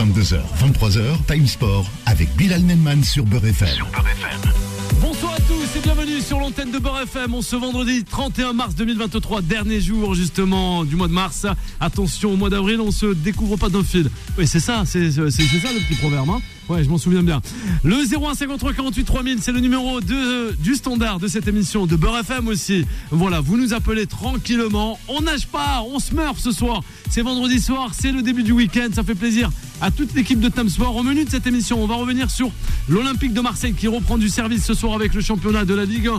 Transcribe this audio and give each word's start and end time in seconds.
22h, 0.00 0.40
23h, 0.58 1.26
Time 1.26 1.46
Sport 1.46 1.84
avec 2.06 2.34
Bilal 2.34 2.62
Nenman 2.62 3.04
sur 3.04 3.26
Beurre 3.26 3.44
FM. 3.44 3.84
Bonsoir 4.98 5.34
à 5.34 5.40
tous 5.40 5.76
et 5.76 5.82
bienvenue 5.82 6.09
sur 6.20 6.38
l'antenne 6.38 6.70
de 6.70 6.78
Beurre 6.78 7.02
FM. 7.02 7.34
On 7.34 7.42
ce 7.42 7.56
vendredi 7.56 8.04
31 8.04 8.52
mars 8.52 8.74
2023, 8.74 9.42
dernier 9.42 9.80
jour 9.80 10.14
justement 10.14 10.84
du 10.84 10.96
mois 10.96 11.08
de 11.08 11.12
mars. 11.12 11.46
Attention, 11.80 12.32
au 12.32 12.36
mois 12.36 12.50
d'avril, 12.50 12.80
on 12.80 12.90
se 12.90 13.06
découvre 13.06 13.56
pas 13.56 13.68
d'un 13.68 13.82
fil. 13.82 14.10
Oui, 14.38 14.46
c'est 14.46 14.60
ça, 14.60 14.82
c'est 14.86 15.10
ça 15.10 15.22
le 15.22 15.86
petit 15.88 15.98
proverbe. 15.98 16.30
Hein 16.30 16.40
ouais, 16.70 16.84
je 16.84 16.88
m'en 16.88 16.98
souviens 16.98 17.22
bien. 17.22 17.40
Le 17.84 17.96
0153 18.04 18.72
48 18.72 19.04
3000, 19.04 19.38
c'est 19.40 19.52
le 19.52 19.60
numéro 19.60 20.00
de, 20.00 20.52
du 20.52 20.74
standard 20.74 21.18
de 21.18 21.28
cette 21.28 21.48
émission, 21.48 21.86
de 21.86 21.96
Beurre 21.96 22.18
FM 22.18 22.48
aussi. 22.48 22.86
Voilà, 23.10 23.40
vous 23.40 23.56
nous 23.56 23.74
appelez 23.74 24.06
tranquillement. 24.06 24.98
On 25.08 25.20
nage 25.20 25.46
pas, 25.46 25.84
on 25.92 25.98
se 25.98 26.14
meurt 26.14 26.38
ce 26.38 26.52
soir. 26.52 26.82
C'est 27.10 27.22
vendredi 27.22 27.60
soir, 27.60 27.92
c'est 27.98 28.12
le 28.12 28.22
début 28.22 28.42
du 28.42 28.52
week-end. 28.52 28.88
Ça 28.94 29.02
fait 29.02 29.14
plaisir 29.14 29.50
à 29.80 29.90
toute 29.90 30.14
l'équipe 30.14 30.40
de 30.40 30.48
Time 30.48 30.68
Sport. 30.68 30.96
Au 30.96 31.02
menu 31.02 31.24
de 31.24 31.30
cette 31.30 31.46
émission, 31.46 31.82
on 31.82 31.86
va 31.86 31.96
revenir 31.96 32.30
sur 32.30 32.50
l'Olympique 32.88 33.32
de 33.32 33.40
Marseille 33.40 33.74
qui 33.74 33.88
reprend 33.88 34.18
du 34.18 34.28
service 34.28 34.64
ce 34.64 34.74
soir 34.74 34.94
avec 34.94 35.14
le 35.14 35.20
championnat 35.20 35.64
de 35.64 35.74
la 35.74 35.84
Ligue 35.84 36.08
1. 36.08 36.18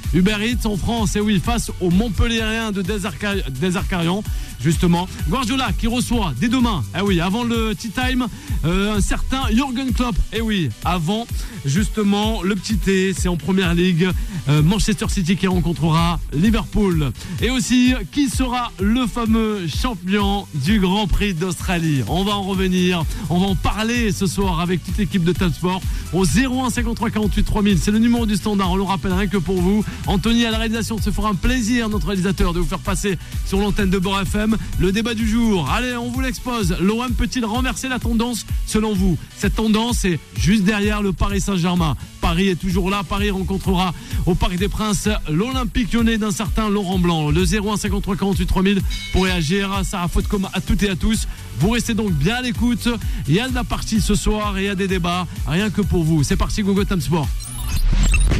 Uber 0.13 0.35
Eats 0.41 0.65
en 0.65 0.75
France, 0.77 1.15
et 1.15 1.19
oui, 1.21 1.41
face 1.43 1.71
au 1.79 1.89
Montpellierien 1.89 2.71
de 2.71 2.81
Desarca- 2.81 3.49
Desarcarion, 3.49 4.23
justement. 4.61 5.07
Guardiola 5.29 5.69
qui 5.77 5.87
reçoit 5.87 6.33
dès 6.39 6.49
demain, 6.49 6.83
eh 6.97 7.01
oui, 7.01 7.21
avant 7.21 7.43
le 7.43 7.73
tea 7.75 7.89
time, 7.89 8.27
euh, 8.65 8.97
un 8.97 9.01
certain 9.01 9.41
Jürgen 9.53 9.91
Klopp. 9.93 10.15
Et 10.33 10.41
oui, 10.41 10.69
avant 10.85 11.25
justement 11.65 12.41
le 12.43 12.55
petit 12.55 12.75
thé, 12.77 13.13
c'est 13.17 13.27
en 13.29 13.37
première 13.37 13.73
ligue. 13.73 14.09
euh, 14.49 14.61
Manchester 14.63 15.05
City 15.07 15.35
qui 15.37 15.45
rencontrera 15.47 16.19
Liverpool. 16.33 17.11
Et 17.41 17.49
aussi, 17.51 17.93
qui 18.11 18.27
sera 18.27 18.71
le 18.79 19.05
fameux 19.07 19.67
champion 19.67 20.47
du 20.55 20.79
Grand 20.79 21.05
Prix 21.07 21.33
d'Australie? 21.35 22.01
On 22.07 22.23
va 22.23 22.33
en 22.37 22.41
revenir, 22.43 23.03
on 23.29 23.39
va 23.39 23.45
en 23.47 23.55
parler 23.55 24.11
ce 24.11 24.25
soir 24.25 24.59
avec 24.59 24.83
toute 24.83 24.97
l'équipe 24.97 25.23
de 25.23 25.31
Top 25.31 25.53
Sport 25.53 25.81
au 26.13 26.25
01 26.25 26.69
53 26.71 27.11
48 27.11 27.43
3000. 27.43 27.77
C'est 27.79 27.91
le 27.91 27.99
numéro 27.99 28.25
du 28.25 28.35
standard, 28.35 28.71
on 28.71 28.75
le 28.75 28.83
rappelle 28.83 29.13
rien 29.13 29.27
que 29.27 29.37
pour 29.37 29.61
vous. 29.61 29.85
Anthony 30.07 30.45
à 30.45 30.51
la 30.51 30.57
réalisation, 30.57 30.99
se 30.99 31.11
fera 31.11 31.29
un 31.29 31.35
plaisir, 31.35 31.89
notre 31.89 32.07
réalisateur, 32.07 32.53
de 32.53 32.59
vous 32.59 32.67
faire 32.67 32.79
passer 32.79 33.17
sur 33.45 33.59
l'antenne 33.59 33.89
de 33.89 33.99
Bord 33.99 34.19
FM 34.21 34.57
le 34.79 34.91
débat 34.91 35.13
du 35.13 35.27
jour. 35.27 35.69
Allez, 35.69 35.95
on 35.95 36.09
vous 36.09 36.21
l'expose. 36.21 36.75
L'OM 36.79 37.11
peut-il 37.13 37.45
renverser 37.45 37.87
la 37.87 37.99
tendance? 37.99 38.45
Selon 38.65 38.93
vous 38.93 39.17
Cette 39.37 39.55
tendance 39.55 40.05
est 40.05 40.19
juste 40.37 40.63
derrière 40.63 41.01
le 41.01 41.13
Paris 41.13 41.41
Saint-Germain. 41.41 41.95
Paris 42.19 42.49
est 42.49 42.55
toujours 42.55 42.89
là. 42.89 43.03
Paris 43.07 43.31
rencontrera 43.31 43.93
au 44.25 44.35
Parc 44.35 44.55
des 44.57 44.69
Princes 44.69 45.09
l'Olympique 45.29 45.93
lyonnais 45.93 46.17
d'un 46.17 46.31
certain 46.31 46.69
Laurent 46.69 46.99
Blanc. 46.99 47.29
Le 47.31 47.41
01 47.43 47.77
53 47.77 48.15
48 48.15 48.45
3000 48.45 48.81
pour 49.11 49.23
réagir. 49.23 49.81
Ça 49.83 50.07
comme 50.29 50.47
à 50.53 50.61
toutes 50.61 50.83
et 50.83 50.89
à 50.89 50.95
tous. 50.95 51.27
Vous 51.59 51.69
restez 51.69 51.93
donc 51.93 52.11
bien 52.11 52.35
à 52.35 52.41
l'écoute. 52.41 52.87
Il 53.27 53.33
y 53.33 53.39
a 53.39 53.47
de 53.47 53.55
la 53.55 53.63
partie 53.63 54.01
ce 54.01 54.15
soir 54.15 54.57
et 54.57 54.63
il 54.63 54.65
y 54.65 54.69
a 54.69 54.75
des 54.75 54.87
débats. 54.87 55.27
Rien 55.47 55.69
que 55.69 55.81
pour 55.81 56.03
vous. 56.03 56.23
C'est 56.23 56.37
parti, 56.37 56.63
Google 56.63 56.85
Time 56.85 57.01
Sport. 57.01 57.27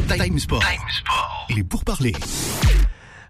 Time 0.07 0.39
Sport. 0.39 0.61
Les 1.53 1.63
pourparlers. 1.63 2.13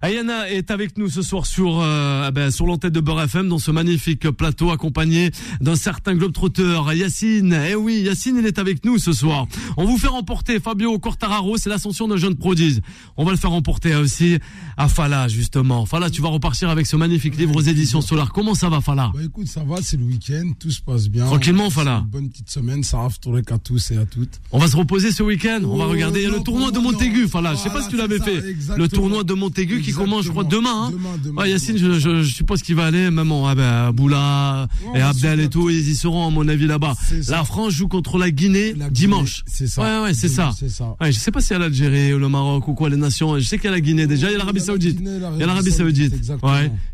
Ayana 0.04 0.50
est 0.50 0.72
avec 0.72 0.98
nous 0.98 1.10
ce 1.10 1.22
soir 1.22 1.46
sur 1.46 1.80
euh, 1.80 2.24
ah 2.26 2.32
ben, 2.32 2.50
sur 2.50 2.66
l'antenne 2.66 2.90
de 2.90 3.00
Beurre 3.00 3.22
FM 3.24 3.48
dans 3.50 3.60
ce 3.60 3.70
magnifique 3.70 4.30
plateau 4.32 4.72
accompagné 4.72 5.30
d'un 5.60 5.76
certain 5.76 6.16
globetrotter 6.16 6.80
Yacine. 6.96 7.54
Eh 7.70 7.76
oui, 7.76 8.02
Yacine 8.04 8.38
il 8.40 8.46
est 8.48 8.58
avec 8.58 8.84
nous 8.84 8.98
ce 8.98 9.14
soir. 9.14 9.46
On 9.78 9.86
vous 9.86 10.00
fait 10.00 10.08
remporter 10.08 10.60
Fabio 10.60 10.98
Quartararo, 10.98 11.58
c'est 11.58 11.70
l'ascension 11.70 12.08
d'un 12.08 12.18
jeune 12.18 12.36
prodige. 12.36 12.80
On 13.16 13.24
va 13.26 13.32
le 13.32 13.38
faire 13.38 13.52
remporter 13.52 13.94
aussi 13.96 14.40
à 14.76 14.88
Fala 14.88 15.28
justement. 15.28 15.86
Fala, 15.86 16.10
tu 16.10 16.22
vas 16.22 16.30
repartir 16.30 16.70
avec 16.72 16.88
ce 16.88 16.96
magnifique 16.96 17.38
livre 17.38 17.56
aux 17.56 17.62
éditions 17.62 18.02
Solar. 18.02 18.32
Comment 18.34 18.56
ça 18.56 18.70
va 18.70 18.82
Fala? 18.82 19.12
Bah 19.14 19.20
écoute, 19.24 19.48
ça 19.48 19.64
va, 19.64 19.76
c'est 19.84 19.98
le 19.98 20.06
week-end, 20.06 20.52
tout 20.60 20.72
se 20.72 20.82
passe 20.82 21.10
bien. 21.10 21.26
Tranquillement, 21.28 21.70
Fala. 21.70 22.00
Une 22.06 22.10
Bonne 22.10 22.30
petite 22.30 22.50
semaine, 22.50 22.84
ça 22.84 22.98
raftourek 22.98 23.52
à 23.52 23.60
tous 23.60 23.92
et 23.92 23.98
à 23.98 24.06
toutes. 24.06 24.42
On 24.52 24.58
va 24.58 24.68
se 24.68 24.76
reposer 24.76 25.12
ce 25.12 25.22
week-end. 25.22 25.60
On 25.64 25.78
va 25.78 25.86
Oh, 25.86 25.90
regarder 25.92 26.26
le 26.26 26.38
non, 26.38 26.42
tournoi 26.44 26.70
de 26.72 26.76
pour 26.76 26.84
moi, 26.84 26.92
Montaigu. 26.94 27.28
Fala, 27.28 27.52
je 27.54 27.58
sais 27.60 27.64
pas 27.66 27.70
Voilà, 27.82 27.86
si 27.86 27.90
tu 27.92 27.98
l'avais 27.98 28.20
fait. 28.20 28.50
exactement. 28.50 28.78
Le 28.78 28.88
tournoi 28.88 29.24
de 29.24 29.34
Montaigu 29.34 29.82
qui 29.82 29.91
commence, 29.94 30.26
je 30.26 30.30
crois, 30.32 30.44
demain. 30.44 30.88
hein. 30.88 30.92
Demain, 30.92 31.10
demain, 31.24 31.42
Ouais, 31.42 31.50
Yacine, 31.52 31.76
demain. 31.78 31.94
je, 31.96 32.00
je, 32.00 32.24
je 32.24 32.34
suppose 32.34 32.62
qu'il 32.62 32.76
va 32.76 32.86
aller, 32.86 33.10
même 33.12 33.32
en, 33.32 33.48
ah 33.48 33.56
ben, 33.56 33.92
Boula 33.92 34.68
et 34.96 35.02
on 35.02 35.06
Abdel 35.06 35.40
et 35.40 35.50
tout, 35.50 35.70
ils 35.70 35.88
y 35.90 35.96
seront, 35.96 36.28
à 36.28 36.30
mon 36.30 36.48
avis, 36.48 36.68
là-bas. 36.68 36.94
La 37.30 37.44
France 37.44 37.74
joue 37.74 37.88
contre 37.88 38.18
la 38.18 38.32
Guinée 38.32 38.70
La 38.74 38.86
Guinée, 38.86 38.90
dimanche. 38.92 39.44
C'est 39.48 39.68
ça. 39.68 39.82
Ouais, 39.82 40.08
ouais, 40.08 40.14
c'est 40.14 40.28
ça. 40.28 40.52
Ça. 40.70 40.96
Ouais, 41.02 41.12
je 41.12 41.20
sais 41.20 41.32
pas 41.32 41.42
si 41.42 41.54
y 41.54 41.56
a 41.56 41.60
l'Algérie 41.60 42.14
ou 42.14 42.20
le 42.20 42.30
Maroc 42.30 42.68
ou 42.68 42.74
quoi, 42.74 42.90
les 42.90 42.98
nations. 42.98 43.38
Je 43.40 43.46
sais 43.46 43.58
qu'il 43.58 43.66
y 43.66 43.68
a 43.68 43.72
la 43.72 43.82
Guinée 43.82 44.08
déjà, 44.08 44.28
il 44.30 44.34
y 44.34 44.36
a 44.36 44.38
l'Arabie 44.38 44.62
Saoudite. 44.62 44.98
Il 45.02 45.40
y 45.40 45.44
a 45.44 45.46
l'Arabie 45.46 45.72
Saoudite. 45.72 46.14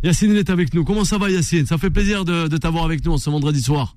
Yacine, 0.04 0.32
il 0.32 0.38
est 0.38 0.50
avec 0.50 0.74
nous. 0.74 0.84
Comment 0.84 1.04
ça 1.06 1.18
va, 1.18 1.30
Yacine? 1.30 1.66
Ça 1.66 1.78
fait 1.78 1.90
plaisir 1.90 2.26
de, 2.26 2.48
de 2.48 2.58
t'avoir 2.58 2.86
avec 2.86 3.06
nous 3.06 3.18
ce 3.18 3.30
vendredi 3.30 3.62
soir. 3.62 3.96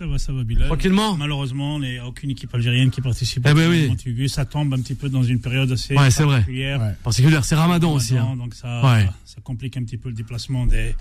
Ça 0.00 0.06
va, 0.06 0.16
ça 0.18 0.32
va, 0.32 0.44
Bilal. 0.44 0.66
Tranquillement 0.66 1.14
Malheureusement, 1.14 1.76
il 1.82 1.90
n'y 1.92 1.98
a 1.98 2.06
aucune 2.06 2.30
équipe 2.30 2.54
algérienne 2.54 2.90
qui 2.90 3.02
participe 3.02 3.42
Eh 3.46 3.50
au 3.50 3.54
ben 3.54 3.68
oui. 3.68 4.28
Ça 4.30 4.46
tombe 4.46 4.72
un 4.72 4.78
petit 4.80 4.94
peu 4.94 5.10
dans 5.10 5.22
une 5.22 5.40
période 5.40 5.70
assez 5.72 5.94
Ouais, 5.94 6.08
particulière. 6.10 6.80
Ouais. 6.80 6.92
Particulière, 7.04 7.44
c'est 7.44 7.54
Ramadan 7.54 7.92
aussi. 7.92 8.14
Ramadan, 8.16 8.32
Hein. 8.32 8.36
Donc 8.38 8.54
ça, 8.54 8.82
Ouais. 8.82 9.06
ça 9.26 9.42
complique 9.44 9.76
un 9.76 9.84
petit 9.84 9.98
peu 9.98 10.08
le 10.08 10.14
déplacement 10.14 10.64
des, 10.64 10.94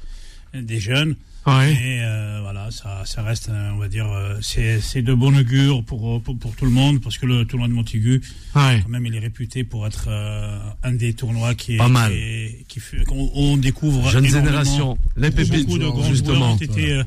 des 0.53 0.79
jeunes. 0.81 1.15
Ouais. 1.47 1.71
Et 1.71 2.01
euh, 2.03 2.39
voilà, 2.41 2.71
ça, 2.71 3.03
ça 3.05 3.23
reste, 3.23 3.47
euh, 3.47 3.71
on 3.73 3.77
va 3.77 3.88
dire, 3.88 4.05
euh, 4.11 4.38
c'est 4.41 5.01
de 5.01 5.13
bon 5.13 5.33
augure 5.39 5.81
pour, 5.85 6.21
pour, 6.21 6.38
pour 6.38 6.53
tout 6.57 6.65
le 6.65 6.71
monde, 6.71 6.99
parce 7.01 7.17
que 7.17 7.25
le 7.25 7.45
tournoi 7.45 7.69
de 7.69 7.73
Montaigu, 7.73 8.21
Ouais. 8.53 8.81
quand 8.83 8.89
même, 8.89 9.05
il 9.05 9.15
est 9.15 9.19
réputé 9.19 9.63
pour 9.63 9.88
être 9.88 10.07
euh, 10.09 10.59
un 10.83 10.91
des 10.91 11.13
tournois 11.13 11.55
qui 11.55 11.75
est, 11.75 11.77
Pas 11.77 11.88
mal. 11.88 12.11
qui, 12.11 12.17
est- 12.17 12.65
qui 12.67 12.79
fait- 12.81 13.05
qu'on- 13.05 13.31
on 13.33 13.55
découvre 13.55 14.09
Jeune 14.11 14.25
génération, 14.25 14.97
les 15.15 15.31
pépites, 15.31 15.67
beaucoup 15.67 15.77
de 15.79 15.85
grands 15.88 15.95
joueurs 15.99 16.09
justement. 16.09 16.53
ont 16.55 16.57
été, 16.57 16.91
euh, 16.91 17.03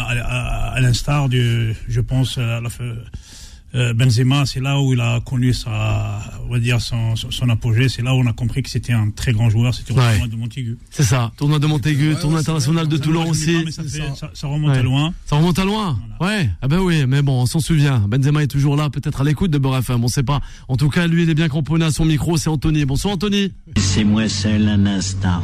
à, 0.00 0.10
à- 0.24 0.74
à 0.74 0.80
l'instar 0.80 1.28
du, 1.28 1.74
je 1.88 2.00
pense, 2.00 2.38
à 2.38 2.60
la, 2.60 2.68
fin- 2.70 2.84
euh, 3.74 3.92
Benzema, 3.92 4.46
c'est 4.46 4.60
là 4.60 4.80
où 4.80 4.92
il 4.94 5.00
a 5.00 5.20
connu 5.20 5.52
sa, 5.52 6.20
on 6.48 6.52
va 6.52 6.58
dire 6.60 6.80
son, 6.80 7.14
son, 7.16 7.30
son 7.30 7.48
apogée. 7.50 7.88
C'est 7.90 8.00
là 8.02 8.14
où 8.14 8.18
on 8.20 8.26
a 8.26 8.32
compris 8.32 8.62
que 8.62 8.70
c'était 8.70 8.92
un 8.94 9.10
très 9.10 9.32
grand 9.32 9.50
joueur. 9.50 9.74
C'était 9.74 9.92
au 9.92 9.96
Ouais. 9.96 10.10
tournoi 10.12 10.28
de 10.28 10.36
Montaigu. 10.36 10.78
C'est 10.90 11.02
ça. 11.02 11.30
Tournoi 11.36 11.58
de 11.58 11.66
Montaigu, 11.66 12.14
Ouais, 12.14 12.20
tournoi 12.20 12.38
ouais, 12.38 12.44
c'est 12.44 12.50
international 12.50 12.88
de 12.88 12.96
Toulon 12.96 13.22
moi, 13.22 13.30
aussi. 13.32 13.64
ça, 13.72 13.82
C'est 13.82 13.88
fait- 14.00 14.06
ça. 14.08 14.14
ça- 14.14 14.30
ça 14.32 14.46
remonte 14.46 14.70
Ouais. 14.70 14.78
à 14.78 14.82
loin. 14.82 15.12
Ça 15.26 15.36
remonte 15.36 15.58
à 15.58 15.64
loin. 15.64 15.98
Ouais. 16.20 16.48
Ah 16.62 16.68
ben 16.68 16.78
oui, 16.80 17.04
mais 17.06 17.20
bon, 17.22 17.42
on 17.42 17.46
s'en 17.46 17.60
souvient. 17.60 17.98
Benzema 18.08 18.42
est 18.42 18.46
toujours 18.46 18.76
là, 18.76 18.88
peut-être 18.88 19.20
à 19.20 19.24
l'écoute 19.24 19.50
de 19.50 19.58
Beurre 19.58 19.78
FM, 19.78 20.02
on 20.02 20.08
sait 20.08 20.22
pas. 20.22 20.40
En 20.68 20.76
tout 20.76 20.88
cas, 20.88 21.06
lui, 21.06 21.24
il 21.24 21.30
est 21.30 21.34
bien 21.34 21.48
cramponné 21.48 21.84
à 21.84 21.90
son 21.90 22.04
micro, 22.06 22.36
c'est 22.38 22.48
Anthony. 22.48 22.84
Bonsoir 22.86 23.14
Anthony. 23.14 23.52
Laissez-moi 23.76 24.28
seul 24.28 24.68
un 24.68 24.86
instant. 24.86 25.42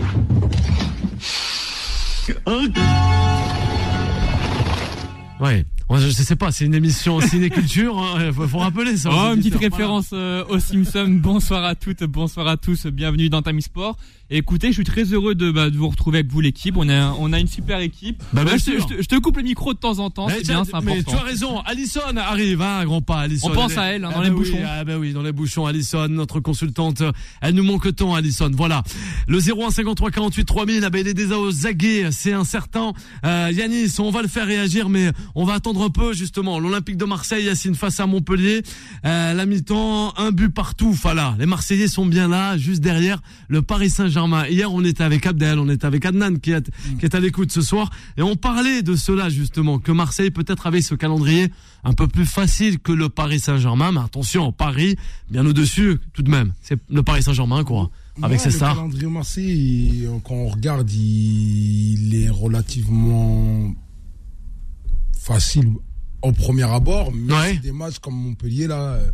Ouais, 5.42 5.64
Je 5.91 6.08
sais 6.10 6.36
pas, 6.36 6.53
c'est 6.53 6.66
une 6.66 6.75
émission 6.75 7.20
cinéculture, 7.20 7.98
hein. 7.98 8.30
faut, 8.32 8.47
faut 8.47 8.58
rappeler 8.58 8.97
ça. 8.97 9.10
Oh, 9.12 9.34
une 9.34 9.38
petite 9.38 9.56
référence 9.56 10.10
euh, 10.12 10.44
aux 10.48 10.60
Simpsons. 10.60 11.19
Bonsoir 11.20 11.64
à 11.64 11.75
toutes, 11.75 12.04
bonsoir 12.04 12.47
à 12.47 12.56
tous, 12.56 12.86
bienvenue 12.86 13.28
dans 13.28 13.42
Time 13.42 13.60
Sport. 13.60 13.97
Écoutez, 14.34 14.69
je 14.69 14.72
suis 14.72 14.84
très 14.84 15.04
heureux 15.04 15.34
de, 15.34 15.50
bah, 15.50 15.69
de 15.69 15.76
vous 15.76 15.91
retrouver 15.91 16.20
avec 16.20 16.32
vous 16.32 16.41
l'équipe. 16.41 16.75
On 16.78 16.88
a, 16.88 17.10
on 17.19 17.34
a 17.34 17.38
une 17.38 17.48
super 17.48 17.81
équipe. 17.81 18.22
Bah, 18.32 18.44
bien 18.44 18.53
Moi, 18.53 18.56
je, 18.56 18.62
sûr. 18.62 18.81
je 18.88 18.94
te, 18.97 19.03
je 19.03 19.06
te 19.06 19.16
coupe 19.16 19.37
le 19.37 19.43
micro 19.43 19.75
de 19.75 19.78
temps 19.78 19.98
en 19.98 20.09
temps, 20.09 20.26
c'est 20.31 20.41
bien, 20.47 20.65
c'est 20.65 20.72
mais 20.82 21.03
tu 21.03 21.10
as 21.10 21.12
important. 21.12 21.26
raison, 21.26 21.60
Alison 21.60 22.00
arrive, 22.16 22.62
hein, 22.62 22.82
grand 22.87 23.03
pas, 23.03 23.19
Alison. 23.21 23.50
On 23.50 23.54
pense 23.54 23.76
à 23.76 23.84
elle, 23.92 24.06
hein, 24.06 24.09
Ah 24.10 24.16
dans 24.16 24.22
les 24.22 24.31
bah 24.31 24.37
oui, 24.38 24.50
bouchons. 24.50 24.62
ah 24.66 24.84
bah 24.84 24.97
oui, 24.98 25.12
dans 25.12 25.21
les 25.22 25.32
bouchons, 25.32 25.66
Alison, 25.66 26.09
notre 26.09 26.41
consultante. 26.41 27.03
Elle 27.42 27.54
nous 27.54 27.62
manque 27.62 27.94
tant, 27.94 28.15
Alison. 28.15 28.50
Voilà. 28.54 28.82
Le 29.28 29.38
0153 29.38 30.10
48 30.10 30.44
3000, 30.47 30.84
ah 30.84 30.88
il 30.98 31.09
est 31.09 31.12
déjà 31.15 31.38
aux 31.38 31.66
aguets, 31.66 32.09
c'est 32.10 32.32
incertain. 32.32 32.94
Euh, 33.26 33.50
Yanis, 33.53 33.97
on 33.98 34.10
va 34.10 34.22
le 34.22 34.28
faire 34.28 34.47
réagir, 34.47 34.88
mais 34.88 35.10
on 35.34 35.44
va 35.44 35.53
attendre 35.53 35.82
un 35.82 35.91
peu, 35.91 36.15
justement. 36.15 36.59
L'Olympique 36.59 36.97
de 36.97 37.04
Marseille, 37.04 37.44
Yacine 37.44 37.75
face 37.75 38.00
à 38.00 38.06
Montpellier. 38.06 38.62
Euh, 39.04 39.34
la 39.34 39.44
mi-temps, 39.44 40.15
un 40.16 40.31
but 40.31 40.48
partout, 40.48 40.92
voilà. 40.92 41.37
Les 41.38 41.44
Marseillais 41.47 41.87
sont 41.88 42.06
bien 42.06 42.28
là, 42.28 42.56
juste 42.56 42.81
derrière 42.81 43.21
le 43.48 43.60
Paris 43.60 43.91
Saint-Germain. 43.91 44.22
Hier, 44.49 44.72
on 44.72 44.84
était 44.84 45.05
avec 45.05 45.27
Abdel, 45.27 45.59
on 45.59 45.69
était 45.69 45.87
avec 45.87 46.05
Adnan 46.05 46.37
qui 46.38 46.53
est, 46.53 46.71
qui 46.99 47.05
est 47.05 47.15
à 47.15 47.21
l'écoute 47.21 47.50
ce 47.53 47.60
soir. 47.62 47.91
Et 48.16 48.22
on 48.22 48.37
parlait 48.37 48.83
de 48.83 48.94
cela, 48.97 49.28
justement, 49.28 49.78
que 49.78 49.93
Marseille 49.93 50.31
peut-être 50.31 50.66
avait 50.66 50.83
ce 50.83 50.94
calendrier 50.94 51.50
un 51.84 51.92
peu 51.92 52.07
plus 52.09 52.27
facile 52.27 52.78
que 52.78 52.92
le 52.92 53.09
Paris 53.09 53.41
Saint-Germain. 53.41 53.92
Mais 53.92 54.01
attention, 54.01 54.53
Paris, 54.53 54.97
bien 55.30 55.45
au-dessus, 55.47 55.98
tout 56.13 56.22
de 56.22 56.30
même. 56.30 56.53
C'est 56.63 56.78
le 56.91 57.03
Paris 57.03 57.22
Saint-Germain, 57.22 57.65
quoi. 57.65 57.91
Avec 58.21 58.41
ses 58.41 58.51
le 58.51 58.59
calendrier 58.59 59.07
Marseille, 59.07 59.51
il- 60.03 60.09
quand 60.24 60.34
on 60.34 60.48
regarde, 60.48 60.91
il, 60.91 62.09
il 62.13 62.15
est 62.22 62.28
relativement 62.30 63.72
facile 65.19 65.69
au 66.22 66.33
premier 66.33 66.65
abord. 66.65 67.10
Mais 67.13 67.33
Ouais. 67.33 67.57
des 67.57 67.72
matchs 67.72 67.98
comme 68.01 68.15
Montpellier, 68.15 68.66
là, 68.66 68.80
euh, 68.80 69.10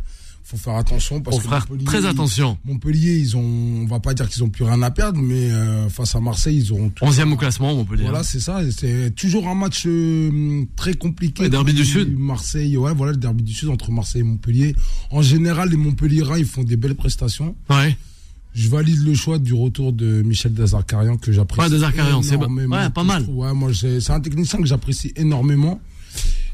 faut 0.48 0.56
faire 0.56 0.76
attention. 0.76 1.20
Parce 1.20 1.36
Faut 1.36 1.42
que 1.42 1.48
faire 1.48 1.58
Montpellier, 1.68 1.84
très 1.84 2.06
attention. 2.06 2.58
Montpellier, 2.64 3.18
ils 3.18 3.36
ont, 3.36 3.42
on 3.82 3.84
va 3.84 4.00
pas 4.00 4.14
dire 4.14 4.28
qu'ils 4.28 4.42
ont 4.42 4.48
plus 4.48 4.64
rien 4.64 4.80
à 4.80 4.90
perdre, 4.90 5.20
mais 5.20 5.50
euh, 5.52 5.90
face 5.90 6.14
à 6.14 6.20
Marseille, 6.20 6.56
ils 6.56 6.72
auront 6.72 6.88
tout. 6.88 7.04
11e 7.04 7.32
au 7.32 7.36
classement, 7.36 7.72
on 7.72 7.84
dire. 7.84 8.08
Voilà, 8.08 8.22
c'est 8.22 8.40
ça. 8.40 8.60
C'est 8.70 9.14
toujours 9.14 9.46
un 9.46 9.54
match 9.54 9.84
euh, 9.86 10.64
très 10.74 10.94
compliqué. 10.94 11.42
Le 11.42 11.50
derby 11.50 11.74
du 11.74 11.84
Sud. 11.84 12.18
Marseille, 12.18 12.78
ouais, 12.78 12.94
voilà, 12.94 13.12
le 13.12 13.18
derby 13.18 13.42
du 13.42 13.52
Sud 13.52 13.68
entre 13.68 13.90
Marseille 13.90 14.22
et 14.22 14.24
Montpellier. 14.24 14.74
En 15.10 15.20
général, 15.20 15.68
les 15.68 15.76
Montpelliérains, 15.76 16.38
ils 16.38 16.46
font 16.46 16.64
des 16.64 16.76
belles 16.76 16.96
prestations. 16.96 17.54
Ouais. 17.68 17.96
Je 18.54 18.70
valide 18.70 19.06
le 19.06 19.14
choix 19.14 19.38
du 19.38 19.52
retour 19.52 19.92
de 19.92 20.22
Michel 20.22 20.54
Dazarkarian 20.54 21.18
que 21.18 21.30
j'apprécie. 21.30 21.60
Ouais, 21.60 21.70
Dazarkarian, 21.70 22.22
c'est. 22.22 22.36
Ouais, 22.36 22.90
pas 22.94 23.04
mal. 23.04 23.24
Ouais, 23.28 23.52
moi, 23.52 23.70
c'est 23.74 24.10
un 24.10 24.20
technicien 24.20 24.58
que 24.58 24.66
j'apprécie 24.66 25.12
énormément. 25.14 25.78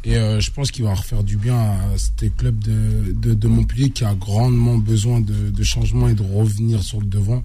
Et 0.06 0.16
euh, 0.16 0.38
je 0.40 0.50
pense 0.50 0.70
qu'il 0.70 0.84
va 0.84 0.94
refaire 0.94 1.24
du 1.24 1.36
bien 1.36 1.56
à 1.56 1.78
ce 1.96 2.10
club 2.26 2.58
de, 2.58 3.12
de, 3.14 3.34
de 3.34 3.48
Montpellier 3.48 3.90
qui 3.90 4.04
a 4.04 4.14
grandement 4.14 4.76
besoin 4.76 5.20
de, 5.20 5.50
de 5.50 5.62
changement 5.62 6.08
et 6.08 6.14
de 6.14 6.22
revenir 6.22 6.82
sur 6.82 7.00
le 7.00 7.06
devant. 7.06 7.42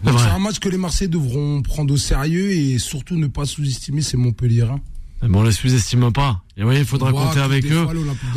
C'est 0.00 0.06
Donc, 0.10 0.14
vrai. 0.18 0.24
C'est 0.28 0.34
un 0.34 0.38
match 0.40 0.58
que 0.58 0.68
les 0.68 0.78
Marseillais 0.78 1.08
devront 1.08 1.62
prendre 1.62 1.94
au 1.94 1.96
sérieux 1.96 2.50
et 2.50 2.78
surtout 2.78 3.16
ne 3.16 3.28
pas 3.28 3.46
sous-estimer 3.46 4.02
ces 4.02 4.16
Montpelliérains. 4.16 4.80
Mais 5.22 5.36
on 5.38 5.42
les 5.44 5.52
sous-estime 5.52 6.12
pas. 6.12 6.42
Et 6.58 6.64
oui, 6.64 6.76
il 6.78 6.84
faudra 6.86 7.10
voit 7.10 7.26
compter 7.26 7.40
avec 7.40 7.70
eux. 7.70 7.86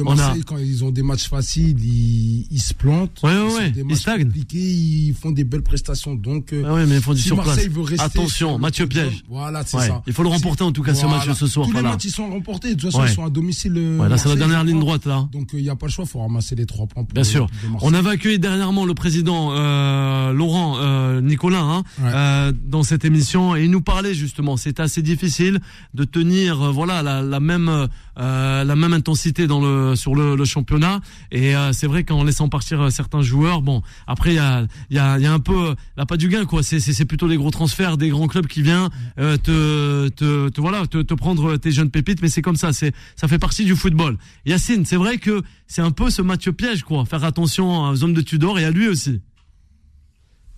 On 0.06 0.20
a- 0.20 0.36
quand 0.46 0.58
ils 0.58 0.84
ont 0.84 0.92
des 0.92 1.04
matchs 1.04 1.30
faciles, 1.30 1.78
ils, 1.82 2.46
ils 2.52 2.60
se 2.62 2.74
plantent. 2.74 3.18
Ouais, 3.24 3.30
ouais, 3.32 3.38
Ils 3.50 3.54
ouais, 3.56 3.70
des 3.72 3.86
ils 3.90 3.96
stagnent. 3.96 4.24
compliqués, 4.26 4.58
ils 4.60 5.14
font 5.14 5.32
des 5.32 5.46
belles 5.46 5.62
prestations. 5.64 6.16
Donc, 6.16 6.52
euh, 6.52 6.64
Ah 6.68 6.74
ouais, 6.74 6.86
mais 6.86 6.96
ils 6.98 7.02
font 7.02 7.14
du 7.14 7.22
si. 7.22 7.34
Marseille 7.34 7.70
veut 7.70 7.82
rester 7.82 8.04
Attention, 8.04 8.60
Mathieu 8.60 8.88
Piège. 8.88 9.24
Voilà, 9.30 9.64
c'est 9.66 9.78
ça. 9.78 10.04
il 10.06 10.12
faut 10.12 10.24
le 10.24 10.30
remporter 10.30 10.64
en 10.66 10.74
tout 10.74 10.84
cas 10.84 10.94
ce 10.94 11.06
Voilà. 11.06 11.26
match 11.26 11.38
ce 11.38 11.48
soir. 11.48 11.66
Tous 11.66 11.72
Voilà. 11.72 11.88
les 11.90 11.94
matchs 11.94 12.06
ils 12.06 12.12
sont 12.12 12.30
remportés. 12.30 12.76
De 12.76 12.82
toute 12.82 12.92
façon, 12.92 13.06
ils 13.06 13.14
sont 13.14 13.24
à 13.24 13.30
domicile. 13.30 13.74
euh, 13.78 14.00
Ouais, 14.00 14.10
là, 14.10 14.18
c'est 14.18 14.28
la 14.28 14.36
dernière 14.36 14.66
ligne 14.66 14.80
droite 14.82 15.06
là. 15.06 15.28
Donc 15.32 15.52
il 15.54 15.62
n'y 15.64 15.70
a 15.70 15.76
pas 15.78 15.86
le 15.86 15.92
choix, 15.92 16.04
il 16.06 16.12
faut 16.12 16.20
ramasser 16.20 16.56
les 16.56 16.66
trois 16.66 16.88
points. 16.88 17.06
Pour 17.06 17.14
Bien 17.14 17.24
sûr. 17.24 17.48
On 17.82 17.94
avait 17.94 18.10
accueilli 18.10 18.38
dernièrement 18.40 18.86
le 18.86 18.94
président 18.96 19.52
euh, 19.54 20.34
Laurent 20.34 20.76
euh, 20.80 21.22
Nicolas 21.22 21.62
hein, 21.62 21.84
euh, 22.02 22.52
dans 22.68 22.84
cette 22.84 23.06
émission 23.06 23.56
et 23.56 23.64
il 23.64 23.72
nous 23.72 23.82
parlait 23.82 24.14
justement. 24.14 24.58
C'est 24.58 24.82
assez 24.82 25.02
difficile 25.02 25.60
de 25.94 26.04
tenir 26.04 26.62
euh, 26.62 26.72
voilà 26.72 27.02
la, 27.02 27.22
la 27.22 27.40
même 27.40 27.88
euh, 28.20 28.64
la 28.64 28.76
même 28.76 28.94
intensité 28.94 29.48
dans 29.48 29.62
le 29.62 29.96
sur 29.96 30.14
le, 30.14 30.36
le 30.36 30.46
championnat 30.46 31.00
et 31.32 31.56
euh, 31.56 31.72
c'est 31.74 31.88
vrai 31.88 32.04
qu'en 32.04 32.24
laissant 32.24 32.50
partir 32.50 32.82
euh, 32.82 32.90
certains 32.90 33.22
joueurs, 33.22 33.62
bon 33.62 33.82
après 34.08 34.32
il 34.32 34.36
y 34.36 34.40
a 34.40 34.66
il 34.90 34.98
y 34.98 35.00
a, 35.00 35.18
y 35.20 35.26
a 35.26 35.32
un 35.34 35.40
peu 35.40 35.76
là 35.96 36.06
pas 36.06 36.18
du 36.18 36.28
gain 36.28 36.46
quoi. 36.46 36.62
C'est 36.64 36.80
c'est 36.80 37.06
plutôt 37.06 37.28
les 37.28 37.38
gros 37.38 37.52
transferts 37.52 37.98
des 37.98 38.10
grands 38.10 38.28
clubs 38.28 38.48
qui 38.48 38.62
viennent 38.62 38.90
euh, 39.20 39.38
te, 39.38 40.10
te 40.10 40.50
te 40.50 40.60
voilà 40.62 40.86
te, 40.88 40.98
te 41.02 41.14
prendre 41.14 41.58
tes 41.58 41.72
jeunes 41.72 41.90
pépites 41.90 42.22
mais 42.22 42.30
c'est 42.30 42.42
comme 42.42 42.56
ça. 42.58 42.74
C'est 42.74 42.94
ça 43.16 43.28
fait 43.28 43.40
partie 43.40 43.66
du 43.66 43.76
football. 43.76 44.18
Yacine, 44.46 44.86
c'est 44.86 44.98
vrai 44.98 45.18
que 45.18 45.42
c'est 45.68 45.82
un 45.82 45.92
peu 45.92 46.10
ce 46.10 46.22
Mathieu 46.22 46.52
piège 46.54 46.84
quoi. 46.84 47.06
Faire 47.06 47.24
attention 47.24 47.90
aux 47.90 48.04
hommes 48.04 48.14
de 48.14 48.22
Tudor 48.22 48.60
et 48.60 48.66
à 48.66 48.72
lui 48.72 48.88
aussi. 48.88 49.22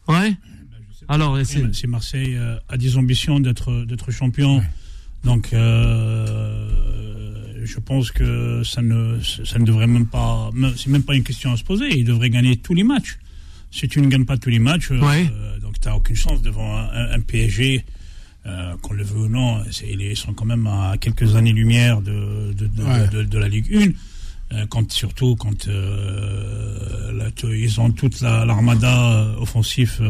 Ouais? 0.07 0.35
Alors 1.07 1.37
Yacine. 1.37 1.73
Si 1.73 1.87
Marseille 1.87 2.39
a 2.69 2.77
des 2.77 2.97
ambitions 2.97 3.39
d'être 3.39 3.85
d'être 3.85 4.11
champion, 4.11 4.63
donc 5.23 5.53
euh, 5.53 6.60
je 7.63 7.79
pense 7.79 8.11
que 8.11 8.61
ça 8.63 8.81
ne 8.81 9.19
ça 9.21 9.59
ne 9.59 9.65
devrait 9.65 9.87
même 9.87 10.07
pas, 10.07 10.49
c'est 10.77 10.87
même 10.89 11.03
pas 11.03 11.15
une 11.15 11.23
question 11.23 11.51
à 11.51 11.57
se 11.57 11.63
poser. 11.63 11.87
Il 11.97 12.05
devrait 12.05 12.29
gagner 12.29 12.57
tous 12.57 12.73
les 12.73 12.83
matchs. 12.83 13.17
Si 13.71 13.87
tu 13.87 14.01
ne 14.01 14.07
gagnes 14.07 14.25
pas 14.25 14.37
tous 14.37 14.49
les 14.49 14.59
matchs, 14.59 14.91
euh, 14.91 14.99
Ouais. 14.99 15.29
euh, 15.31 15.59
donc 15.59 15.79
tu 15.79 15.87
n'as 15.87 15.95
aucune 15.95 16.15
chance 16.15 16.41
devant 16.41 16.77
un, 16.77 17.19
PSG. 17.21 17.83
euh, 18.47 18.75
qu'on 18.81 18.93
le 18.93 19.03
veut 19.03 19.19
ou 19.25 19.29
non, 19.29 19.61
ils 19.87 20.17
sont 20.17 20.33
quand 20.33 20.45
même 20.45 20.65
à 20.65 20.95
quelques 20.99 21.35
années-lumière 21.35 22.01
de, 22.01 22.51
de, 22.57 22.65
de, 22.65 22.83
Ouais. 22.83 23.07
de- 23.09 23.21
de 23.23 23.37
la 23.37 23.47
Ligue 23.47 23.67
1. 23.71 23.91
Euh, 24.57 24.65
quand, 24.67 24.91
surtout 24.91 25.35
quand 25.35 25.67
là, 25.67 27.29
ils 27.53 27.79
ont 27.79 27.91
toute 27.91 28.19
la- 28.21 28.43
l'armada 28.45 29.11
euh, 29.19 29.35
offensif 29.37 30.01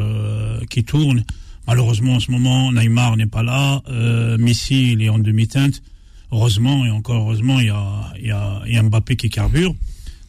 qui 0.70 0.84
tourne. 0.86 1.24
Malheureusement, 1.68 2.16
en 2.16 2.20
ce 2.22 2.32
moment, 2.32 2.72
Neymar 2.72 3.18
n'est 3.18 3.28
pas 3.28 3.44
là. 3.44 3.82
Messi, 4.40 4.94
il 4.94 5.02
est 5.02 5.10
en 5.10 5.20
demi-teinte. 5.20 5.82
Heureusement, 6.32 6.86
et 6.86 6.90
encore 6.90 7.24
heureusement, 7.24 7.60
il 7.60 7.68
y 7.68 7.70
a, 7.70 8.14
il 8.20 8.28
y, 8.28 8.32
a, 8.32 8.62
il 8.66 8.74
y 8.74 8.78
a 8.78 8.84
Mbappé 8.84 9.16
qui 9.16 9.30
carbure. 9.30 9.74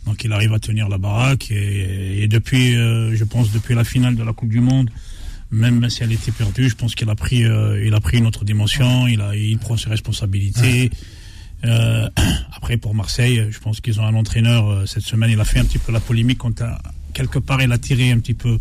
Donc, 0.07 0.25
il 0.25 0.33
arrive 0.33 0.53
à 0.53 0.59
tenir 0.59 0.89
la 0.89 0.99
baraque. 0.99 1.51
Et, 1.53 2.23
et 2.23 2.29
depuis, 2.29 2.75
euh, 2.77 3.15
je 3.15 3.23
pense, 3.25 3.53
depuis 3.53 3.75
la 3.77 3.85
finale 3.85 4.17
de 4.17 4.25
la 4.25 4.33
Coupe 4.33 4.49
du 4.49 4.61
Monde, 4.61 4.91
même 5.53 5.89
si 5.91 6.03
elle 6.03 6.11
était 6.13 6.33
perdue, 6.33 6.69
je 6.69 6.75
pense 6.75 6.95
qu'il 6.97 7.09
a 7.09 7.15
pris, 7.15 7.45
euh, 7.45 7.85
il 7.87 7.95
a 7.95 8.01
pris 8.01 8.19
une 8.19 8.27
autre 8.27 8.45
dimension. 8.45 9.07
Il 9.07 9.21
a, 9.21 9.37
il 9.37 9.59
prend 9.59 9.77
ses 9.77 9.91
responsabilités. 9.91 10.91
Euh, 11.65 12.09
après, 12.57 12.79
pour 12.79 12.95
Marseille, 12.97 13.47
je 13.51 13.59
pense 13.61 13.81
qu'ils 13.81 14.01
ont 14.01 14.05
un 14.05 14.15
entraîneur. 14.15 14.69
euh, 14.69 14.87
cette 14.87 15.05
semaine, 15.05 15.31
il 15.31 15.39
a 15.39 15.45
fait 15.45 15.61
un 15.61 15.65
petit 15.65 15.79
peu 15.79 15.93
la 15.93 16.01
polémique 16.01 16.39
quand 16.39 16.61
à- 16.63 16.81
quelque 17.15 17.39
part 17.39 17.63
il 17.63 17.71
a 17.71 17.79
tiré 17.79 18.11
un 18.11 18.19
petit 18.19 18.35
peu. 18.35 18.59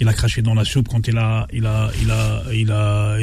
Il 0.00 0.06
a 0.08 0.12
craché 0.12 0.42
dans 0.42 0.54
la 0.54 0.64
soupe 0.64 0.88
quand 0.88 1.08
il 1.08 1.18
a, 1.18 1.46
il 1.52 1.66
a, 1.66 1.90
il 2.00 2.10
a, 2.10 2.42
il 2.54 2.70
a. 2.70 3.16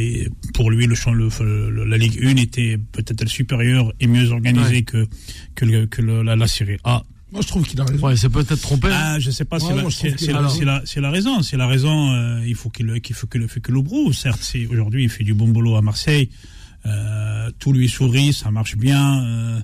Pour 0.53 0.69
lui, 0.71 0.87
le, 0.87 0.95
champ- 0.95 1.13
le, 1.13 1.29
le- 1.69 1.85
la 1.85 1.97
Ligue 1.97 2.19
1 2.23 2.35
était 2.37 2.77
peut-être 2.91 3.27
supérieure 3.27 3.93
et 3.99 4.07
mieux 4.07 4.29
organisée 4.31 4.75
Ouais. 4.77 4.83
que 4.83 5.07
que, 5.55 5.65
le- 5.65 5.85
que 5.85 6.01
le- 6.01 6.21
la, 6.23 6.35
la 6.35 6.47
Série 6.47 6.77
A. 6.83 7.03
Moi, 7.31 7.41
je 7.41 7.47
trouve 7.47 7.65
qu'il 7.67 7.79
a 7.81 7.85
raison. 7.85 8.05
Ouais, 8.05 8.15
c'est 8.15 8.29
peut-être 8.29 8.61
trompé. 8.61 8.87
hein. 8.89 9.13
Ah, 9.15 9.19
je 9.19 9.31
sais 9.31 9.45
pas, 9.45 9.59
c'est 9.59 9.67
Ouais, 9.67 9.75
la, 9.75 9.81
la, 9.81 9.83
raison. 9.87 9.99
c'est 10.55 10.65
la, 10.99 11.01
la 11.01 11.11
raison, 11.11 11.41
c'est 11.41 11.57
la 11.57 11.67
raison. 11.67 12.11
euh, 12.11 12.41
il 12.45 12.55
faut 12.55 12.69
qu'il, 12.69 13.01
qu'il 13.01 13.15
faut 13.15 13.27
qu'il 13.27 13.47
fait 13.47 13.59
que 13.61 13.71
le 13.71 13.81
brou. 13.81 14.13
Certes, 14.13 14.39
c'est 14.41 14.65
aujourd'hui, 14.67 15.03
il 15.03 15.09
fait 15.09 15.23
du 15.23 15.33
bon 15.33 15.47
boulot 15.47 15.75
à 15.75 15.81
Marseille. 15.81 16.29
Euh, 16.85 17.49
tout 17.59 17.73
lui 17.73 17.89
sourit, 17.89 18.31
ça 18.33 18.51
marche 18.51 18.75
bien. 18.77 19.23
euh, 19.23 19.59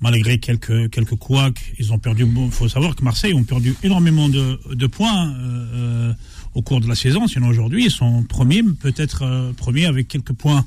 malgré 0.00 0.38
quelques 0.38 0.90
quelques 0.90 1.16
couacs, 1.16 1.72
ils 1.78 1.90
ont 1.92 1.98
perdu. 1.98 2.26
Il 2.36 2.50
faut 2.50 2.68
savoir 2.68 2.94
que 2.94 3.02
Marseille 3.02 3.32
ont 3.32 3.44
perdu 3.44 3.74
énormément 3.82 4.28
de, 4.28 4.60
de 4.74 4.86
points 4.86 5.28
euh, 5.30 6.10
euh, 6.10 6.12
au 6.56 6.62
cours 6.62 6.80
de 6.80 6.88
la 6.88 6.94
saison. 6.94 7.28
Sinon 7.28 7.48
aujourd'hui, 7.48 7.84
ils 7.84 7.90
sont 7.90 8.22
premiers, 8.22 8.62
peut-être 8.62 9.22
euh, 9.22 9.52
premiers 9.52 9.84
avec 9.84 10.08
quelques 10.08 10.32
points 10.32 10.64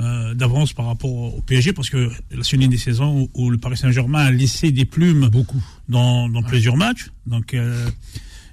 euh, 0.00 0.32
d'avance 0.32 0.72
par 0.72 0.86
rapport 0.86 1.10
au 1.10 1.42
PSG, 1.44 1.72
parce 1.72 1.90
que 1.90 2.08
c'est 2.42 2.56
une 2.56 2.68
des 2.68 2.78
saisons 2.78 3.28
où, 3.34 3.44
où 3.46 3.50
le 3.50 3.58
Paris 3.58 3.76
Saint-Germain 3.76 4.20
a 4.20 4.30
laissé 4.30 4.70
des 4.70 4.84
plumes 4.84 5.28
Beaucoup. 5.28 5.62
dans, 5.88 6.28
dans 6.28 6.42
plusieurs 6.42 6.76
matchs. 6.76 7.10
Donc, 7.26 7.52
euh, 7.52 7.88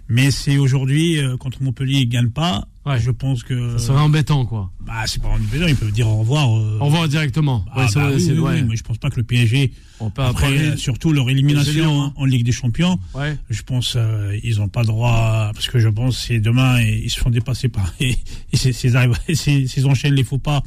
mais 0.10 0.31
c'est 0.31 0.57
aujourd'hui 0.57 1.19
contre 1.39 1.62
Montpellier, 1.62 2.00
ils 2.00 2.10
gagnent 2.10 2.31
pas. 2.31 2.68
Ouais. 2.86 3.00
Je 3.00 3.12
pense 3.12 3.44
que 3.44 3.78
Ça 3.78 3.88
serait 3.88 4.00
embêtant 4.00 4.45
quoi. 4.45 4.72
bah, 4.80 5.04
c'est 5.06 5.22
pas 5.22 5.28
embêtant, 5.30 5.68
ils 5.68 5.75
peuvent 5.75 5.92
dire 5.92 6.07
au 6.10 6.18
revoir. 6.18 6.48
euh, 6.57 6.80
Au 6.80 6.86
revoir 6.86 7.07
directement. 7.07 7.63
ah, 7.72 7.81
Ouais, 7.81 7.86
bah 7.94 8.10
oui, 8.16 8.25
oui, 8.31 8.39
ouais. 8.39 8.51
oui, 8.56 8.63
mais 8.69 8.75
je 8.75 8.81
pense 8.83 8.98
pas 8.98 9.10
que 9.12 9.18
le 9.18 9.24
PSG, 9.24 9.72
On 10.00 10.10
peut 10.10 10.24
après, 10.24 10.48
après. 10.48 10.57
euh, 10.69 10.78
surtout 10.78 11.13
leur 11.13 11.30
élimination 11.30 12.01
hein. 12.04 12.13
en 12.16 12.25
Ligue 12.25 12.44
des 12.44 12.51
Champions, 12.51 12.98
Ouais. 13.13 13.38
je 13.51 13.62
pense 13.62 13.94
euh, 13.95 14.36
ils 14.44 14.57
n'ont 14.57 14.68
pas 14.68 14.81
le 14.81 14.88
droit, 14.88 15.12
à- 15.12 15.51
parce 15.54 15.68
que 15.68 15.78
je 15.80 15.89
pense 15.89 16.18
que 16.19 16.25
c'est 16.28 16.39
demain 16.39 16.81
ils 16.81 17.10
se 17.12 17.19
font 17.19 17.30
dépasser 17.30 17.69
par 17.69 17.94
s'ils 18.54 19.86
enchaînent 19.88 20.13
les 20.16 20.24
faux 20.24 20.38
pas, 20.39 20.63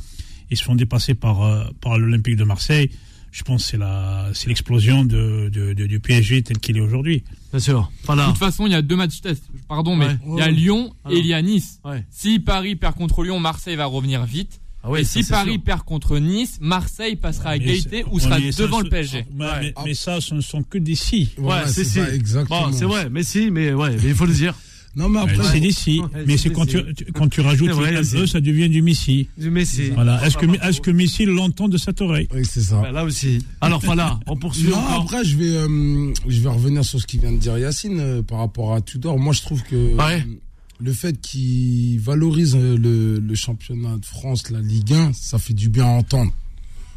ils 0.51 0.57
se 0.57 0.65
font 0.65 0.75
dépasser 0.77 1.15
par 1.15 1.43
euh, 1.43 1.65
par 1.81 1.99
l'Olympique 1.99 2.37
de 2.37 2.45
Marseille. 2.45 2.91
Je 3.37 3.43
pense 3.43 3.65
que 3.65 3.71
c'est 3.71 3.77
la 3.79 4.29
c'est 4.33 4.47
l'explosion 4.47 5.05
de, 5.05 5.51
de, 5.53 5.73
de- 5.73 5.87
du 5.87 5.99
PSG 5.99 6.43
tel 6.45 6.59
qu'il 6.61 6.77
est 6.77 6.81
aujourd'hui. 6.81 7.25
Bien 7.51 7.59
sûr. 7.59 7.91
De 8.09 8.25
toute 8.27 8.39
façon, 8.39 8.65
il 8.67 8.73
y 8.73 8.77
a 8.77 8.83
deux 8.83 8.95
matchs 8.95 9.21
test. 9.23 9.43
Pardon, 9.69 9.97
mais 9.97 10.07
Ouais. 10.07 10.17
il 10.29 10.39
y 10.39 10.43
a 10.43 10.51
Lyon 10.53 10.95
Alors. 11.05 11.17
et 11.17 11.21
il 11.21 11.27
y 11.27 11.35
a 11.35 11.43
Nice. 11.43 11.81
Ouais. 11.85 12.05
Si 12.11 12.39
Paris 12.39 12.77
perd 12.77 12.95
contre 12.95 13.25
Lyon, 13.25 13.41
Marseille 13.41 13.75
va 13.75 13.87
revenir 13.87 14.25
vite. 14.25 14.61
Ah 14.85 14.91
ouais, 14.91 15.01
et 15.01 15.05
si 15.05 15.25
Paris 15.25 15.55
sûr. 15.55 15.63
perd 15.65 15.83
contre 15.83 16.19
Nice, 16.19 16.59
Marseille 16.61 17.17
passera 17.17 17.51
à 17.51 17.57
égalité 17.57 18.05
ou 18.13 18.21
sera 18.21 18.39
devant 18.39 18.81
le 18.81 18.89
PSG. 18.89 19.25
Mais, 19.35 19.45
Ouais. 19.47 19.51
mais- 19.61 19.75
mais 19.85 19.95
ça, 19.95 20.21
ce 20.21 20.33
ne 20.35 20.41
sont 20.41 20.63
que 20.63 20.79
des 20.79 20.95
si. 20.95 21.31
Ouais, 21.39 21.67
c'est 21.67 21.83
si. 21.85 21.99
exactement. 21.99 22.69
Bon, 22.69 22.73
c'est 22.73 22.85
vrai, 22.85 23.09
mais 23.11 23.25
si, 23.25 23.51
mais 23.51 23.73
ouais, 23.73 23.97
mais 24.01 24.11
il 24.11 24.15
faut 24.15 24.27
le 24.27 24.35
dire. 24.35 24.55
Non, 24.97 25.09
mais 25.09 25.21
après, 25.21 25.43
c'est 25.53 25.61
des 25.61 25.73
si. 25.73 26.01
Ouais, 26.01 26.25
mais 26.27 26.37
c'est 26.37 26.51
quand 26.51 26.67
tu, 26.67 26.79
quand 27.15 27.29
tu 27.29 27.41
rajoutes 27.41 27.71
vrai, 27.71 27.93
le 27.93 28.27
ça 28.27 28.41
devient 28.41 28.69
du 28.69 28.81
Messi. 28.83 29.29
Du 29.37 29.51
Messi. 29.51 29.91
Voilà. 29.91 30.25
Est-ce 30.25 30.37
que, 30.37 30.47
est-ce 30.67 30.81
que 30.81 30.91
Messi 30.91 31.25
l'entend 31.25 31.69
de 31.69 31.77
cette 31.79 32.01
oreille 32.01 32.29
oui, 32.35 32.43
c'est 32.45 32.61
ça. 32.63 32.81
Bah, 32.81 32.93
là 32.93 33.05
aussi. 33.05 33.45
Alors 33.61 33.81
voilà, 33.85 34.21
on 34.27 34.37
poursuit 34.37 34.69
Non, 34.69 34.77
encore. 34.77 35.03
après, 35.03 35.25
je 35.25 35.37
vais, 35.37 35.57
euh, 35.57 36.13
je 36.29 36.41
vais 36.41 36.49
revenir 36.49 36.85
sur 36.85 37.01
ce 37.01 37.07
qu'il 37.07 37.21
vient 37.21 37.33
de 37.33 37.39
dire 37.39 37.59
Yacine 37.59 37.99
euh, 38.01 38.23
par 38.23 38.39
rapport 38.39 38.75
à 38.75 38.81
Tudor. 38.81 39.19
Moi, 39.19 39.33
je 39.33 39.43
trouve 39.43 39.63
que 39.65 39.75
Ouais. 39.97 40.21
euh, 40.21 40.35
le 40.81 40.93
fait 40.93 41.21
qu'il 41.21 41.99
valorise 42.01 42.57
le, 42.57 43.19
le 43.19 43.35
championnat 43.35 43.97
de 43.97 44.05
France, 44.05 44.51
la 44.51 44.61
Ligue 44.61 44.93
1, 44.93 45.13
ça 45.13 45.39
fait 45.39 45.55
du 45.55 45.69
bien 45.69 45.85
à 45.85 45.89
entendre. 45.89 46.33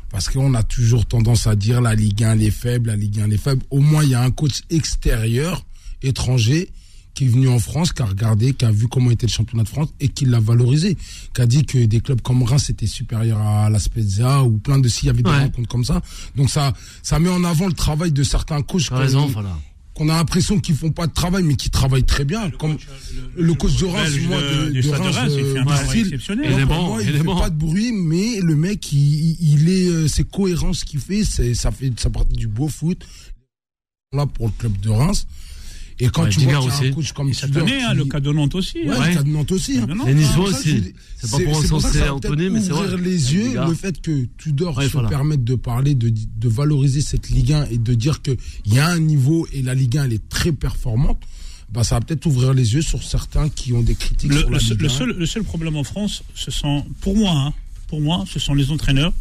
Parce 0.10 0.30
qu'on 0.30 0.54
a 0.54 0.64
toujours 0.64 1.06
tendance 1.06 1.48
à 1.48 1.56
dire 1.56 1.82
la 1.82 1.94
Ligue 1.94 2.24
1 2.24 2.32
elle 2.34 2.44
est 2.44 2.50
faible, 2.52 2.88
la 2.90 2.96
Ligue 2.96 3.20
1 3.20 3.26
elle 3.26 3.34
est 3.34 3.38
faible. 3.38 3.62
Au 3.72 3.80
moins, 3.82 4.04
il 4.04 4.10
y 4.12 4.16
a 4.16 4.22
un 4.24 4.32
coach 4.32 4.62
extérieur, 4.70 5.66
étranger, 6.02 6.70
qui 7.18 7.26
est 7.26 7.30
venu 7.30 7.48
en 7.50 7.58
France, 7.58 7.94
qui 7.94 8.04
a 8.04 8.06
regardé, 8.06 8.54
qui 8.54 8.64
a 8.64 8.72
vu 8.72 8.88
comment 8.88 9.10
était 9.10 9.26
le 9.26 9.32
championnat 9.32 9.64
de 9.64 9.70
France 9.70 9.90
et 10.00 10.08
qui 10.10 10.26
l'a 10.26 10.40
valorisé. 10.40 10.96
Qui 11.34 11.42
a 11.42 11.48
dit 11.48 11.66
que 11.66 11.80
des 11.86 12.00
clubs 12.00 12.22
comme 12.22 12.44
Reims 12.44 12.70
étaient 12.70 12.86
supérieurs 12.86 13.42
à 13.42 13.72
la 13.72 13.80
Spezia 13.80 14.44
ou 14.44 14.60
plein 14.60 14.78
de 14.78 14.88
s'il 14.88 15.08
y 15.08 15.10
avait 15.10 15.24
des 15.24 15.30
Ouais. 15.32 15.40
rencontres 15.46 15.68
comme 15.68 15.84
ça. 15.84 16.02
Donc 16.36 16.52
ça, 16.52 16.74
ça 17.02 17.18
met 17.18 17.30
en 17.30 17.44
avant 17.44 17.66
le 17.66 17.74
travail 17.74 18.12
de 18.12 18.22
certains 18.22 18.62
coachs 18.62 18.90
voilà. 18.92 19.58
qu'on 19.96 20.10
a 20.10 20.16
l'impression 20.18 20.60
qu'ils 20.60 20.76
font 20.76 20.92
pas 20.92 21.08
de 21.08 21.12
travail, 21.14 21.42
mais 21.42 21.56
qui 21.56 21.72
travaillent 21.72 22.04
très 22.04 22.24
bien. 22.24 22.52
Comme 22.52 22.78
le 23.36 23.54
coach 23.56 23.76
de 23.78 23.86
Reims, 23.86 24.12
moi, 24.28 24.40
de- 24.40 24.70
de, 24.74 24.80
de 24.82 24.90
Reims, 24.90 25.16
Reims, 25.16 25.34
il 25.36 25.40
euh, 25.44 25.54
fait 25.54 25.60
un 25.60 25.62
du 25.64 25.68
travail 25.68 25.88
style, 25.90 26.02
exceptionnel. 26.02 26.46
Il 26.60 26.66
moi, 26.68 27.00
fait 27.02 27.24
bon. 27.24 27.40
pas 27.40 27.50
de 27.50 27.56
bruit, 27.58 27.92
mais 27.94 28.40
le 28.42 28.56
mec, 28.56 28.92
il, 28.92 29.70
est, 29.70 29.88
euh, 29.90 30.08
c'est 30.08 30.30
cohérent 30.30 30.72
ce 30.74 30.86
qu'il 30.86 31.00
fait, 31.00 31.24
c'est, 31.24 31.56
ça 31.56 31.72
fait, 31.72 31.92
ça 32.00 32.12
partie 32.12 32.36
du 32.36 32.48
beau 32.48 32.68
foot. 32.68 33.04
Là, 34.14 34.28
pour 34.28 34.46
le 34.46 34.54
club 34.60 34.80
de 34.82 34.90
Reims. 34.90 35.26
Et 36.00 36.10
quand 36.10 36.24
Ouais, 36.24 36.30
tu 36.30 36.42
vois 36.42 36.60
aussi. 36.60 36.86
un 36.88 36.92
coach 36.92 37.12
comme 37.12 37.34
cette 37.34 37.52
Tudor 37.52 37.68
hein, 37.68 37.94
le 37.96 38.06
cas 38.06 38.20
de 38.20 38.32
Nantes 38.32 38.54
aussi. 38.54 38.78
Ouais, 38.80 38.90
hein. 38.92 39.00
Ouais. 39.00 39.10
le 39.10 39.16
cas 39.16 39.24
de 39.24 39.30
Nantes 39.30 39.52
aussi. 39.52 39.80
hein. 39.80 39.88
Les 40.06 40.14
Niçois 40.14 40.52
ça 40.54 40.58
que 40.64 40.70
aussi. 40.70 40.94
C'est 41.18 41.32
pas 41.32 41.40
pour 41.40 41.56
ça 41.66 41.76
encenser 41.76 41.98
ça 42.00 42.14
Anthony, 42.14 42.50
mais 42.52 42.62
c'est 42.62 42.70
vrai. 42.70 42.82
ouvrir 42.84 42.98
les 43.00 43.34
yeux, 43.34 43.54
le 43.68 43.74
fait 43.74 44.00
que 44.00 44.26
Tudor 44.38 44.82
se 44.84 44.90
voilà. 44.90 45.10
permette 45.10 45.44
de 45.44 45.56
parler, 45.56 45.96
de, 45.96 46.10
de 46.10 46.48
valoriser 46.50 47.02
cette 47.02 47.30
Ligue 47.30 47.54
1 47.54 47.66
et 47.72 47.78
de 47.80 47.94
dire 47.96 48.22
qu'il 48.22 48.38
y 48.68 48.78
a 48.78 48.88
un 48.88 49.00
niveau 49.00 49.48
et 49.52 49.64
la 49.64 49.74
Ligue 49.74 49.98
1 49.98 50.04
elle 50.06 50.14
est 50.14 50.30
très 50.30 50.52
performante, 50.52 51.20
bah, 51.72 51.84
ça 51.84 51.96
va 51.96 52.02
peut-être 52.02 52.28
ouvrir 52.28 52.54
les 52.54 52.76
yeux 52.76 52.82
sur 52.84 53.02
certains 53.04 53.50
qui 53.50 53.74
ont 53.74 53.82
des 53.82 53.96
critiques 53.96 54.32
Le, 54.32 54.38
sur 54.40 54.50
la 54.52 54.58
le 54.60 54.64
Ligue 54.64 54.82
le 54.82 54.88
1. 54.88 54.90
seul- 54.90 55.16
le 55.18 55.26
seul 55.26 55.44
problème 55.44 55.76
en 55.78 55.84
France, 55.84 56.22
ce 56.36 56.52
sont, 56.52 56.86
pour 57.02 57.18
moi, 57.18 57.32
hein, 57.32 57.54
pour 57.88 58.02
moi, 58.02 58.24
ce 58.32 58.38
sont 58.40 58.54
les 58.54 58.70
entraîneurs. 58.70 59.14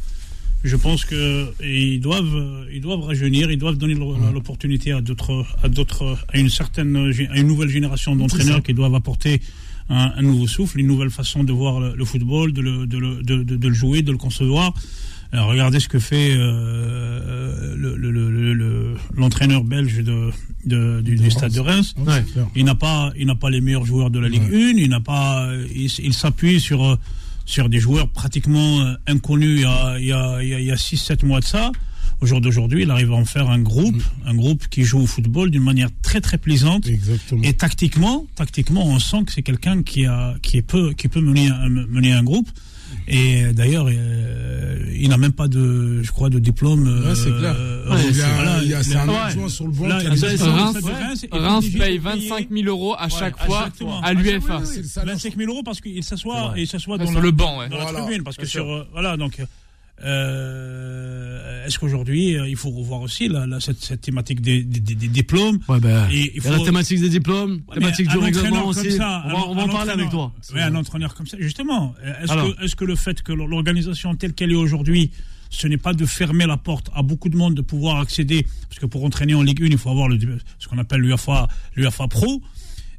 Je 0.65 0.75
pense 0.77 1.05
que 1.05 1.47
ils 1.63 2.01
doivent, 2.01 2.35
euh, 2.35 2.65
ils 2.73 2.81
doivent 2.81 3.03
rajeunir, 3.03 3.51
ils 3.53 3.59
doivent 3.59 3.77
donner 3.77 3.95
l'opportunité 4.33 4.93
à 4.93 5.01
d'autres, 5.01 5.45
à 5.63 5.69
d'autres, 5.69 6.17
à 6.33 6.39
une 6.39 6.51
certaine, 6.51 6.97
à 6.97 7.39
une 7.39 7.47
nouvelle 7.47 7.69
génération 7.69 8.17
d'entraîneurs 8.17 8.63
qui 8.63 8.75
doivent 8.75 8.95
apporter 8.95 9.41
un, 9.89 10.13
un 10.17 10.23
nouveau 10.23 10.49
souffle, 10.49 10.81
une 10.81 10.89
nouvelle 10.89 11.11
façon 11.11 11.45
de 11.45 11.53
voir 11.53 11.79
le, 11.79 11.95
le 11.95 12.05
football, 12.05 12.53
de 12.53 12.61
le, 12.63 12.87
de, 12.87 12.99
le, 12.99 13.23
de, 13.23 13.69
le 13.69 13.75
jouer, 13.75 14.03
de 14.03 14.11
le 14.11 14.19
concevoir. 14.19 14.75
Alors, 15.33 15.49
regardez 15.51 15.79
ce 15.81 15.89
que 15.89 15.99
fait 16.01 16.31
euh, 16.35 17.75
le- 17.77 18.95
l'entraîneur 19.17 19.65
belge 19.65 20.03
de, 20.03 21.01
du, 21.01 21.17
du 21.17 21.31
stade 21.31 21.53
de 21.53 21.61
Reims. 21.61 21.95
Ouais. 21.99 22.25
Il 22.57 22.65
n'a 22.65 22.75
pas, 22.75 23.13
il 23.17 23.27
n'a 23.27 23.35
pas 23.35 23.51
les 23.51 23.61
meilleurs 23.61 23.85
joueurs 23.87 24.11
de 24.11 24.19
la 24.19 24.29
Ligue 24.29 24.43
1. 24.53 24.79
Il 24.79 24.89
n'a 24.91 25.01
pas, 25.01 25.49
il, 25.75 25.91
il 26.03 26.15
s'appuie 26.15 26.61
sur 26.61 26.85
euh, 26.85 26.97
sur 27.47 27.69
des 27.69 27.81
joueurs 27.81 28.09
pratiquement 28.11 28.81
euh, 28.81 28.95
inconnus 29.07 29.61
il 29.61 29.63
y 29.63 29.65
a 29.65 29.99
il 29.99 30.07
y 30.07 30.13
a 30.13 30.43
il 30.43 30.49
y 30.49 30.55
a, 30.55 30.61
il 30.61 30.67
y 30.67 30.71
a 30.71 30.77
six 30.77 30.99
sept 30.99 31.23
mois 31.23 31.41
de 31.41 31.47
ça. 31.47 31.73
Au 32.23 32.27
jour 32.27 32.41
d'aujourd'hui, 32.41 32.85
il 32.85 32.91
arrive 32.91 33.13
à 33.13 33.17
en 33.17 33.27
faire 33.27 33.51
un 33.51 33.59
groupe, 33.59 34.03
un 34.25 34.35
groupe 34.35 34.69
qui 34.69 34.85
joue 34.85 35.01
au 35.01 35.07
football 35.07 35.51
d'une 35.51 35.63
manière 35.63 35.91
très 36.03 36.23
très 36.23 36.39
plaisante. 36.39 36.87
Exactement. 36.87 37.43
Et 37.43 37.53
tactiquement, 37.53 38.27
tactiquement, 38.37 38.87
on 38.87 38.99
sent 38.99 39.25
que 39.27 39.33
c'est 39.33 39.43
quelqu'un 39.43 39.83
qui 39.83 40.07
a, 40.07 40.35
qui 40.41 40.57
est 40.57 40.63
peu, 40.63 40.95
qui 40.95 41.09
peut 41.09 41.21
mener 41.21 41.51
mener 41.69 42.13
un 42.13 42.23
groupe. 42.23 42.49
Et 43.09 43.53
d'ailleurs, 43.53 43.87
euh, 43.89 44.79
il 44.99 45.09
n'a 45.11 45.17
même 45.19 45.33
pas 45.33 45.47
de, 45.49 46.03
je 46.03 46.11
crois, 46.11 46.29
de 46.31 46.39
diplôme. 46.39 46.83
Ouais, 47.07 47.15
c'est 47.15 47.29
euh, 47.31 47.39
clair. 47.39 47.55
euh, 47.59 47.91
Ouais, 47.95 48.01
il 48.11 48.17
y 48.17 48.23
a- 48.23 48.35
voilà, 48.35 48.63
il 48.63 48.69
y 48.71 48.75
a- 48.75 48.83
c'est 48.83 48.97
un 48.97 49.09
ouais. 49.09 49.15
adjoint 49.17 49.49
sur 49.49 49.67
le 49.67 49.71
banc 49.73 49.87
Là, 49.87 49.99
Reims, 49.99 50.21
paye 50.21 50.39
de 50.39 51.79
payer- 51.79 51.99
25 51.99 52.49
000 52.51 52.67
euros 52.69 52.95
à 52.99 53.09
chaque 53.09 53.39
Ouais, 53.41 53.47
fois 53.47 53.69
à 54.03 54.65
salaire. 54.85 55.15
25 55.15 55.37
000 55.37 55.51
euros 55.53 55.63
parce 55.65 55.81
qu'il 55.81 56.03
s'assoit 56.03 56.55
et 56.57 56.63
il 56.63 56.67
s'assoit 56.67 56.99
dans 56.99 57.21
le 57.21 57.31
banc, 57.31 57.59
ouais. 57.61 57.69
dans 57.69 57.79
la 57.79 57.93
tribune 57.93 58.23
parce 58.25 58.37
que 58.37 58.47
sur 58.47 58.65
euh, 58.69 58.87
voilà 58.93 59.17
donc 59.17 59.41
euh, 60.05 61.65
est-ce 61.67 61.79
qu'aujourd'hui 61.79 62.37
euh, 62.37 62.49
il 62.49 62.57
faut 62.57 62.71
revoir 62.71 63.01
aussi 63.03 63.29
la, 63.29 63.47
la- 63.47 63.61
cette, 63.61 63.83
cette 63.83 64.01
thématique 64.03 64.41
des, 64.41 64.63
des, 64.63 64.81
des- 64.81 64.95
des 64.95 65.09
diplômes 65.09 65.59
Ouais. 65.69 65.79
Et 66.13 66.33
il 66.37 66.37
il 66.37 66.45
y 66.45 66.49
a 66.49 66.59
la 66.59 66.65
thématique 66.65 67.01
des 67.01 67.09
diplômes, 67.09 67.63
Ouais, 67.69 67.75
thématique 67.75 68.09
du 68.09 68.19
règlement 68.19 68.67
aussi. 68.67 68.93
ça, 68.93 69.25
on 69.27 69.29
va, 69.31 69.39
on 69.49 69.59
en 69.59 69.69
parler 69.69 69.93
avec 69.93 70.11
toi. 70.11 70.33
Ouais, 70.55 70.63
un 70.63 70.75
entraîneur 70.75 71.15
comme 71.15 71.27
ça, 71.27 71.37
justement. 71.41 71.95
Est-ce 72.23 72.77
que, 72.77 72.85
le 72.85 72.95
fait 72.97 73.23
que 73.23 73.33
l'organisation 73.33 74.15
telle 74.15 74.33
qu'elle 74.35 74.53
est 74.53 74.57
aujourd'hui, 74.57 75.11
ce 75.51 75.67
n'est 75.67 75.77
pas 75.79 75.93
de 75.95 76.05
fermer 76.07 76.47
la 76.47 76.57
porte 76.57 76.91
à 76.95 77.03
beaucoup 77.03 77.29
de 77.29 77.37
monde 77.37 77.55
de 77.55 77.63
pouvoir 77.63 77.99
accéder, 78.01 78.47
parce 78.69 78.81
que 78.81 78.87
pour 78.87 79.05
entraîner 79.05 79.35
en 79.35 79.43
Ligue 79.43 79.63
1, 79.63 79.67
il 79.67 79.79
faut 79.79 79.91
avoir 79.91 80.09
le, 80.09 80.19
ce 80.59 80.69
qu'on 80.69 80.79
appelle 80.79 81.01
l'UFA 81.01 81.49
Pro. 82.09 82.43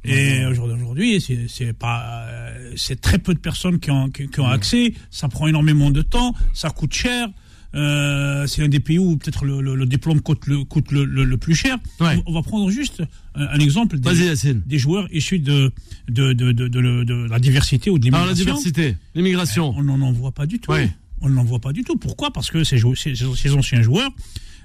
Et 0.04 0.44
aujourd'hui, 0.46 1.20
c'est 1.48 1.72
pas, 1.72 2.24
euh, 2.28 2.72
c'est 2.76 3.00
très 3.00 3.18
peu 3.18 3.34
de 3.34 3.38
personnes 3.38 3.78
qui 3.80 3.90
ont, 3.90 4.08
qui, 4.10 4.28
qui 4.28 4.40
ont 4.40 4.46
accès. 4.46 4.94
Ça 5.10 5.28
prend 5.28 5.46
énormément 5.48 5.90
de 5.90 6.02
temps, 6.02 6.34
ça 6.54 6.70
coûte 6.70 6.94
cher. 6.94 7.28
Euh, 7.74 8.46
c'est 8.46 8.62
un 8.62 8.68
des 8.68 8.80
pays 8.80 8.98
où 8.98 9.18
peut-être 9.18 9.44
le, 9.44 9.60
le- 9.60 9.74
le 9.74 9.84
diplôme 9.84 10.22
coûte 10.22 10.46
le, 10.46 10.64
coûte 10.64 10.90
le, 10.90 11.04
le- 11.04 11.24
le 11.24 11.36
plus 11.36 11.54
cher. 11.54 11.76
Ouais. 12.00 12.18
On, 12.26 12.32
va 12.32 12.40
prendre 12.42 12.70
juste 12.70 13.02
un, 13.34 13.46
un 13.46 13.58
exemple. 13.58 13.98
des- 13.98 14.78
joueurs 14.78 15.06
issus 15.12 15.38
de, 15.38 15.70
de, 16.08 17.28
la 17.28 17.38
diversité 17.38 17.90
ou 17.90 17.98
de 17.98 18.08
Alors, 18.08 18.20
la 18.26 18.32
l'immigration. 18.32 18.62
diversité, 18.70 18.96
l'immigration. 19.14 19.74
On 19.76 19.82
n'en 19.82 20.00
en 20.00 20.12
voit 20.12 20.32
pas 20.32 20.46
du 20.46 20.58
tout. 20.60 20.72
Ouais. 20.72 20.88
On 21.20 21.28
n'en 21.28 21.44
voit 21.44 21.58
pas 21.58 21.72
du 21.72 21.82
tout. 21.84 21.96
Pourquoi? 21.96 22.30
Parce 22.32 22.50
que 22.50 22.64
ces, 22.64 22.78
jou- 22.78 22.94
ces, 22.94 23.14
ces 23.14 23.52
anciens 23.52 23.82
joueurs 23.82 24.10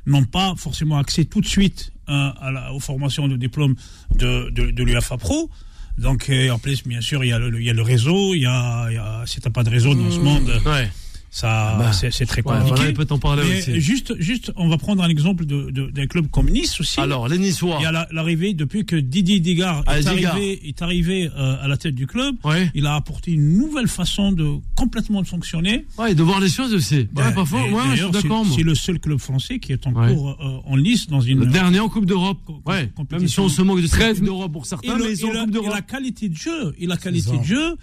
n'ont 0.06 0.24
pas 0.26 0.54
forcément 0.58 0.98
accès 0.98 1.26
tout 1.26 1.42
de 1.42 1.48
suite 1.48 1.92
à 2.08 2.52
la, 2.52 2.74
aux 2.74 2.80
formations 2.80 3.28
de 3.28 3.36
diplôme 3.38 3.76
de, 4.16 4.50
de, 4.50 4.72
de 4.72 4.84
l'UFA 4.84 5.18
Pro. 5.18 5.50
Donc, 5.98 6.32
en 6.52 6.60
plus, 6.60 6.84
bien 6.88 7.02
sûr, 7.02 7.24
il 7.24 7.30
y 7.30 7.34
a 7.34 7.40
le, 7.40 7.60
il 7.60 7.66
y 7.66 7.70
a 7.70 7.74
le 7.74 7.82
réseau. 7.82 8.34
Il 8.34 8.42
y 8.42 8.46
a, 8.46 8.88
il 8.90 8.96
y 8.96 8.98
a, 8.98 9.24
si 9.26 9.40
t'as 9.42 9.50
pas 9.52 9.64
de 9.64 9.70
réseau 9.70 9.94
dans 9.94 10.10
ce 10.12 10.20
monde, 10.20 10.50
Ouais. 10.66 10.90
Ça, 11.36 11.76
bah, 11.80 11.92
c'est 11.94 12.26
très 12.28 12.44
Ouais, 12.46 12.60
compliqué. 12.60 12.90
il 12.90 12.94
peut 12.94 13.06
t'en 13.06 13.18
parler 13.18 13.42
Mais 13.50 13.58
aussi. 13.58 13.82
juste, 13.82 14.14
juste, 14.20 14.52
on 14.56 14.70
va 14.70 14.78
prendre 14.78 15.02
un 15.04 15.10
exemple 15.10 15.46
de- 15.48 15.72
de- 15.72 15.90
d'un 15.90 16.06
club 16.06 16.28
comme 16.30 16.48
Nice 16.48 16.80
aussi. 16.80 17.00
Alors, 17.00 17.28
les 17.28 17.40
Niçois. 17.40 17.78
Il 17.80 17.84
y 17.84 17.86
a 17.88 17.92
la- 17.92 18.08
l'arrivée, 18.12 18.54
depuis 18.54 18.86
que 18.86 18.96
Didier 18.96 19.40
Digard 19.40 19.84
Ah, 19.88 20.00
est, 20.00 20.06
arrivé, 20.06 20.62
est 20.68 20.82
arrivé 20.84 21.32
euh, 21.36 21.56
à 21.60 21.68
la 21.68 21.76
tête 21.78 21.96
du 21.96 22.06
club, 22.06 22.36
Ouais. 22.44 22.70
il 22.76 22.86
a 22.86 22.94
apporté 22.94 23.32
une 23.32 23.58
nouvelle 23.58 23.88
façon 23.88 24.32
de 24.32 24.48
complètement 24.76 25.24
de 25.24 25.28
fonctionner. 25.28 25.86
Ouais, 25.98 26.12
et 26.12 26.16
de 26.16 26.22
voir 26.22 26.40
les 26.40 26.50
choses 26.50 26.72
aussi. 26.74 26.96
Ouais, 26.96 27.08
et 27.16 27.18
Ouais, 27.18 27.82
je 27.96 28.04
suis 28.04 28.12
d'accord, 28.12 28.46
c'est- 28.56 28.62
le 28.62 28.76
seul 28.76 29.00
club 29.00 29.18
français 29.18 29.58
qui 29.58 29.72
est 29.74 29.88
en 29.88 29.94
Ouais. 29.94 30.14
cours 30.14 30.38
euh, 30.40 30.70
en 30.72 30.76
lice 30.76 31.08
dans 31.08 31.22
une. 31.22 31.40
Le 31.40 31.46
dernier 31.48 31.80
en 31.80 31.90
Coupe 31.90 32.06
d'Europe. 32.06 32.38
Ouais. 32.68 32.92
Même 33.12 33.28
si 33.28 33.40
on 33.40 33.50
se 33.50 33.62
moque 33.64 33.82
de 33.82 33.88
cette 33.88 34.00
13 34.00 34.18
Coupe 34.18 34.26
d'Europe 34.26 34.52
pour 34.54 34.66
certains, 34.68 34.98
mais 35.00 35.14
ils 35.14 35.26
en 35.26 35.32
Coupe 35.32 35.52
d'Europe. 35.52 35.72
la 35.74 35.82
qualité 35.82 36.30
de 36.30 36.36
jeu, 36.36 36.76
et 36.80 36.86
la 36.86 36.98
qualité 36.98 37.36
de 37.38 37.44
jeu, 37.44 37.76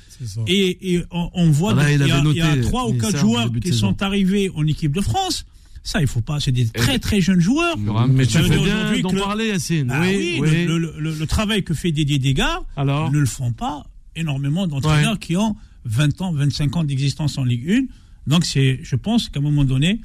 et, 0.47 1.00
on, 1.11 1.50
voit 1.50 1.75
qu'il 1.75 1.83
il 2.00 2.07
y, 2.07 2.11
a- 2.11 2.16
avait 2.19 2.30
il 2.30 2.37
y 2.37 2.40
a 2.40 2.54
noté 2.54 2.61
trois 2.62 2.87
ou 2.88 2.92
quatre 2.95 3.14
Nissan 3.14 3.28
au 3.28 3.39
joueurs 3.49 3.61
qui 3.61 3.68
saison. 3.68 3.88
sont 3.90 4.02
arrivés 4.02 4.50
en 4.54 4.66
équipe 4.66 4.92
de 4.92 5.00
France. 5.00 5.44
Ça, 5.82 6.00
il 6.02 6.06
faut 6.06 6.20
pas. 6.20 6.40
C'est 6.40 6.52
des 6.52 6.68
très 6.68 6.99
très 6.99 7.20
jeunes 7.23 7.40
joueurs. 7.40 7.76
Mais 8.09 8.26
tu 8.26 8.38
fais 8.38 8.49
bien 8.59 9.00
d'en 9.00 9.11
parler, 9.14 9.49
Yacine. 9.49 9.90
Ah 9.90 10.00
oui, 10.02 10.37
oui, 10.40 10.49
oui. 10.50 10.64
Le, 10.66 10.78
le- 10.78 10.94
le- 10.99 11.14
le 11.14 11.26
travail 11.26 11.62
que 11.64 11.73
fait 11.73 11.90
Didier 11.90 12.18
Desgars 12.18 12.64
Alors 12.76 13.11
ne 13.11 13.18
le 13.18 13.26
font 13.26 13.52
pas 13.52 13.85
énormément 14.14 14.66
d'entraîneurs 14.66 15.12
Ouais. 15.12 15.18
qui 15.18 15.37
ont 15.37 15.56
20 15.87 16.20
ans, 16.20 16.32
25 16.32 16.76
ans 16.76 16.85
d'existence 16.85 17.38
en 17.38 17.44
Ligue 17.44 17.70
1. 17.70 18.30
Donc 18.30 18.44
c'est, 18.44 18.80
je 18.82 18.94
pense 18.97 19.30
qu'à 19.30 19.40
un 19.40 19.42
moment 19.42 19.64
donné, 19.64 20.00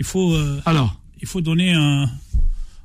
il 0.00 0.04
faut, 0.04 0.34
euh, 0.34 0.60
Alors 0.66 1.00
il 1.20 1.28
faut 1.28 1.40
donner 1.40 1.72
un, 1.74 2.10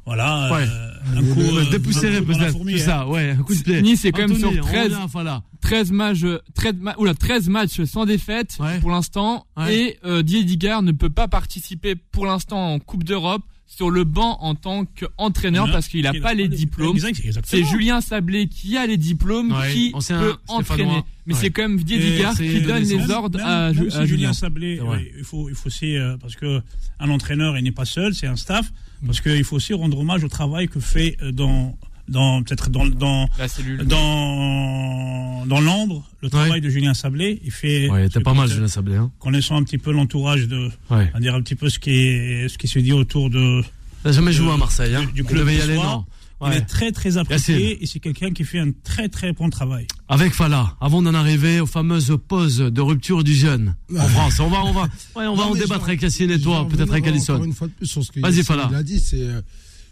voilà, 0.05 0.50
Ouais. 0.53 0.63
euh, 0.67 1.17
un 1.17 1.22
coup, 1.33 1.39
Ouais, 1.39 1.45
euh, 1.45 1.62
un 1.62 1.65
coup 1.65 1.91
la 2.00 2.22
peut-être. 2.22 2.57
C'est 2.69 2.77
ça, 2.79 3.07
ouais, 3.07 3.29
un 3.31 3.43
coup 3.43 3.55
de 3.55 3.62
pied. 3.62 3.81
Nice, 3.81 4.01
c'est 4.01 4.12
quand 4.12 4.27
même 4.27 4.38
sur 4.38 4.50
on 4.51 4.55
13. 4.62 4.91
revient 4.93 5.03
à 5.03 5.07
Fala. 5.07 5.41
13 5.62 5.91
matchs, 5.91 6.24
euh, 6.24 6.39
13, 6.55 6.74
ma- 6.79 6.95
oula, 6.98 7.13
13 7.13 7.48
matchs 7.50 7.83
sans 7.86 8.05
défaite 8.05 8.57
Ouais. 8.60 8.79
pour 8.79 8.89
l'instant. 8.89 9.45
Ouais. 9.55 9.75
Et 9.75 10.00
euh, 10.05 10.22
Didier 10.22 10.43
Digard 10.43 10.81
ne 10.83 10.91
peut 10.91 11.10
pas 11.10 11.27
participer 11.27 11.95
pour 11.95 12.25
l'instant 12.25 12.74
en 12.74 12.79
Coupe 12.79 13.03
d'Europe 13.05 13.43
sur 13.65 13.89
le 13.89 14.03
banc 14.03 14.38
en 14.41 14.53
tant 14.55 14.86
qu'entraîneur 14.86 15.72
parce 15.72 15.88
qu'il 15.88 16.03
n'a 16.03 16.13
pas 16.13 16.33
les 16.33 16.48
diplômes. 16.48 16.98
C'est. 17.45 17.63
Julien 17.63 18.01
Sablé 18.01 18.48
qui 18.48 18.77
a 18.77 18.86
les 18.86 18.98
diplômes, 18.98 19.51
Ouais, 19.53 19.74
qui 19.74 19.91
ancien 19.95 20.19
peut 20.19 20.36
entraîner. 20.48 21.01
Mais 21.25 21.33
Ouais. 21.33 21.39
c'est 21.39 21.50
quand 21.50 21.63
même 21.63 21.81
Digard 21.81 22.36
qui 22.36 22.62
donne 22.62 22.83
les 22.83 23.10
ordres 23.10 23.38
Même- 23.39 23.48
à, 23.48 23.72
même 23.74 23.83
Ju- 23.86 23.89
si 23.89 23.98
à 23.98 24.05
Julien. 24.05 24.33
Sablé, 24.33 24.79
oui, 24.81 25.10
il 25.17 25.24
faut, 25.24 25.48
il 25.50 25.55
faut 25.55 25.67
aussi, 25.67 25.95
euh, 25.95 26.17
parce 26.17 26.36
que 26.36 26.62
un 27.00 27.10
entraîneur, 27.10 27.57
il 27.57 27.63
n'est 27.63 27.72
pas 27.72 27.86
seul, 27.86 28.13
c'est 28.13 28.27
un 28.27 28.36
staff, 28.36 28.72
parce 29.05 29.22
qu'il 29.22 29.43
faut 29.43 29.55
aussi 29.57 29.74
rendre 29.74 30.00
hommage 30.00 30.24
au 30.24 30.27
travail 30.29 30.67
que 30.67 30.79
fait 30.79 31.17
euh, 31.22 31.31
dans, 31.31 31.77
dans 32.07 32.43
peut-être 32.43 32.69
dans, 32.69 32.86
dans, 32.86 33.29
La 33.38 33.48
cellule. 33.48 33.83
dans, 33.86 35.45
dans 35.45 35.62
l'ombre, 35.62 36.03
le 36.22 36.29
travail 36.29 36.62
de 36.62 36.69
Julien 36.69 36.93
Sablé. 36.93 37.39
Il 37.43 37.51
fait, 37.51 37.89
Ouais, 37.89 38.07
pas 38.24 38.33
mal, 38.33 38.50
Julien 38.50 38.67
Sablé. 38.67 38.95
Hein. 38.95 39.12
connaissant 39.19 39.55
un 39.57 39.63
petit 39.63 39.77
peu 39.77 39.91
l'entourage 39.91 40.48
de, 40.48 40.69
Ouais. 40.89 41.10
on 41.12 41.13
va 41.13 41.19
dire 41.19 41.36
un 41.36 41.41
petit 41.41 41.55
peu 41.55 41.69
ce 41.69 41.79
qui 41.79 41.91
est, 41.91 42.50
ce 42.50 42.57
qui 42.57 42.67
se 42.67 42.79
dit 42.79 42.93
autour 42.93 43.29
de, 43.29 43.62
jamais 44.05 44.31
joué 44.31 44.51
à 44.51 44.57
Marseille, 44.57 44.95
hein 44.95 45.01
du- 45.05 45.12
du 45.13 45.22
Il 45.22 45.25
club 45.25 45.39
devait 45.39 45.55
y 45.57 45.62
aller, 45.62 45.75
soir. 45.75 45.98
non. 46.00 46.05
Il 46.48 46.54
est 46.58 46.66
très 46.66 46.92
très 46.92 47.18
apprécié 47.18 47.82
et 47.82 47.86
c'est 47.86 48.00
quelqu'un 48.00 48.32
qui 48.32 48.44
fait 48.44 48.60
un 48.60 48.72
très 48.84 49.10
très 49.10 49.34
bon 49.34 49.50
travail. 49.50 49.88
Avec 50.08 50.34
Fala, 50.34 50.76
avant 50.82 51.02
d'en 51.02 51.14
arriver 51.14 51.60
aux 51.60 51.66
fameuses 51.66 52.18
pauses 52.28 52.58
de 52.58 52.82
rupture 52.82 53.24
du 53.24 53.34
jeune 53.34 53.76
en 53.98 54.08
France. 54.08 54.40
On 54.40 54.50
va, 54.50 54.64
on 54.64 54.74
va, 54.74 54.82
ouais, 55.16 55.28
on 55.28 55.36
va 55.36 55.46
Non, 55.46 55.52
en 55.52 55.56
débattre 55.56 55.86
avec 55.86 56.02
Yacine 56.02 56.32
et 56.32 56.40
toi, 56.40 56.68
peut-être 56.68 56.92
avec. 56.92 57.08
Encore 57.08 57.44
une 57.44 57.54
fois 57.54 57.68
de 57.68 57.74
plus 57.74 57.88
sur 57.88 58.04
ce 58.04 58.12
que 58.12 58.20
Vas-y, 58.20 58.44
Fala. 58.44 58.68
il 58.72 58.76
a 58.76 58.84
dit, 58.84 59.00
c'est, 59.00 59.22
euh, 59.22 59.42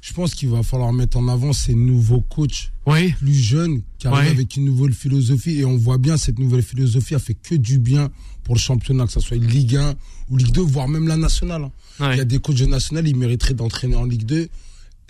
je 0.01 0.13
pense 0.13 0.34
qu'il 0.34 0.50
va 0.50 0.63
falloir 0.63 0.91
mettre 0.93 1.17
en 1.17 1.27
avant 1.27 1.53
ces 1.53 1.75
nouveaux 1.75 2.22
coachs 2.22 2.72
Oui, 2.88 3.12
plus 3.13 3.34
jeunes 3.34 3.81
qui 4.00 4.08
arrivent 4.08 4.31
avec 4.31 4.55
une 4.55 4.65
nouvelle 4.65 4.93
philosophie 4.93 5.60
et 5.60 5.65
on 5.65 5.77
voit 5.77 5.98
bien 6.00 6.17
cette 6.17 6.39
nouvelle 6.39 6.63
philosophie 6.63 7.13
a 7.15 7.20
fait 7.20 7.36
que 7.36 7.55
du 7.55 7.77
bien 7.77 8.10
pour 8.43 8.55
le 8.55 8.60
championnat, 8.60 9.05
que 9.05 9.12
ce 9.12 9.20
soit 9.20 9.38
Ligue 9.38 9.75
1 9.75 9.93
ou 10.29 10.38
Ligue 10.38 10.51
2, 10.53 10.62
voire 10.62 10.88
même 10.88 11.08
la 11.08 11.17
nationale. 11.17 11.70
Ouais. 12.00 12.15
Il 12.15 12.17
y 12.17 12.22
a 12.22 12.25
des 12.25 12.39
coachs 12.39 12.60
nationaux, 12.62 13.01
ils 13.05 13.15
mériteraient 13.15 13.53
d'entraîner 13.53 13.96
en 13.96 14.05
Ligue 14.05 14.25
2. 14.25 14.48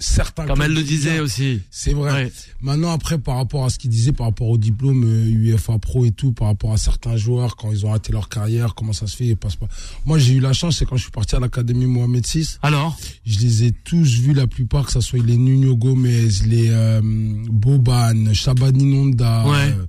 Certains 0.04 0.48
comme 0.48 0.62
elle 0.64 0.74
le 0.74 0.82
disait 0.82 1.20
1, 1.20 1.22
aussi. 1.22 1.62
C'est 1.70 1.94
vrai. 1.94 2.12
Ouais. 2.12 2.32
Maintenant, 2.60 2.92
après, 2.92 3.20
par 3.20 3.36
rapport 3.38 3.66
à 3.66 3.70
ce 3.70 3.78
qu'il 3.78 3.92
disait, 3.92 4.12
par 4.12 4.26
rapport 4.26 4.48
au 4.48 4.58
diplôme 4.58 5.04
euh, 5.06 5.30
UEFA 5.30 5.78
Pro 5.78 6.06
et 6.06 6.12
tout, 6.12 6.32
par 6.32 6.48
rapport 6.48 6.74
à 6.74 6.78
certains 6.78 7.18
joueurs, 7.18 7.56
quand 7.56 7.72
ils 7.72 7.86
ont 7.86 7.92
raté 7.92 8.12
leur 8.12 8.28
carrière, 8.28 8.74
comment 8.74 8.94
ça 8.94 9.06
se 9.06 9.16
fait, 9.16 9.26
ils 9.28 9.38
passent 9.38 9.56
pas. 9.58 9.68
Moi, 10.06 10.18
j'ai 10.18 10.34
eu 10.34 10.40
la 10.40 10.54
chance, 10.54 10.78
c'est 10.80 10.86
quand 10.86 10.98
je 10.98 11.04
suis 11.04 11.12
parti 11.12 11.36
à 11.36 11.40
l'Académie 11.40 11.86
Mohamed 11.86 12.26
VI, 12.26 12.58
Alors, 12.64 12.98
je 13.28 13.40
les 13.40 13.64
ai 13.66 13.72
tous 13.72 14.20
vus, 14.22 14.34
la 14.34 14.48
plupart, 14.48 14.88
que 14.88 14.92
ce 14.92 15.02
soit 15.02 15.24
les 15.24 15.38
Nuno 15.38 15.76
Gomez, 15.76 16.28
les 16.48 16.70
euh, 16.72 17.00
Boban, 17.04 18.34
Shabani 18.34 18.86
Nonda, 18.86 19.46
Ouais. 19.48 19.58
euh, 19.78 19.86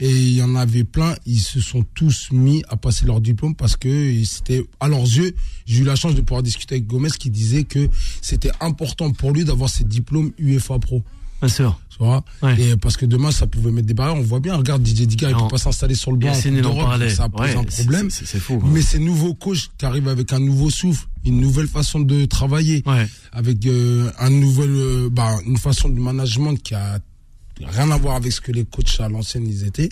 et 0.00 0.10
il 0.10 0.34
y 0.34 0.42
en 0.42 0.54
avait 0.56 0.84
plein, 0.84 1.14
ils 1.26 1.38
se 1.40 1.60
sont 1.60 1.84
tous 1.94 2.28
mis 2.32 2.62
à 2.68 2.76
passer 2.76 3.04
leur 3.04 3.20
diplôme 3.20 3.54
parce 3.54 3.76
que 3.76 4.24
c'était, 4.24 4.64
à 4.80 4.88
leurs 4.88 5.02
yeux, 5.04 5.34
j'ai 5.66 5.80
eu 5.82 5.84
la 5.84 5.94
chance 5.96 6.14
de 6.14 6.20
pouvoir 6.22 6.42
discuter 6.42 6.76
avec 6.76 6.86
Gomez 6.86 7.10
qui 7.10 7.30
disait 7.30 7.64
que 7.64 7.88
c'était 8.22 8.50
important 8.60 9.12
pour 9.12 9.32
lui 9.32 9.44
d'avoir 9.44 9.68
ses 9.68 9.84
diplômes 9.84 10.32
UEFA 10.38 10.78
Pro. 10.78 11.02
bien 11.40 11.48
sûr. 11.48 11.78
Tu 11.90 11.98
vois 11.98 12.24
Ouais. 12.42 12.58
Et 12.60 12.76
parce 12.76 12.96
que 12.96 13.04
demain, 13.06 13.30
ça 13.30 13.46
pouvait 13.46 13.70
mettre 13.70 13.86
des 13.86 13.92
barrières. 13.94 14.16
On 14.16 14.22
voit 14.22 14.40
bien, 14.40 14.56
regarde, 14.56 14.82
Didier 14.82 15.06
Digard, 15.06 15.30
il 15.30 15.36
Non. 15.36 15.44
peut 15.48 15.52
pas 15.52 15.58
s'installer 15.58 15.94
sur 15.94 16.12
le 16.12 16.16
banc. 16.18 16.28
en. 16.30 16.34
Ça 17.10 17.28
pose 17.28 17.40
Ouais, 17.42 17.54
un 17.56 17.64
problème. 17.64 18.08
c'est- 18.10 18.24
C'est 18.26 18.40
fou. 18.40 18.60
hein. 18.62 18.68
Mais 18.72 18.80
ces 18.82 18.98
nouveaux 18.98 19.34
coachs 19.34 19.70
qui 19.76 19.84
arrivent 19.84 20.08
avec 20.08 20.32
un 20.32 20.38
nouveau 20.38 20.70
souffle, 20.70 21.06
une 21.26 21.40
nouvelle 21.40 21.66
façon 21.68 22.00
de 22.00 22.24
travailler, 22.24 22.82
Ouais. 22.86 23.06
avec 23.32 23.66
euh, 23.66 24.10
un 24.18 24.30
nouvel, 24.30 24.70
euh, 24.70 25.08
bah, 25.10 25.34
une 25.46 25.58
façon 25.58 25.88
de 25.90 26.00
management 26.00 26.56
qui 26.56 26.74
a 26.74 26.98
rien 27.66 27.90
à 27.90 27.96
voir 27.96 28.16
avec 28.16 28.32
ce 28.32 28.40
que 28.40 28.52
les 28.52 28.64
coachs 28.64 29.00
à 29.00 29.08
l'ancienne 29.08 29.46
ils 29.46 29.64
étaient. 29.64 29.88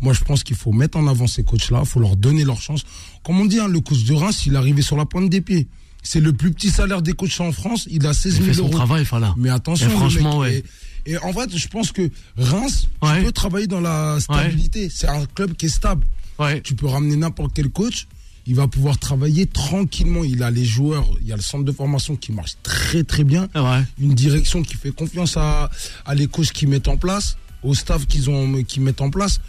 Moi, 0.00 0.12
je 0.14 0.20
pense 0.24 0.42
qu'il 0.42 0.56
faut 0.56 0.72
mettre 0.72 0.96
en 0.98 1.06
avant 1.06 1.26
ces 1.26 1.44
coachs-là, 1.44 1.80
il 1.82 1.86
faut 1.86 2.00
leur 2.00 2.16
donner 2.16 2.44
leur 2.44 2.60
chance. 2.60 2.82
Comme 3.22 3.38
on 3.40 3.44
dit, 3.44 3.58
hein, 3.60 3.68
le 3.68 3.80
coach 3.80 4.04
de 4.04 4.14
Reims, 4.14 4.46
il 4.46 4.54
est 4.54 4.56
arrivé 4.56 4.80
sur 4.82 4.96
la 4.96 5.04
pointe 5.04 5.28
des 5.28 5.40
pieds. 5.40 5.68
C'est 6.02 6.20
le 6.20 6.32
plus 6.32 6.50
petit 6.52 6.70
salaire 6.70 7.02
des 7.02 7.12
coachs 7.12 7.38
en 7.40 7.52
France. 7.52 7.86
Il 7.90 8.06
a 8.06 8.14
16 8.14 8.32
Il 8.36 8.42
000 8.44 8.46
fait 8.46 8.54
son 8.54 8.62
euros. 8.64 8.70
travail, 8.72 9.04
Fala. 9.04 9.34
Mais 9.36 9.50
attention, 9.50 9.88
Et 9.88 9.90
franchement, 9.90 10.40
mec, 10.40 10.52
ouais. 10.52 10.64
Et, 11.04 11.12
et 11.12 11.18
en 11.18 11.32
fait, 11.34 11.54
je 11.54 11.68
pense 11.68 11.92
que 11.92 12.08
Reims, 12.38 12.88
Ouais. 13.02 13.18
tu 13.18 13.24
peux 13.26 13.32
travailler 13.32 13.66
dans 13.66 13.80
la 13.80 14.18
stabilité. 14.20 14.88
C'est 14.90 15.08
un 15.08 15.26
club 15.26 15.54
qui 15.56 15.66
est 15.66 15.70
stable. 15.70 16.06
Ouais. 16.38 16.62
Tu 16.62 16.74
peux 16.74 16.86
ramener 16.86 17.16
n'importe 17.16 17.52
quel 17.54 17.68
coach. 17.68 18.06
Il 18.46 18.54
va 18.54 18.66
pouvoir 18.68 18.98
travailler 18.98 19.46
tranquillement. 19.46 20.24
Il 20.24 20.42
a 20.42 20.50
les 20.50 20.64
joueurs, 20.64 21.06
il 21.20 21.28
y 21.28 21.32
a 21.32 21.36
le 21.36 21.42
centre 21.42 21.64
de 21.64 21.72
formation 21.72 22.16
qui 22.16 22.32
marche 22.32 22.52
très 22.62 23.04
très 23.04 23.24
bien. 23.24 23.48
Vrai. 23.54 23.84
Une 24.00 24.14
direction 24.14 24.62
qui 24.62 24.74
fait 24.76 24.90
confiance 24.92 25.36
à, 25.36 25.70
à 26.06 26.14
les 26.14 26.26
coachs 26.26 26.50
qui 26.52 26.66
mettent 26.66 26.88
en 26.88 26.96
place, 26.96 27.36
au 27.62 27.74
staff 27.74 28.06
qu'ils 28.06 28.30
ont, 28.30 28.62
qui 28.64 28.80
mettent 28.80 29.02
en 29.02 29.10
place. 29.10 29.40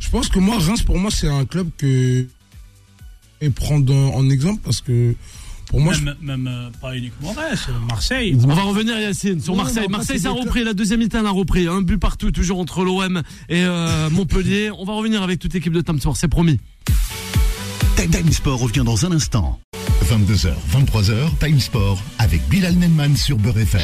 Je 0.00 0.08
pense 0.10 0.28
que 0.28 0.38
moi, 0.38 0.58
Reims, 0.58 0.82
pour 0.82 0.98
moi, 0.98 1.10
c'est 1.10 1.28
un 1.28 1.44
club 1.44 1.70
que 1.76 2.26
et 3.40 3.50
prendre 3.50 3.94
en 3.94 4.28
exemple 4.30 4.60
parce 4.64 4.80
que 4.80 5.14
pour 5.66 5.80
moi, 5.80 5.92
je- 5.92 6.00
même, 6.24 6.46
euh, 6.48 6.70
pas 6.80 6.96
uniquement 6.96 7.32
Reims, 7.32 7.66
euh, 7.68 7.72
Marseille. 7.86 8.36
On 8.42 8.46
va 8.48 8.62
revenir 8.62 8.98
Yacine 8.98 9.40
sur 9.40 9.54
Marseille. 9.54 9.86
Marseille 9.88 10.18
ça 10.18 10.30
a 10.30 10.32
repris, 10.32 10.64
la 10.64 10.74
deuxième 10.74 11.00
mi-temps 11.00 11.24
a 11.24 11.30
repris. 11.30 11.66
Un 11.68 11.82
but 11.82 11.98
partout, 11.98 12.30
toujours 12.32 12.58
entre 12.58 12.84
l'OM 12.84 13.22
et 13.48 13.62
euh, 13.62 14.08
Montpellier. 14.10 14.70
On 14.76 14.84
va 14.84 14.94
revenir 14.94 15.22
avec 15.22 15.38
toute 15.38 15.52
l'équipe 15.54 15.72
de 15.72 15.80
Tamsoir, 15.82 16.16
c'est 16.16 16.26
promis. 16.28 16.58
Time 18.10 18.32
Sport 18.32 18.60
revient 18.60 18.84
dans 18.84 19.04
un 19.04 19.12
instant. 19.12 19.60
22h, 20.06 20.52
23h, 20.72 21.38
Time 21.38 21.60
Sport 21.60 21.98
avec 22.18 22.40
Bilal 22.48 22.74
Nenman 22.76 23.14
sur 23.14 23.36
Beurre 23.36 23.58
FM. 23.58 23.82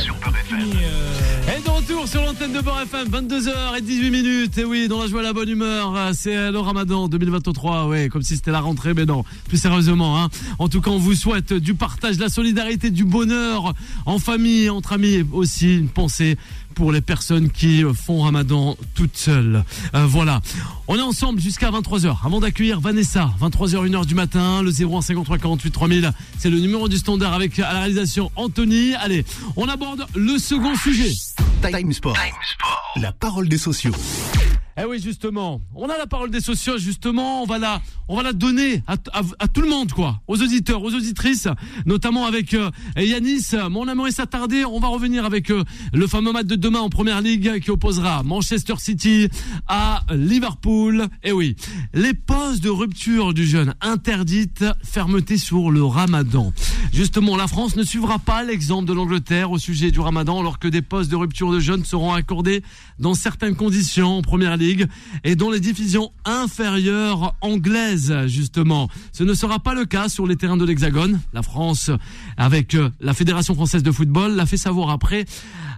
Et 1.47 1.61
de 1.61 1.69
retour 1.69 2.09
sur 2.09 2.23
l'antenne 2.23 2.53
de 2.55 2.61
Beurre 2.61 2.81
FM, 2.83 3.09
22h 3.09 3.77
et 3.77 3.83
18 3.83 4.11
minutes. 4.11 4.57
Et 4.57 4.65
oui, 4.65 4.89
dans 4.89 5.03
la 5.03 5.09
joie 5.09 5.21
et 5.21 5.25
la 5.25 5.35
bonne 5.35 5.51
humeur, 5.51 5.95
euh, 5.95 6.13
c'est 6.15 6.51
le 6.51 6.59
Ramadan 6.59 7.09
2023. 7.09 7.89
Ouais, 7.89 8.09
comme 8.09 8.23
si 8.23 8.37
c'était 8.37 8.51
la 8.51 8.61
rentrée, 8.61 8.95
mais 8.95 9.05
non, 9.05 9.25
plus 9.47 9.59
sérieusement. 9.59 10.19
Hein. 10.19 10.31
En 10.59 10.69
tout 10.69 10.81
cas, 10.81 10.91
on 10.91 10.99
vous 10.99 11.15
souhaite 11.15 11.53
du 11.53 11.75
partage, 11.75 12.17
de 12.17 12.23
la 12.23 12.31
solidarité, 12.31 12.91
du 12.91 13.05
bonheur 13.05 13.75
en 14.07 14.19
famille, 14.19 14.71
entre 14.71 14.95
amis, 14.95 15.23
aussi 15.33 15.77
une 15.77 15.89
pensée 15.89 16.39
pour 16.75 16.93
les 16.93 17.01
personnes 17.01 17.51
qui 17.51 17.85
euh, 17.85 17.93
font 17.95 18.23
Ramadan 18.23 18.77
toutes 18.95 19.17
seules. 19.17 19.65
Euh, 19.95 20.07
voilà. 20.07 20.41
On 20.89 20.97
est 20.97 21.03
ensemble 21.03 21.41
jusqu'à 21.41 21.71
23h. 21.71 22.17
Avant 22.25 22.41
d'accueillir 22.41 22.81
Vanessa, 22.81 23.31
23h, 23.41 23.89
1h 23.89 24.07
du 24.07 24.15
matin, 24.15 24.63
le 24.63 24.71
0153 24.71 25.39
48 25.39 25.71
3000, 25.71 26.13
c'est 26.39 26.51
le 26.51 26.59
numéro 26.59 26.89
du 26.89 26.97
standard 26.97 27.33
avec 27.33 27.59
à 27.59 27.73
la 27.73 27.81
réalisation 27.81 28.31
Anthony. 28.37 28.95
Allez, 28.95 29.25
on 29.57 29.69
aborde 29.69 30.07
le 30.15 30.39
second 30.39 30.75
sujet. 30.77 31.13
Time 31.63 31.93
Sport. 31.93 32.17
La 32.97 33.13
parole 33.13 33.49
des 33.49 33.59
sociaux. 33.59 33.93
Eh 34.77 34.85
oui, 34.85 35.01
justement, 35.01 35.61
on 35.77 35.89
a 35.89 35.97
la 35.97 36.09
parole 36.09 36.33
des 36.33 36.41
sociaux, 36.41 36.79
justement, 36.79 37.45
on 37.45 37.47
va 37.47 37.59
la, 37.59 37.81
on 38.09 38.17
va 38.17 38.25
la 38.25 38.33
donner 38.33 38.83
à, 38.89 38.97
tout 39.47 39.61
le 39.61 39.69
monde, 39.69 39.93
quoi, 39.93 40.21
aux 40.27 40.43
auditeurs, 40.43 40.83
aux 40.83 40.93
auditrices, 40.93 41.47
notamment 41.87 42.27
avec 42.27 42.55
euh, 42.55 42.73
Yanis. 42.97 43.47
Mais 43.53 43.77
on 43.77 43.87
aimerait 43.89 44.11
s'attarder, 44.11 44.65
on 44.65 44.81
va 44.81 44.89
revenir 44.89 45.25
avec 45.25 45.51
euh, 45.51 45.63
le 45.93 46.09
fameux 46.09 46.33
match 46.33 46.47
de 46.47 46.57
demain 46.57 46.81
en 46.81 46.89
Première 46.89 47.21
Ligue 47.21 47.61
qui 47.61 47.71
opposera 47.71 48.25
Manchester 48.25 48.75
City 48.79 49.29
à 49.69 50.03
Liverpool. 50.13 51.07
Eh 51.23 51.31
oui, 51.31 51.55
les 51.93 52.13
pauses 52.13 52.61
de 52.61 52.69
rupture 52.69 53.33
du 53.33 53.47
jeûne 53.47 53.75
interdites, 53.81 54.65
fermeté 54.83 55.39
sur 55.39 55.71
le 55.71 55.85
Ramadan. 55.85 56.53
Justement, 56.93 57.37
la 57.37 57.47
France 57.47 57.77
ne 57.77 57.85
suivra 57.85 58.19
pas 58.19 58.43
l'exemple 58.43 58.89
de 58.89 58.93
l'Angleterre 58.93 59.53
au 59.53 59.59
sujet 59.59 59.93
du 59.93 60.01
Ramadan, 60.01 60.41
alors 60.41 60.59
que 60.59 60.67
des 60.67 60.83
pauses 60.83 61.09
de 61.09 61.17
rupture 61.17 61.53
de 61.53 61.61
jeûne 61.61 61.85
seront 61.85 62.13
accordées 62.13 62.65
dans 62.99 63.15
certaines 63.15 63.55
conditions 63.55 64.19
en 64.19 64.23
Première 64.23 64.57
Ligue 64.57 64.64
et 65.25 65.37
dans 65.37 65.51
les 65.51 65.61
divisions 65.61 66.13
inférieures 66.25 67.35
anglaises, 67.41 68.15
justement. 68.27 68.89
Ce 69.13 69.25
ne 69.25 69.35
sera 69.35 69.59
pas 69.59 69.75
le 69.75 69.85
cas 69.85 70.09
sur 70.09 70.27
les 70.27 70.37
terrains 70.37 70.57
de 70.57 70.65
l'Hexagone. 70.65 71.21
La 71.33 71.43
France, 71.43 71.91
avec 72.37 72.75
euh, 72.75 72.91
la 73.01 73.15
Fédération 73.15 73.55
française 73.55 73.83
de 73.83 73.93
football, 73.93 74.35
l'a 74.35 74.47
fait 74.47 74.57
savoir 74.57 74.91
après 74.91 75.25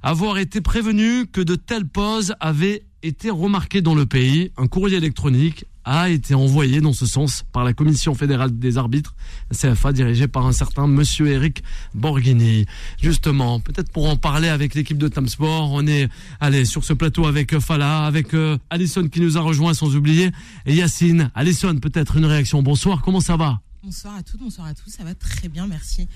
avoir 0.03 0.39
été 0.39 0.61
prévenu 0.61 1.27
que 1.27 1.41
de 1.41 1.57
telles 1.57 1.89
pauses 1.89 2.35
avaient 2.41 2.83
été 3.07 3.31
remarquées 3.31 3.83
dans 3.83 3.95
le 3.95 4.07
pays. 4.07 4.51
Un 4.57 4.67
courrier 4.67 4.97
électronique 4.97 5.65
a 5.85 6.09
été 6.11 6.35
envoyé 6.35 6.81
dans 6.81 6.93
ce 6.93 7.07
sens 7.07 7.45
par 7.53 7.63
la 7.63 7.73
Commission 7.73 8.15
fédérale 8.15 8.59
des 8.59 8.77
arbitres, 8.77 9.15
CFA, 9.53 9.93
dirigée 9.93 10.27
par 10.27 10.45
un 10.47 10.53
certain 10.53 10.89
Monsieur 10.89 11.29
Eric 11.29 11.63
Borghini. 11.95 12.67
Justement, 13.01 13.61
peut-être 13.61 13.93
pour 13.93 14.09
en 14.11 14.17
parler 14.17 14.49
avec 14.49 14.75
l'équipe 14.75 14.99
de 14.99 15.07
Tamsport, 15.07 15.71
on 15.73 15.87
est 15.87 16.09
allé 16.41 16.65
sur 16.65 16.85
ce 16.85 16.93
plateau 16.93 17.27
avec 17.27 17.53
euh, 17.53 17.61
Fala, 17.61 18.05
avec 18.05 18.35
euh, 18.35 18.59
Alison 18.71 19.07
qui 19.09 19.21
nous 19.21 19.39
a 19.39 19.41
rejoint, 19.41 19.75
sans 19.75 19.95
oublier, 19.95 20.31
et 20.67 20.75
Yacine. 20.75 21.31
Alison, 21.37 21.77
peut-être 21.79 22.17
une 22.17 22.25
réaction. 22.27 22.63
Bonsoir, 22.63 23.01
comment 23.03 23.21
ça 23.21 23.37
va? 23.37 23.61
Bonsoir 23.85 24.17
à 24.17 24.23
toutes, 24.25 24.41
bonsoir 24.41 24.67
à 24.67 24.75
tous, 24.75 24.91
ça 24.91 25.05
va 25.05 25.15
très 25.15 25.49
bien, 25.49 25.69
merci. 25.69 26.09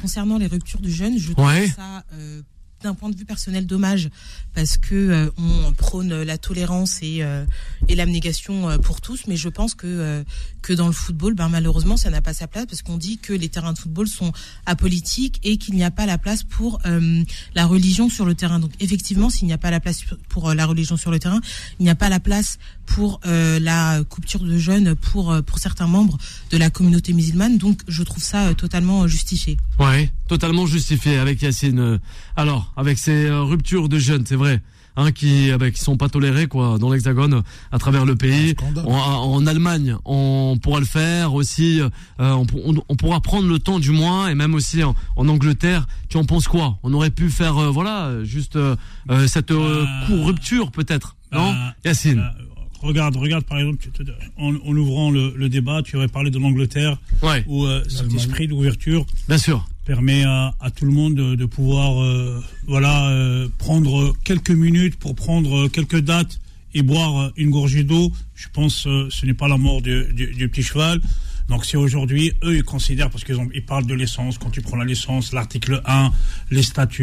Concernant 0.00 0.38
les 0.38 0.46
ruptures 0.46 0.80
du 0.80 0.90
jeûne, 0.90 1.18
je 1.18 1.32
trouve 1.32 1.44
Ouais. 1.44 1.68
ça 1.68 2.02
euh, 2.14 2.40
d'un 2.82 2.94
point 2.94 3.10
de 3.10 3.16
vue 3.16 3.24
personnel 3.24 3.66
dommage 3.66 4.10
parce 4.54 4.78
que 4.78 4.94
euh, 4.94 5.30
on 5.38 5.72
prône 5.72 6.22
la 6.22 6.38
tolérance 6.38 7.00
et, 7.02 7.22
euh, 7.22 7.44
et 7.88 7.94
l'abnégation 7.94 8.70
euh, 8.70 8.78
pour 8.78 9.00
tous, 9.00 9.26
mais 9.26 9.36
je 9.36 9.48
pense 9.48 9.74
que 9.74 10.24
que 10.62 10.72
dans 10.72 10.86
le 10.86 10.92
football, 10.92 11.34
ben 11.34 11.48
malheureusement, 11.48 11.96
ça 11.96 12.10
n'a 12.10 12.22
pas 12.22 12.34
sa 12.34 12.46
place 12.46 12.66
parce 12.66 12.82
qu'on 12.82 12.96
dit 12.96 13.18
que 13.18 13.32
les 13.32 13.48
terrains 13.48 13.72
de 13.72 13.78
football 13.78 14.08
sont 14.08 14.32
apolitiques 14.66 15.40
et 15.42 15.56
qu'il 15.56 15.74
n'y 15.74 15.84
a 15.84 15.90
pas 15.90 16.06
la 16.06 16.18
place 16.18 16.42
pour 16.42 16.80
euh, 16.86 17.22
la 17.54 17.66
religion 17.66 18.08
sur 18.08 18.24
le 18.24 18.34
terrain. 18.34 18.58
Donc 18.58 18.72
effectivement, 18.80 19.30
s'il 19.30 19.46
n'y 19.46 19.52
a 19.52 19.58
pas 19.58 19.70
la 19.70 19.80
place 19.80 20.00
pour 20.28 20.50
euh, 20.50 20.54
la 20.54 20.66
religion 20.66 20.96
sur 20.96 21.10
le 21.10 21.18
terrain, 21.18 21.40
il 21.78 21.84
n'y 21.84 21.90
a 21.90 21.94
pas 21.94 22.08
la 22.08 22.20
place 22.20 22.58
pour 22.86 23.20
euh, 23.26 23.58
la 23.60 24.02
coupure 24.04 24.40
de 24.40 24.58
jeûne 24.58 24.94
pour 24.94 25.32
euh, 25.32 25.42
pour 25.42 25.58
certains 25.58 25.86
membres 25.86 26.18
de 26.50 26.56
la 26.56 26.70
communauté 26.70 27.12
musulmane. 27.12 27.56
Donc 27.56 27.80
je 27.88 28.02
trouve 28.02 28.22
ça 28.22 28.48
euh, 28.48 28.54
totalement 28.54 29.06
justifié. 29.06 29.56
Ouais, 29.78 30.10
totalement 30.28 30.66
justifié 30.66 31.18
avec 31.18 31.40
Yacine. 31.40 32.00
Alors, 32.36 32.72
avec 32.76 32.98
ces 32.98 33.30
ruptures 33.30 33.88
de 33.88 33.98
jeunes, 33.98 34.24
c'est 34.26 34.36
vrai, 34.36 34.60
hein, 34.96 35.12
qui, 35.12 35.50
euh, 35.50 35.58
bah, 35.58 35.70
qui 35.70 35.80
sont 35.80 35.96
pas 35.96 36.08
tolérées 36.08 36.46
quoi 36.46 36.78
dans 36.78 36.90
l'Hexagone, 36.90 37.42
à 37.72 37.78
travers 37.78 38.04
le 38.04 38.16
pays. 38.16 38.54
En, 38.86 38.92
en 38.92 39.46
Allemagne, 39.46 39.96
on 40.04 40.58
pourra 40.60 40.80
le 40.80 40.86
faire 40.86 41.34
aussi. 41.34 41.80
euh, 41.80 41.88
on, 42.18 42.46
pour- 42.46 42.66
on- 42.68 42.74
on 42.88 42.96
pourra 42.96 43.20
prendre 43.20 43.48
le 43.48 43.58
temps 43.58 43.78
du 43.78 43.90
moins, 43.90 44.28
et 44.28 44.34
même 44.34 44.54
aussi 44.54 44.82
en, 44.82 44.94
en 45.16 45.28
Angleterre. 45.28 45.86
Tu 46.08 46.16
en 46.16 46.24
penses 46.24 46.48
quoi? 46.48 46.78
On 46.82 46.92
aurait 46.92 47.10
pu 47.10 47.30
faire, 47.30 47.56
euh, 47.58 47.70
voilà, 47.70 48.24
juste 48.24 48.56
euh, 48.56 48.74
euh, 49.10 49.26
cette 49.26 49.50
euh, 49.52 49.84
courte 50.06 50.24
rupture 50.26 50.70
peut-être, 50.72 51.16
non? 51.32 51.52
Euh, 51.52 51.70
Yacine 51.84 52.18
euh, 52.18 52.42
regarde, 52.82 53.14
regarde 53.16 53.44
par 53.44 53.58
exemple, 53.58 53.78
tu 53.80 53.90
te- 53.90 54.10
en, 54.38 54.54
en 54.56 54.76
ouvrant 54.76 55.10
le, 55.10 55.32
le 55.36 55.48
débat, 55.48 55.82
tu 55.82 55.96
aurais 55.96 56.08
parlé 56.08 56.30
de 56.30 56.38
l'Angleterre 56.38 56.98
Ouais, 57.22 57.44
où 57.46 57.64
euh, 57.64 57.82
cet 57.88 58.12
esprit 58.12 58.48
d'ouverture 58.48 59.04
bien 59.28 59.38
sûr. 59.38 59.68
Permet 59.90 60.22
à, 60.22 60.54
à 60.60 60.70
tout 60.70 60.84
le 60.84 60.92
monde 60.92 61.16
de, 61.16 61.34
de 61.34 61.44
pouvoir 61.46 62.00
euh, 62.00 62.40
voilà 62.68 63.08
euh, 63.10 63.48
prendre 63.58 64.14
quelques 64.22 64.52
minutes 64.52 64.94
pour 64.94 65.16
prendre 65.16 65.66
quelques 65.66 65.98
dates 65.98 66.38
et 66.74 66.82
boire 66.82 67.32
une 67.36 67.50
gorgée 67.50 67.82
d'eau. 67.82 68.12
Je 68.36 68.46
pense 68.52 68.86
euh, 68.86 69.08
ce 69.10 69.26
n'est 69.26 69.34
pas 69.34 69.48
la 69.48 69.56
mort 69.58 69.82
du, 69.82 70.04
du- 70.12 70.32
du 70.32 70.48
petit 70.48 70.62
cheval. 70.62 71.00
Donc 71.48 71.64
c'est 71.64 71.76
aujourd'hui, 71.76 72.32
eux, 72.44 72.54
ils 72.58 72.62
considèrent, 72.62 73.10
parce 73.10 73.24
qu'ils 73.24 73.34
ils 73.52 73.64
parlent 73.64 73.84
de 73.84 73.94
l'essence, 73.94 74.38
quand 74.38 74.50
tu 74.50 74.60
prends 74.60 74.76
la 74.76 74.84
licence, 74.84 75.32
l'article 75.32 75.82
1, 75.84 76.12
les 76.52 76.62
statuts, 76.62 77.02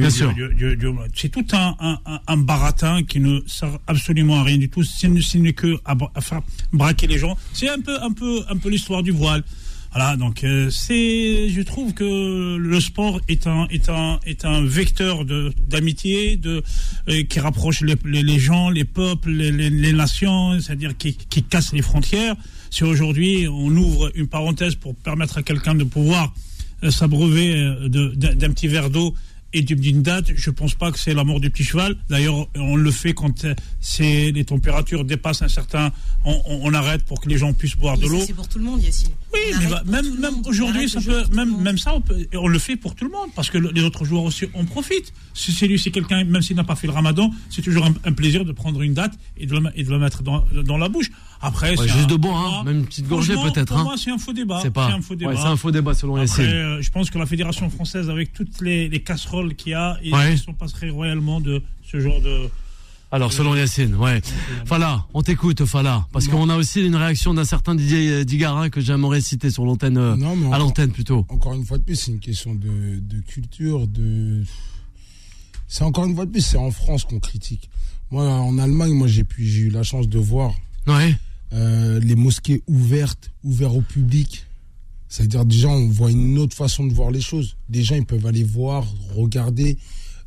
c'est 1.13 1.27
tout 1.27 1.45
un, 1.51 1.75
un, 1.81 1.99
un- 2.05 2.21
un 2.25 2.37
baratin 2.37 3.03
qui 3.03 3.19
ne 3.19 3.41
sert 3.47 3.77
absolument 3.87 4.39
à 4.39 4.43
rien 4.43 4.57
du 4.57 4.69
tout, 4.69 4.83
ce 4.85 5.37
n'est 5.37 5.51
que 5.51 5.75
à, 5.83 5.97
à 6.15 6.21
faire 6.21 6.39
braquer 6.71 7.07
les 7.07 7.17
gens. 7.17 7.35
C'est 7.51 7.67
un 7.67 7.81
peu, 7.81 8.01
un 8.01 8.13
peu, 8.13 8.43
un 8.49 8.55
peu 8.55 8.69
l'histoire 8.69 9.03
du 9.03 9.11
voile. 9.11 9.43
Voilà, 9.93 10.17
donc 10.17 10.43
euh, 10.43 10.69
c'est, 10.69 11.49
je 11.49 11.61
trouve 11.61 11.93
que 11.93 12.57
le 12.57 12.79
sport 12.79 13.21
est 13.27 13.47
un 13.47 13.67
est 13.69 13.89
un 13.89 14.19
est 14.25 14.45
un 14.45 14.63
vecteur 14.63 15.25
d'amitié, 15.25 16.39
euh, 16.45 17.23
qui 17.23 17.39
rapproche 17.39 17.81
les, 17.81 17.95
les, 18.05 18.39
gens, 18.39 18.69
les 18.69 18.83
peuples, 18.83 19.31
les, 19.31 19.51
les, 19.51 19.93
nations, 19.93 20.59
c'est-à-dire 20.59 20.95
qui 20.97 21.15
casse 21.43 21.73
les 21.73 21.81
frontières. 21.81 22.35
Si 22.69 22.83
aujourd'hui 22.83 23.47
on 23.47 23.69
ouvre 23.75 24.11
une 24.15 24.27
parenthèse 24.27 24.75
pour 24.75 24.93
permettre 24.95 25.37
à 25.37 25.43
quelqu'un 25.43 25.73
de 25.73 25.85
pouvoir 25.85 26.33
euh, 26.83 26.91
s'abreuver 26.91 27.55
d'un 27.87 28.51
petit 28.51 28.67
verre 28.67 28.89
d'eau 28.89 29.15
et 29.53 29.61
d'une- 29.61 29.79
d'une 29.79 30.01
date, 30.01 30.31
je 30.35 30.49
pense 30.49 30.75
pas 30.75 30.91
que 30.91 30.99
c'est 30.99 31.13
la 31.13 31.23
mort 31.23 31.39
du 31.39 31.49
petit 31.49 31.63
cheval. 31.63 31.95
D'ailleurs, 32.09 32.47
on 32.55 32.75
le 32.75 32.91
fait 32.91 33.13
quand 33.13 33.45
euh, 33.45 33.55
c'est 33.79 34.31
les 34.31 34.43
températures 34.43 35.05
dépassent 35.05 35.41
un 35.41 35.47
certain, 35.47 35.91
on, 36.25 36.31
on- 36.45 36.59
on 36.63 36.73
arrête 36.73 37.03
pour 37.03 37.21
que 37.21 37.29
les 37.29 37.37
gens 37.37 37.53
puissent 37.53 37.75
boire 37.77 37.97
de 37.97 38.07
l'eau. 38.07 38.21
C'est 38.25 38.33
pour 38.33 38.47
tout 38.47 38.57
le 38.59 38.65
monde, 38.65 38.83
Yacine. 38.83 39.09
Oui, 39.33 39.39
mais 39.59 39.67
bah, 39.67 39.83
même, 39.85 40.19
même 40.19 40.35
aujourd'hui, 40.45 40.89
ça 40.89 40.99
peut, 41.01 41.23
même, 41.33 41.61
même 41.61 41.77
ça, 41.77 41.93
on, 41.95 42.01
peut- 42.01 42.27
on 42.33 42.47
le 42.47 42.59
fait 42.59 42.75
pour 42.75 42.95
tout 42.95 43.05
le 43.05 43.11
monde, 43.11 43.29
parce 43.35 43.49
que 43.49 43.57
le- 43.57 43.71
les 43.71 43.81
autres 43.83 44.03
joueurs 44.05 44.23
aussi 44.23 44.45
en 44.53 44.65
profitent. 44.65 45.13
Si 45.33 45.51
c'est 45.51 45.67
lui, 45.67 45.79
c'est 45.79 45.91
quelqu'un, 45.91 46.23
même 46.23 46.41
s'il 46.41 46.55
n'a 46.55 46.63
pas 46.63 46.75
fait 46.75 46.87
le 46.87 46.93
ramadan, 46.93 47.31
c'est 47.49 47.61
toujours 47.61 47.85
un, 47.85 47.93
un 48.03 48.13
plaisir 48.13 48.43
de 48.45 48.51
prendre 48.51 48.81
une 48.81 48.93
date 48.93 49.13
et 49.37 49.45
de 49.45 49.53
le, 49.57 49.61
et 49.75 49.83
de 49.83 49.89
le 49.89 49.99
mettre 49.99 50.23
dans, 50.23 50.43
dans 50.65 50.77
la 50.77 50.89
bouche. 50.89 51.09
Après, 51.41 51.71
Ouais, 51.71 51.75
c'est 51.77 51.83
juste 51.93 52.05
un- 52.05 52.07
de 52.07 52.15
boire, 52.15 52.43
pour 52.49 52.59
hein, 52.59 52.63
même 52.63 52.77
une 52.79 52.85
petite 52.85 53.07
gorgée 53.07 53.35
peut-être. 53.35 53.67
Pour 53.67 53.77
hein. 53.77 53.83
moi, 53.83 53.95
c'est 53.97 54.11
un 54.11 54.17
faux 54.17 54.33
débat. 54.33 54.59
C'est 54.61 54.71
pas. 54.71 54.87
un 54.87 55.01
faux 55.01 55.15
débat. 55.15 55.31
Ouais, 55.31 55.37
c'est 55.37 55.43
un 55.47 55.55
faux 55.57 55.71
débat 55.71 55.93
selon 55.93 56.15
Après, 56.15 56.25
Yacine. 56.27 56.43
euh, 56.45 56.81
je 56.81 56.89
pense 56.89 57.09
que 57.09 57.17
la 57.19 57.25
fédération 57.25 57.69
française, 57.69 58.09
avec 58.09 58.33
toutes 58.33 58.59
les, 58.61 58.89
les 58.89 59.01
casseroles 59.03 59.53
qu'il 59.55 59.71
y 59.73 59.75
a, 59.75 59.97
ils 60.03 60.13
Ouais. 60.13 60.31
ne 60.31 60.35
sont 60.37 60.53
pas 60.53 60.67
très 60.67 60.89
royalement 60.89 61.39
de 61.41 61.61
ce 61.89 61.99
genre 61.99 62.19
de, 62.21 62.49
Alors, 63.11 63.31
selon 63.31 63.55
Yacine, 63.55 63.95
ouais. 63.95 64.19
Fala, 64.65 65.05
on 65.13 65.21
t'écoute, 65.21 65.63
Fala. 65.65 66.05
Parce 66.11 66.27
qu'on 66.27 66.49
a 66.49 66.55
aussi 66.57 66.85
une 66.85 66.95
réaction 66.95 67.33
d'un 67.33 67.45
certain 67.45 67.75
Didier 67.75 68.25
Digarin 68.25 68.69
que 68.69 68.81
j'aimerais 68.81 69.21
citer 69.21 69.49
sur 69.51 69.63
l'antenne, 69.63 69.97
euh, 69.97 70.15
à 70.51 70.57
l'antenne 70.57 70.91
plutôt. 70.91 71.25
Encore 71.29 71.53
une 71.53 71.63
fois 71.65 71.77
de 71.77 71.83
plus, 71.83 71.95
c'est 71.95 72.11
une 72.11 72.19
question 72.19 72.53
de, 72.55 72.99
de 72.99 73.21
culture, 73.21 73.87
de. 73.87 74.43
C'est 75.69 75.83
encore 75.83 76.05
une 76.05 76.15
fois 76.15 76.25
de 76.25 76.31
plus, 76.31 76.41
c'est 76.41 76.57
en 76.57 76.71
France 76.71 77.03
qu'on 77.03 77.19
critique. 77.19 77.69
Moi, 78.11 78.23
en 78.27 78.57
Allemagne, 78.57 78.93
moi, 78.93 79.07
j'ai 79.07 79.23
pu, 79.23 79.45
j'ai 79.45 79.61
eu 79.63 79.69
la 79.69 79.83
chance 79.83 80.07
de 80.07 80.17
voir 80.19 80.53
Ouais. 80.87 81.15
Euh, 81.53 81.99
les 81.99 82.15
mosquées 82.15 82.61
ouvertes, 82.67 83.31
ouvertes 83.43 83.75
au 83.75 83.81
public. 83.81 84.45
C'est-à-dire, 85.09 85.45
déjà, 85.45 85.69
on 85.69 85.87
voit 85.87 86.11
une 86.11 86.37
autre 86.37 86.55
façon 86.55 86.85
de 86.85 86.93
voir 86.93 87.11
les 87.11 87.21
choses. 87.21 87.55
Les 87.69 87.83
gens, 87.83 87.95
ils 87.95 88.05
peuvent 88.05 88.25
aller 88.25 88.43
voir, 88.43 88.85
regarder 89.15 89.77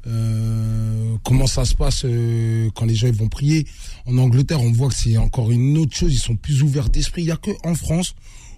euh, 0.07 1.17
comment 1.23 1.47
ça 1.47 1.67
se 1.67 1.75
passe 1.75 2.03
euh, 2.05 2.71
quand 2.75 2.87
les 2.87 2.95
gens 2.95 3.09
ils 3.09 3.15
vont 3.15 3.29
prier. 3.29 3.67
En 4.07 4.17
Angleterre, 4.17 4.63
on 4.63 4.73
voit 4.73 4.89
que 4.89 4.95
c'est 4.95 5.19
encore 5.19 5.51
une 5.51 5.77
autre 5.77 5.95
chose. 5.95 6.15
Ils 6.15 6.19
sont 6.19 6.37
plus 6.37 6.63
ouverts 6.63 6.89
d'esprit. 6.89 7.23
Il 7.23 7.27
n'y 7.27 7.31
a 7.31 7.37
que 7.37 7.51
France 7.75 8.15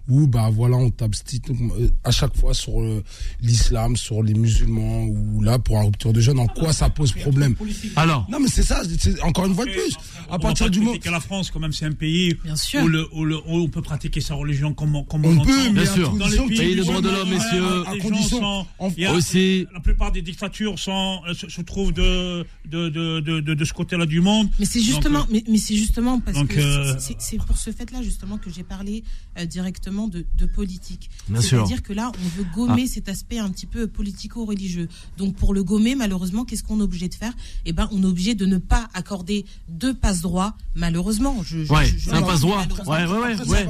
où, 0.09 0.27
bah 0.27 0.51
voilà, 0.53 0.77
on 0.77 0.91
tape 0.91 1.15
euh, 1.51 1.89
à 2.05 2.11
chaque 2.11 2.37
fois 2.37 2.55
sur 2.55 2.81
euh, 2.81 3.03
l'islam, 3.41 3.97
sur 3.97 4.23
les 4.23 4.35
musulmans, 4.35 5.05
ou 5.05 5.41
là, 5.43 5.59
pour 5.59 5.79
un 5.79 5.85
rupture 5.85 6.13
de 6.13 6.21
jeûne, 6.21 6.39
en 6.39 6.47
quoi 6.47 6.73
ça 6.73 6.91
pose 6.91 7.13
problème? 7.13 7.55
Alors, 7.97 8.27
Non, 8.31 8.39
mais 8.41 8.49
c'est 8.49 8.63
ça, 8.63 8.83
encore 9.23 9.47
une 9.47 9.55
fois 9.55 9.65
de 9.67 9.71
plus. 9.71 9.97
À 10.31 10.39
partir 10.39 10.71
du 10.71 10.81
moment. 10.81 10.99
que 10.99 11.09
la 11.11 11.21
France, 11.21 11.51
quand 11.51 11.61
même, 11.61 11.73
c'est 11.73 11.87
un 11.87 11.93
pays 11.93 12.37
Bien 12.45 12.57
sûr. 12.57 12.83
où, 12.83 12.89
le, 12.89 13.07
où, 13.15 13.25
le- 13.25 13.37
où 13.39 13.43
on 13.63 13.69
peut 13.69 13.83
pratiquer 13.83 14.21
sa 14.21 14.35
religion 14.35 14.75
comme, 14.75 14.97
on- 14.97 15.05
comme 15.05 15.25
On 15.25 15.39
on, 15.39 15.45
peut, 15.45 15.71
Bien 15.71 15.87
sûr. 15.87 16.13
Dans 16.15 16.27
les 16.27 16.37
pays 16.39 16.59
Pays 16.59 16.75
des 16.75 16.81
où 16.83 16.85
droits 16.85 17.01
de 17.01 17.09
l'homme, 17.11 17.31
messieurs. 17.31 17.83
À 17.87 17.97
condition- 17.99 18.39
sont- 18.41 18.67
a- 19.07 19.13
aussi. 19.13 19.67
La 19.73 19.81
plupart 19.81 20.11
des 20.13 20.23
dictatures 20.23 20.79
sont, 20.79 21.21
euh, 21.29 21.35
se, 21.35 21.49
se 21.49 21.61
trouvent 21.63 21.93
de, 21.93 22.45
de, 22.69 22.89
de, 22.89 23.21
de, 23.21 23.41
de, 23.41 23.55
de 23.55 23.65
ce 23.65 23.73
côté-là 23.73 24.07
du 24.07 24.21
monde. 24.21 24.49
Mais 24.59 24.65
c'est 24.67 24.81
justement, 24.81 25.21
Donc, 25.21 25.29
mais, 25.31 25.45
mais 25.49 25.59
c'est 25.59 25.77
justement 25.77 26.21
parce 26.21 26.37
donc, 26.39 26.49
que 26.49 26.61
euh, 26.61 26.99
c'est- 26.99 27.37
pour 27.47 27.57
ce 27.57 27.71
fait-là 27.71 28.03
justement 28.03 28.39
que 28.39 28.51
j'ai 28.51 28.63
parlé 28.65 29.03
euh, 29.39 29.45
directement 29.47 29.92
de, 30.09 30.25
de 30.39 30.47
politique. 30.47 31.11
Ah. 31.35 31.41
C'est-à-dire 31.41 31.83
que 31.83 31.93
là, 31.93 32.11
on 32.25 32.29
veut 32.39 32.47
gommer 32.55 32.87
cet 32.87 33.09
aspect 33.09 33.39
un 33.39 33.51
petit 33.51 33.67
peu 33.67 33.87
politico-religieux. 33.87 34.89
Donc 35.19 35.37
pour 35.37 35.55
le 35.55 35.63
gommer, 35.65 35.95
malheureusement, 35.95 36.45
qu'est-ce 36.45 36.63
qu'on 36.63 36.81
est 36.81 36.83
obligé 36.83 37.09
de 37.09 37.15
faire? 37.15 37.33
Eh 37.67 37.73
ben, 37.73 37.89
on 37.93 38.03
est 38.03 38.07
obligé 38.07 38.35
de 38.35 38.47
ne 38.47 38.59
pas 38.59 38.89
accorder 38.95 39.45
deux 39.69 39.95
passes 39.95 40.21
droits. 40.23 40.57
Malheureusement, 40.75 41.43
je, 41.43 41.65
je- 41.65 41.73
Ouais, 41.73 41.87
je- 41.87 41.99
je- 41.99 42.11
un 42.11 42.23
passe-droit. 42.23 42.65
Ouais, 42.87 43.05
ouais, 43.07 43.37
ouais, 43.47 43.67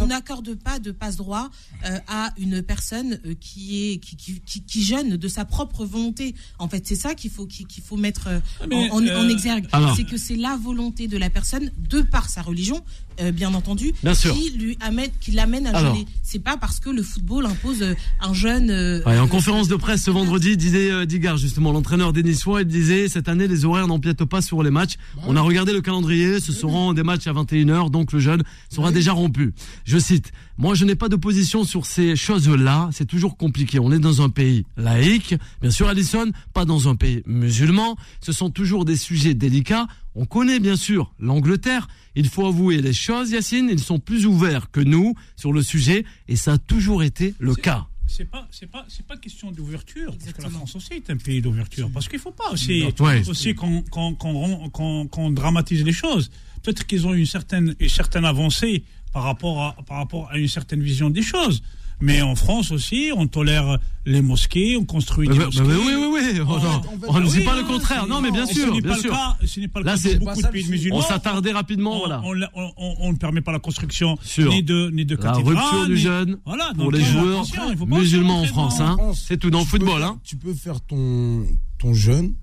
On- 0.00 0.06
n'accorde 0.06 0.54
pas 0.54 0.78
de 0.78 0.90
passe 0.92 1.16
droit 1.16 1.50
euh, 1.84 1.98
à 2.08 2.32
une 2.38 2.62
personne 2.62 3.20
euh, 3.26 3.34
qui 3.38 3.92
est 3.92 3.98
qui, 3.98 4.16
qui, 4.16 4.40
qui, 4.40 4.62
qui 4.62 4.82
jeûne 4.84 5.16
de 5.16 5.28
sa 5.28 5.44
propre 5.44 5.84
volonté. 5.84 6.34
En 6.58 6.68
fait, 6.68 6.86
c'est 6.86 6.96
ça 6.96 7.14
qu'il 7.14 7.30
faut 7.30 7.46
qu'il 7.46 7.82
faut 7.82 7.96
mettre 7.96 8.28
euh, 8.28 8.40
en, 8.70 8.96
en- 8.96 9.02
euh, 9.06 9.18
en 9.24 9.28
exergue. 9.28 9.66
alors. 9.72 9.94
C'est 9.96 10.04
que 10.04 10.16
c'est 10.16 10.36
la 10.36 10.56
volonté 10.56 11.06
de 11.08 11.16
la 11.18 11.28
personne, 11.30 11.70
de 11.90 12.00
par 12.02 12.28
sa 12.28 12.42
religion, 12.42 12.82
euh, 13.20 13.32
bien 13.32 13.54
entendu, 13.54 13.92
Bien 14.02 14.14
sûr. 14.14 14.34
qui 14.34 14.50
lui 14.50 14.76
amène, 14.80 15.10
qui 15.20 15.30
l'amène 15.32 15.66
à 15.66 15.76
Alors. 15.76 15.94
jeûner. 15.94 16.06
C'est 16.22 16.38
pas 16.42 16.56
parce 16.56 16.80
que 16.80 16.90
le 16.90 17.02
football 17.02 17.46
impose 17.46 17.82
euh, 17.82 17.94
un 18.20 18.34
jeûne. 18.34 18.70
euh, 18.70 19.02
Ouais, 19.04 19.18
en 19.18 19.24
euh, 19.24 19.28
conférence 19.28 19.68
de 19.68 19.76
presse 19.76 20.02
ce 20.04 20.10
vendredi, 20.10 20.56
disait 20.56 21.06
Digard, 21.06 21.36
justement, 21.36 21.72
l'entraîneur 21.72 22.12
des 22.12 22.22
Niçois, 22.22 22.62
il 22.62 22.68
disait 22.68 23.08
cette 23.08 23.28
année 23.28 23.48
les 23.48 23.64
horaires 23.64 23.86
n'empiètent 23.86 24.24
pas 24.24 24.42
sur 24.42 24.62
les 24.62 24.70
matchs. 24.70 24.94
On 25.26 25.36
a 25.36 25.40
regardé 25.40 25.72
le 25.72 25.80
calendrier, 25.80 26.40
ce 26.40 26.52
seront 26.52 26.92
des 26.92 27.02
matchs 27.02 27.26
à 27.26 27.32
21h, 27.32 27.90
donc 27.90 28.12
le 28.12 28.18
jeûne 28.20 28.42
sera 28.68 28.92
déjà 28.92 29.12
rompu. 29.12 29.52
Je 29.84 29.98
cite 29.98 30.32
Moi, 30.58 30.74
je 30.74 30.84
n'ai 30.84 30.94
pas 30.94 31.08
de 31.08 31.16
position 31.16 31.64
sur 31.64 31.86
ces 31.86 32.16
choses-là. 32.16 32.90
C'est 32.92 33.06
toujours 33.06 33.36
compliqué. 33.36 33.78
On 33.78 33.92
est 33.92 33.98
dans 33.98 34.22
un 34.22 34.28
pays 34.28 34.64
laïque, 34.76 35.34
bien 35.60 35.70
sûr, 35.70 35.88
Alison, 35.88 36.30
pas 36.52 36.64
dans 36.64 36.88
un 36.88 36.96
pays 36.96 37.22
musulman. 37.26 37.96
Ce 38.20 38.32
sont 38.32 38.50
toujours 38.50 38.84
des 38.84 38.96
sujets 38.96 39.34
délicats. 39.34 39.86
On 40.20 40.26
connaît 40.26 40.58
bien 40.58 40.74
sûr 40.76 41.12
l'Angleterre. 41.20 41.86
Il 42.16 42.28
faut 42.28 42.44
avouer 42.46 42.82
les 42.82 42.92
choses, 42.92 43.30
Yacine. 43.30 43.68
Ils 43.70 43.78
sont 43.78 44.00
plus 44.00 44.26
ouverts 44.26 44.70
que 44.72 44.80
nous 44.80 45.14
sur 45.36 45.52
le 45.52 45.62
sujet, 45.62 46.04
et 46.26 46.34
ça 46.34 46.54
a 46.54 46.58
toujours 46.58 47.04
été 47.04 47.34
le 47.38 47.54
cas. 47.54 47.86
C'est 48.08 48.24
pas, 48.24 48.48
c'est 48.50 48.66
pas, 48.68 48.84
c'est 48.88 49.06
pas 49.06 49.16
question 49.16 49.52
d'ouverture, 49.52 50.16
parce 50.18 50.32
que 50.32 50.42
la. 50.42 50.48
France 50.50 50.74
aussi 50.74 50.94
est 50.94 51.08
un 51.10 51.16
pays 51.18 51.40
d'ouverture. 51.40 51.88
Parce 51.92 52.08
qu'il 52.08 52.18
faut 52.18 52.32
pas 52.32 52.50
aussi, 52.50 52.82
Ouais. 52.98 53.22
aussi 53.28 53.54
qu'on, 53.54 53.82
qu'on, 53.82 54.14
qu'on, 54.14 54.32
rend- 54.32 54.68
qu'on- 54.70 55.06
qu'on 55.06 55.30
dramatise 55.30 55.84
les 55.84 55.92
choses. 55.92 56.30
Peut-être 56.62 56.84
qu'ils 56.86 57.06
ont 57.06 57.14
une 57.14 57.26
certaine, 57.26 57.76
une 57.78 57.88
certaine 57.88 58.24
avancée 58.24 58.82
par 59.12 59.22
rapport 59.22 59.62
à, 59.62 59.76
par 59.86 59.98
rapport 59.98 60.28
à 60.32 60.38
une 60.38 60.48
certaine 60.48 60.82
vision 60.82 61.10
des 61.10 61.22
choses. 61.22 61.62
Mais 62.00 62.22
en 62.22 62.36
France 62.36 62.70
aussi, 62.70 63.10
on 63.16 63.26
tolère 63.26 63.78
les 64.06 64.22
mosquées, 64.22 64.76
on 64.76 64.84
construit 64.84 65.28
des 65.28 65.36
bah, 65.36 65.46
mosquées. 65.46 65.62
oui, 65.62 65.94
oui, 65.96 66.06
oui. 66.12 66.40
On, 66.46 67.08
en 67.10 67.20
ne 67.20 67.26
oui, 67.26 67.30
dit 67.32 67.40
pas 67.44 67.54
oui, 67.56 67.62
le 67.62 67.66
contraire. 67.66 68.06
Non, 68.06 68.20
mais 68.20 68.30
bien 68.30 68.46
sûr, 68.46 68.68
ce 68.68 68.72
n'est 68.72 68.80
bien 68.80 68.92
pas 68.92 68.98
sûr. 68.98 69.10
Le 69.10 69.16
cas, 69.16 69.36
ce 69.46 69.60
n'est 69.60 69.68
pas 69.68 69.80
le 69.80 69.86
Là, 69.86 69.96
cas 69.96 70.14
de 70.14 70.18
beaucoup 70.18 70.40
de 70.42 70.46
pays 70.46 70.68
musulmans. 70.68 70.98
On 70.98 71.02
s'attardait 71.02 71.50
rapidement, 71.52 71.96
On- 71.96 71.98
voilà. 71.98 72.22
on, 72.24 72.32
l'a- 72.32 72.50
on- 72.54 72.72
on- 72.76 72.94
on 73.00 73.12
ne 73.12 73.16
permet 73.16 73.40
pas 73.40 73.50
la 73.52 73.58
construction 73.58 74.16
ni 74.38 74.62
de 74.62 74.90
ni 74.92 75.04
de 75.04 75.16
La 75.16 75.32
rupture 75.32 75.86
du 75.86 76.06
Voilà, 76.46 76.72
pour 76.76 76.92
les 76.92 77.02
joueurs 77.02 77.44
musulmans 77.86 78.34
en 78.34 78.36
rentrer 78.42 78.48
France. 78.52 78.80
Hein. 78.80 78.96
C'est 79.14 79.36
tout 79.38 79.50
dans 79.50 79.60
le 79.60 79.64
football. 79.64 80.02
Hein. 80.02 80.18
Tu 80.22 80.36
peux 80.36 80.54
faire 80.54 80.80
ton, 80.80 81.44
ton 81.78 81.94
jeûne 81.94 82.34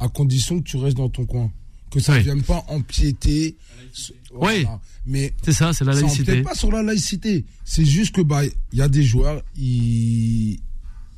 à 0.00 0.08
condition 0.08 0.60
que 0.60 0.64
tu 0.64 0.76
restes 0.78 0.96
dans 0.96 1.10
ton 1.10 1.26
coin. 1.26 1.50
Que 1.90 2.00
ça 2.00 2.12
ne 2.14 2.18
Oui. 2.18 2.24
vienne 2.24 2.42
pas 2.42 2.64
empiéter. 2.68 3.56
Oui. 4.34 4.62
Voilà. 4.64 4.80
Mais 5.06 5.32
C'est 5.44 5.52
ça, 5.52 5.72
c'est 5.72 5.84
la 5.84 5.92
laïcité. 5.94 6.42
pas 6.42 6.54
sur 6.54 6.70
la 6.72 6.82
laïcité. 6.82 7.44
C'est 7.64 7.84
juste 7.84 8.14
que 8.14 8.20
bah 8.22 8.42
il 8.44 8.78
y 8.78 8.82
a 8.82 8.88
des 8.88 9.02
joueurs, 9.02 9.42
ils, 9.56 10.58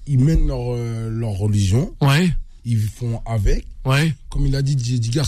ils 0.06 0.18
mènent 0.18 0.46
leur, 0.46 0.72
euh, 0.74 1.10
leur 1.10 1.30
religion, 1.32 1.94
Ouais, 2.00 2.30
ils 2.64 2.78
font 2.80 3.20
avec. 3.26 3.66
ouais. 3.84 4.14
Comme 4.28 4.46
il 4.46 4.54
a 4.56 4.62
dit 4.62 4.76
Didier 4.76 5.22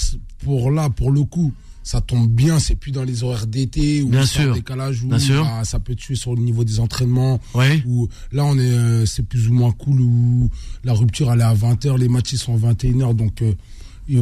pour 0.45 0.71
là, 0.71 0.91
pour 0.91 1.11
le 1.11 1.25
coup, 1.25 1.53
ça 1.83 2.01
tombe 2.03 2.29
bien, 2.29 2.59
c'est 2.59 2.75
plus 2.75 2.91
dans 2.93 3.03
les 3.05 3.23
horaires 3.25 3.47
d'été 3.47 4.03
ou 4.03 4.11
Bien 4.11 4.25
un 4.39 4.53
décalage 4.53 5.03
où 5.05 5.09
Bien 5.09 5.19
sûr. 5.19 5.43
bah, 5.43 5.65
ça 5.65 5.81
peut 5.81 5.95
tuer 5.95 6.17
sur 6.17 6.35
le 6.35 6.43
niveau 6.43 6.63
des 6.65 6.81
entraînements. 6.81 7.41
Ouais. 7.55 7.83
Où 7.87 8.09
là, 8.33 8.45
on 8.45 8.59
est, 8.59 8.63
euh, 8.71 9.07
c'est 9.07 9.23
plus 9.23 9.49
ou 9.49 9.55
moins 9.55 9.73
cool 9.73 10.01
où 10.01 10.51
la 10.85 10.93
rupture 10.93 11.33
elle 11.33 11.41
est 11.41 11.45
à 11.45 11.55
20h, 11.55 11.97
les 11.97 12.09
matchs 12.09 12.33
ils 12.33 12.39
sont 12.39 12.55
à 12.55 12.73
21h, 12.73 13.15
donc 13.15 13.41
euh, 13.43 13.55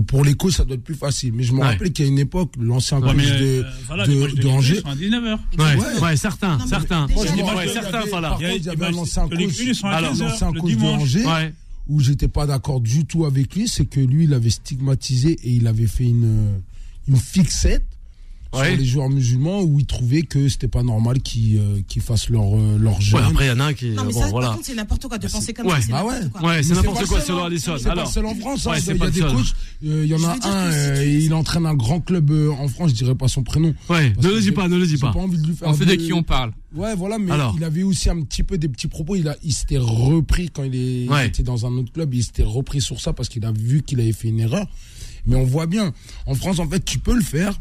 pour 0.07 0.25
les 0.25 0.35
coachs 0.35 0.53
ça 0.53 0.64
doit 0.64 0.75
être 0.75 0.83
plus 0.85 0.94
facile. 0.94 1.33
Mais 1.33 1.42
je 1.44 1.53
me 1.53 1.61
Ouais. 1.61 1.66
rappelle 1.68 1.92
qu'il 1.92 2.05
y 2.05 2.09
a 2.09 2.11
une 2.11 2.18
époque, 2.18 2.53
l'ancien 2.59 3.01
Ouais, 3.01 3.12
coach 3.14 3.25
de, 3.25 3.44
euh, 3.44 3.62
voilà, 3.87 4.07
de, 4.07 4.12
de 4.12 4.20
de 4.20 4.27
Ligue 4.27 4.40
2 4.40 4.49
Angers. 4.49 4.81
sont 4.81 4.88
à 4.88 4.94
19h. 4.96 5.38
Ouais, 5.59 5.64
Ouais. 5.64 6.01
ouais, 6.03 6.16
certains, 6.16 6.59
certains. 6.66 7.07
Ouais, 7.07 7.14
certains, 7.14 7.33
il 7.35 7.38
y 7.38 7.40
avait- 7.42 8.11
voilà. 8.11 8.29
Par 8.31 8.42
Il 8.42 8.46
y 8.49 8.51
contre, 8.53 8.62
il 8.64 8.70
avait 8.70 8.87
un 8.87 8.99
ancien 8.99 9.29
coach, 9.29 9.38
1, 9.38 9.62
ils 9.64 9.75
sont 9.75 9.87
à 9.87 9.90
Alors, 9.92 10.11
15 10.11 10.22
heures, 10.22 10.29
l'ancien 10.31 10.53
coach 10.53 10.72
de. 10.77 10.83
Angers, 10.85 11.27
Ouais. 11.27 11.55
où 11.88 12.01
j'étais 12.01 12.29
pas 12.29 12.46
d'accord 12.46 12.81
du 12.81 13.05
tout 13.05 13.25
avec 13.27 13.55
lui, 13.55 13.68
c'est 13.68 13.85
que 13.87 14.01
lui, 14.01 14.25
il 14.25 14.35
avait 14.35 14.51
stigmatisé 14.51 15.33
et 15.44 15.51
il 15.51 15.66
avait 15.68 15.87
fait 15.87 16.05
une, 16.07 16.61
une 17.09 17.16
fixette 17.16 17.85
Ouais. 18.59 18.71
sur 18.71 18.77
les 18.79 18.85
joueurs 18.85 19.09
musulmans 19.11 19.62
où 19.62 19.79
il 19.81 19.87
trouvait 19.87 20.23
que 20.23 20.49
c'était 20.49 20.69
pas 20.69 20.83
normal 20.83 21.21
qu'ils 21.21 21.59
euh, 21.59 21.81
qu'ils 21.88 22.03
fassent 22.03 22.29
leur, 22.31 22.57
euh, 22.57 22.79
leur 22.79 23.01
jeûne. 23.01 23.21
Ouais, 23.21 23.27
après, 23.27 23.45
il 23.47 23.49
y 23.49 23.53
en 23.53 23.61
a 23.61 23.64
un 23.64 23.73
qui. 23.75 23.90
Non, 23.90 24.05
mais 24.05 24.12
bon, 24.12 24.21
ça, 24.21 24.27
voilà. 24.29 24.47
par 24.49 24.57
contre, 24.57 24.66
c'est 24.69 24.75
n'importe 24.75 25.07
quoi 25.09 25.19
de 25.19 25.29
penser 25.29 25.53
comme 25.55 25.66
ouais. 25.66 25.81
ça. 25.81 25.92
Bah 25.92 26.05
ouais. 26.05 26.47
Ouais, 26.47 26.62
c'est 26.62 26.75
n'importe 26.75 27.07
quoi 27.07 27.21
selon. 27.21 27.45
Alisson. 27.45 27.75
C'est 27.79 27.95
pas 27.95 28.07
seul 28.07 28.27
en 28.27 28.35
France. 28.35 28.66
hein. 28.66 28.73
Il 28.79 28.97
y 28.97 29.03
a 29.03 29.11
des 29.11 29.21
coachs. 29.21 29.55
euh, 29.85 30.03
Il 30.05 30.11
y 30.11 30.14
en 30.14 30.23
a 30.25 30.37
un. 30.42 30.73
euh, 30.73 31.05
il 31.21 31.33
entraîne 31.35 31.66
un 31.66 31.75
grand 31.75 32.01
club 32.01 32.31
euh, 32.31 32.51
en 32.51 32.69
France. 32.69 32.90
Je 32.90 32.95
dirais 32.95 33.14
pas 33.14 33.29
son 33.29 33.42
prénom. 33.42 33.75
ouais, 33.88 34.12
ne 34.21 34.29
le 34.29 34.40
dis 34.40 34.53
pas, 34.53 34.69
ne 34.69 34.77
le 34.77 34.85
dis 34.87 34.92
J'ai 34.92 34.99
pas. 34.99 35.12
pas 35.12 35.19
envie 35.21 35.38
de 35.38 35.47
lui 35.47 35.55
faire. 35.55 35.69
On 35.69 35.75
sait 35.75 35.85
de 35.85 35.90
de- 35.90 35.97
qui 35.97 36.12
on 36.12 36.23
parle. 36.23 36.53
Ouais, 36.75 36.95
voilà, 36.95 37.19
mais 37.19 37.31
Alors. 37.33 37.55
il 37.57 37.64
avait 37.64 37.83
aussi 37.85 38.11
un 38.11 38.21
petit 38.23 38.42
peu 38.42 38.59
des 38.59 38.69
petits 38.69 38.88
propos. 38.88 39.16
Il, 39.16 39.29
a, 39.29 39.37
il 39.42 39.53
s'était 39.53 39.79
repris 39.79 40.51
quand 40.51 40.62
il, 40.64 40.75
est, 40.75 41.05
il 41.07 41.27
était 41.27 41.42
dans 41.42 41.64
un 41.64 41.73
autre 41.79 41.90
club. 41.92 42.12
Il 42.12 42.23
s'était 42.23 42.42
repris 42.42 42.81
sur 42.83 43.01
ça 43.01 43.12
parce 43.14 43.29
qu'il 43.31 43.45
a 43.47 43.53
vu 43.53 43.83
qu'il 43.83 43.99
avait 44.01 44.12
fait 44.12 44.29
une 44.29 44.40
erreur. 44.40 44.66
Mais 45.27 45.37
on 45.37 45.45
voit 45.45 45.66
bien. 45.66 45.92
En 46.27 46.35
France, 46.35 46.59
en 46.59 46.69
fait, 46.69 46.85
tu 46.85 46.99
peux 46.99 47.14
le 47.14 47.23
faire, 47.23 47.59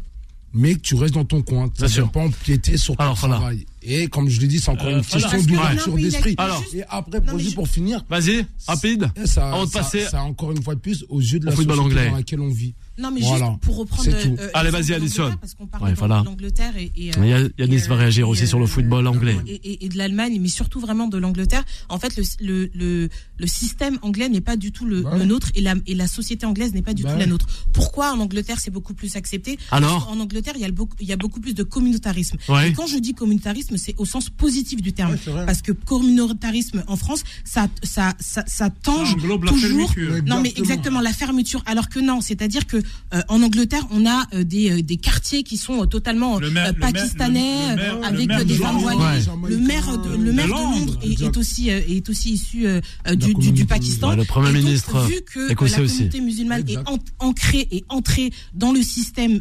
mais 0.58 0.74
que 0.74 0.80
tu 0.80 0.94
restes 0.94 1.14
dans 1.14 1.24
ton 1.24 1.42
coin. 1.42 1.70
Ça 1.76 1.86
ne 2.00 2.06
pas 2.08 2.20
empiéter 2.20 2.76
sur 2.78 2.96
ton 2.96 3.02
Alors, 3.02 3.14
voilà. 3.16 3.36
travail. 3.36 3.66
Et 3.82 4.08
comme 4.08 4.28
je 4.28 4.40
l'ai 4.40 4.48
dit, 4.48 4.58
c'est 4.58 4.70
encore 4.70 4.86
Euh, 4.88 4.96
une 4.98 5.02
voilà. 5.02 5.28
question 5.30 5.42
d'ouverture 5.54 5.94
d'esprit. 5.94 6.34
Alors. 6.38 6.62
Et 6.74 6.82
après, 6.88 7.20
Non, 7.20 7.26
pour, 7.54 7.66
je- 7.66 7.70
finir, 7.70 8.04
Vas-y, 8.08 8.46
rapide. 8.66 9.10
ça, 9.26 9.48
Avant 9.50 9.66
de 9.66 9.70
ça, 9.70 9.78
passer 9.80 10.00
ça, 10.00 10.22
encore 10.22 10.50
une 10.52 10.62
fois 10.62 10.74
de 10.74 10.80
plus 10.80 11.04
aux 11.08 11.20
yeux 11.20 11.38
de 11.38 11.46
la 11.46 11.52
société 11.52 11.78
anglais. 11.78 12.08
dans 12.10 12.16
laquelle 12.16 12.40
on 12.40 12.48
vit. 12.48 12.74
Non, 12.98 13.10
mais 13.10 13.20
Voilà. 13.20 13.46
juste 13.48 13.60
pour 13.60 13.76
reprendre. 13.76 14.04
C'est 14.10 14.22
tout. 14.22 14.36
euh, 14.40 14.48
Allez, 14.54 14.70
vas-y, 14.70 14.94
Alison. 14.94 15.34
Parce 15.40 15.54
qu'on 15.54 15.66
parle 15.66 15.84
Ouais, 15.84 15.90
de 15.92 15.96
voilà. 15.96 16.22
l'Angleterre 16.24 16.76
et. 16.76 16.90
et, 16.96 17.10
euh, 17.10 17.20
va 17.20 17.94
euh, 17.94 17.98
réagir 17.98 18.26
et, 18.26 18.28
aussi 18.30 18.46
sur 18.46 18.58
le 18.58 18.64
euh, 18.64 18.68
football 18.68 19.06
anglais. 19.06 19.36
Et, 19.46 19.88
de 19.88 19.96
l'Allemagne, 19.98 20.38
mais 20.40 20.48
surtout 20.48 20.80
vraiment 20.80 21.06
de 21.08 21.18
l'Angleterre. 21.18 21.64
En 21.88 21.98
fait, 21.98 22.16
le, 22.16 22.22
le, 22.40 22.70
le, 22.74 23.08
le 23.38 23.46
système 23.46 23.98
anglais 24.02 24.28
n'est 24.28 24.40
pas 24.40 24.56
du 24.56 24.72
tout 24.72 24.84
le, 24.86 25.00
le 25.00 25.04
ouais. 25.06 25.26
nôtre 25.26 25.50
et 25.54 25.60
la, 25.60 25.74
et 25.86 25.94
la 25.94 26.06
société 26.06 26.46
anglaise 26.46 26.72
n'est 26.74 26.82
pas 26.82 26.94
du 26.94 27.02
Bah 27.02 27.12
tout 27.12 27.18
la 27.18 27.26
nôtre. 27.26 27.46
Pourquoi 27.72 28.12
en 28.12 28.18
Angleterre 28.20 28.58
c'est 28.60 28.70
beaucoup 28.70 28.94
plus 28.94 29.16
accepté? 29.16 29.58
Alors 29.70 29.92
Parce 29.92 30.04
qu'en 30.06 30.20
Angleterre, 30.20 30.54
il 30.56 30.62
y, 30.62 30.64
a 30.64 30.68
le 30.68 30.72
beaucoup, 30.72 30.96
il 31.00 31.06
y 31.06 31.12
a 31.12 31.16
beaucoup 31.16 31.40
plus 31.40 31.54
de 31.54 31.62
communautarisme. 31.62 32.36
Ouais. 32.48 32.70
Et 32.70 32.72
quand 32.72 32.86
je 32.86 32.96
dis 32.98 33.12
communautarisme, 33.14 33.76
c'est 33.76 33.94
au 33.98 34.04
sens 34.04 34.30
positif 34.30 34.80
du 34.82 34.92
terme. 34.92 35.16
Parce 35.46 35.62
que 35.62 35.72
communautarisme 35.72 36.82
en 36.88 36.96
France, 36.96 37.22
ça, 37.44 37.68
ça, 37.82 38.14
ça, 38.20 38.44
ça 38.46 38.70
tange 38.70 39.08
Ça 39.08 39.14
englobe 39.14 39.44
la 39.44 39.52
toujours. 39.52 39.92
fermeture. 39.92 40.22
Non, 40.26 40.40
mais 40.40 40.48
Exactement. 40.48 40.64
exactement 40.64 41.00
la 41.00 41.12
fermeture. 41.12 41.62
Alors 41.66 41.88
que 41.88 42.00
non, 42.00 42.20
c'est-à-dire 42.20 42.66
que 42.66 42.78
euh, 43.14 43.20
en 43.28 43.42
Angleterre, 43.42 43.86
on 43.90 44.04
a 44.06 44.26
euh, 44.34 44.44
des, 44.44 44.70
euh, 44.70 44.82
des 44.82 44.96
quartiers 44.96 45.42
qui 45.42 45.56
sont 45.56 45.82
euh, 45.82 45.86
totalement 45.86 46.38
Le 46.38 46.50
maire- 46.50 46.66
euh, 46.68 46.72
le 46.72 46.78
maire- 46.80 46.92
pakistanais, 46.92 47.70
le 47.70 47.76
maire- 47.76 47.94
euh, 47.94 47.98
le 48.00 48.04
avec 48.04 48.30
euh, 48.30 48.44
des 48.44 48.54
femmes 48.54 48.78
voilées. 48.78 48.98
Ouais. 48.98 49.48
Le 49.50 49.58
maire 49.58 49.98
de, 49.98 50.16
le 50.16 50.32
maire 50.32 50.46
de 50.46 50.50
Londres. 50.50 50.98
Est, 51.02 51.36
aussi 51.36 51.70
euh, 51.70 51.80
est 51.88 52.08
aussi 52.08 52.32
issu 52.32 52.66
du, 53.08 53.16
du, 53.16 53.32
communauté 53.32 53.52
du 53.52 53.66
Pakistan. 53.66 54.10
Ouais, 54.10 54.16
le 54.16 54.24
Premier 54.24 54.50
Et 54.50 54.52
donc, 54.54 54.62
ministre, 54.62 54.98
vu 55.06 55.20
que 55.32 55.40
la 55.52 55.62
aussi. 55.62 55.74
communauté 55.76 56.20
musulmane 56.20 56.60
Exact. 56.62 56.82
est 56.88 56.90
an- 56.90 56.98
ancrée 57.20 57.68
et 57.70 57.84
entrée 57.88 58.30
dans 58.54 58.72
le 58.72 58.82
système 58.82 59.40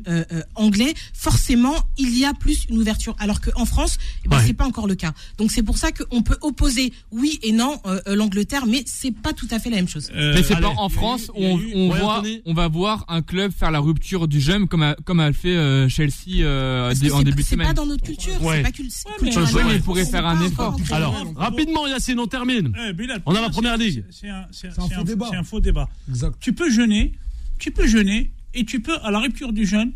anglais, 0.56 0.94
forcément 1.14 1.76
il 1.98 2.18
y 2.18 2.26
a 2.26 2.34
plus 2.34 2.66
une 2.70 2.78
ouverture. 2.78 3.16
Alors 3.20 3.42
qu'en 3.42 3.66
France, 3.66 3.98
eh 4.26 4.28
ben, 4.30 4.38
Ouais. 4.38 4.44
c'est 4.48 4.54
pas 4.54 4.66
encore 4.66 4.88
le 4.88 4.96
cas. 4.96 5.14
Donc 5.38 5.52
c'est 5.52 5.64
pour 5.64 5.78
ça 5.78 5.92
qu'on 5.92 6.22
peut 6.22 6.38
opposer 6.42 6.94
oui 7.12 7.40
et 7.42 7.52
non 7.52 7.80
l'Angleterre, 8.08 8.66
mais 8.68 8.84
c'est 8.86 9.12
pas 9.16 9.34
tout 9.34 9.48
à 9.52 9.60
fait 9.60 9.70
la 9.70 9.78
même 9.78 9.88
chose. 9.88 10.10
Euh, 10.16 10.34
Mais 10.36 10.44
c'est 10.44 10.60
pas 10.60 10.74
en 10.78 10.90
France 10.90 11.30
où 11.36 11.44
on, 11.44 11.60
on 11.74 11.90
Ouais, 11.92 12.00
voit, 12.00 12.24
on 12.46 12.54
va 12.54 12.68
voir 12.68 13.06
un 13.08 13.22
club 13.22 13.35
faire 13.50 13.72
la 13.72 13.80
rupture 13.80 14.28
du 14.28 14.40
jeune 14.40 14.68
comme 14.68 14.84
a, 14.84 14.96
comme 15.06 15.20
a 15.20 15.32
fait 15.34 15.56
euh, 15.56 15.88
Chelsea 15.90 16.40
euh, 16.42 16.94
dé- 16.96 17.12
en 17.12 17.22
début 17.24 17.42
de 17.44 17.48
c'est 17.48 17.56
pas 17.58 17.64
semaine. 17.64 17.76
dans 17.76 17.86
notre 17.86 18.04
culture, 18.04 18.42
Ouais. 18.44 18.58
c'est 18.58 18.64
pas 18.64 18.72
cul- 18.72 18.84
Ouais, 18.84 19.12
mais- 19.22 19.64
mais 19.66 19.76
il 19.76 19.82
pourrait 19.82 20.06
faire 20.06 20.26
un 20.26 20.42
effort. 20.46 20.78
Alors, 20.92 21.16
rapidement, 21.36 21.88
Yacine, 21.88 22.20
on 22.20 22.28
termine. 22.28 22.74
Eh, 22.90 22.94
Bilal, 22.94 23.22
On 23.26 23.36
a 23.36 23.42
la 23.42 23.50
première 23.50 23.78
ligue. 23.78 24.04
C'est 24.10 24.30
un, 24.30 24.48
faux 24.90 25.04
débat. 25.04 25.28
c'est 25.32 25.38
un 25.38 25.44
faux 25.44 25.60
débat. 25.60 25.88
Exact. 26.10 26.36
Tu 26.40 26.54
peux 26.54 26.70
jeûner, 26.70 27.14
tu 27.60 27.72
peux 27.72 27.88
jeûner 27.88 28.32
et 28.54 28.66
tu 28.66 28.80
peux, 28.82 28.98
à 29.04 29.12
la 29.12 29.20
rupture 29.20 29.54
du 29.54 29.66
jeûne, 29.66 29.92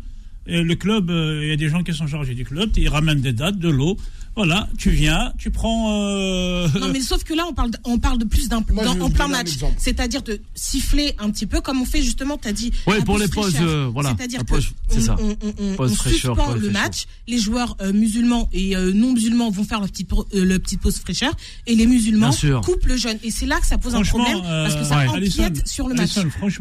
euh, 0.48 0.62
le 0.62 0.74
club, 0.74 1.10
euh, 1.10 1.40
il 1.44 1.48
y 1.48 1.52
a 1.52 1.56
des 1.56 1.68
gens 1.68 1.82
qui 1.82 1.92
sont 1.92 2.06
chargés 2.06 2.34
du 2.34 2.44
club, 2.44 2.70
ils 2.76 2.88
ramènent 2.88 3.20
des 3.20 3.32
dates, 3.32 3.58
de 3.58 3.68
l'eau. 3.68 3.96
Voilà, 4.36 4.68
tu 4.78 4.90
viens, 4.90 5.32
tu 5.38 5.50
prends. 5.50 5.92
euh, 5.92 6.68
Non, 6.80 6.88
mais 6.92 7.00
sauf 7.00 7.24
que 7.24 7.34
là, 7.34 7.44
on 7.48 7.52
parle, 7.52 7.72
de, 7.72 7.78
on 7.84 7.98
parle 7.98 8.16
de 8.18 8.24
plus 8.24 8.48
d'un, 8.48 8.58
en 8.58 9.10
plein 9.10 9.28
match. 9.28 9.50
C'est-à-dire 9.76 10.22
de 10.22 10.40
siffler 10.54 11.14
un 11.18 11.30
petit 11.30 11.46
peu, 11.46 11.60
comme 11.60 11.80
on 11.80 11.84
fait 11.84 12.00
justement, 12.02 12.38
tu 12.38 12.48
as 12.48 12.52
dit. 12.52 12.70
La 12.86 13.00
pour 13.02 13.18
les 13.18 13.28
pauses, 13.28 13.54
euh, 13.60 13.88
voilà, 13.92 14.14
C'est-à-dire 14.16 14.44
que 14.44 14.54
on, 14.54 15.00
ça. 15.00 15.16
on, 15.20 15.30
on, 15.30 15.54
on- 15.72 15.74
Pause 15.76 15.92
on 15.92 15.94
fraîcheur, 15.94 16.34
suspend 16.36 16.52
pause 16.52 16.62
le 16.62 16.70
fraîcheur. 16.70 16.82
match. 16.82 17.06
Les 17.28 17.38
joueurs 17.38 17.76
euh, 17.82 17.92
musulmans 17.92 18.48
et 18.52 18.76
euh, 18.76 18.92
non 18.94 19.12
musulmans 19.12 19.50
vont 19.50 19.64
faire 19.64 19.80
leur 19.80 19.88
petite, 19.90 20.08
pro- 20.08 20.26
euh, 20.34 20.44
leur 20.44 20.60
petite 20.60 20.80
pause 20.80 20.98
fraîcheur. 20.98 21.32
Et 21.66 21.74
les 21.74 21.86
musulmans 21.86 22.30
coupent 22.62 22.86
le 22.86 22.96
jeûne. 22.96 23.18
Et 23.22 23.30
c'est 23.30 23.46
là 23.46 23.58
que 23.60 23.66
ça 23.66 23.78
pose 23.78 23.94
un 23.94 24.02
problème, 24.02 24.40
parce 24.42 24.76
que 24.76 24.84
ça 24.84 24.98
ouais. 24.98 25.08
empiète 25.08 25.40
Alisson, 25.40 25.62
sur 25.66 25.88
le 25.88 25.94
match. 25.96 26.12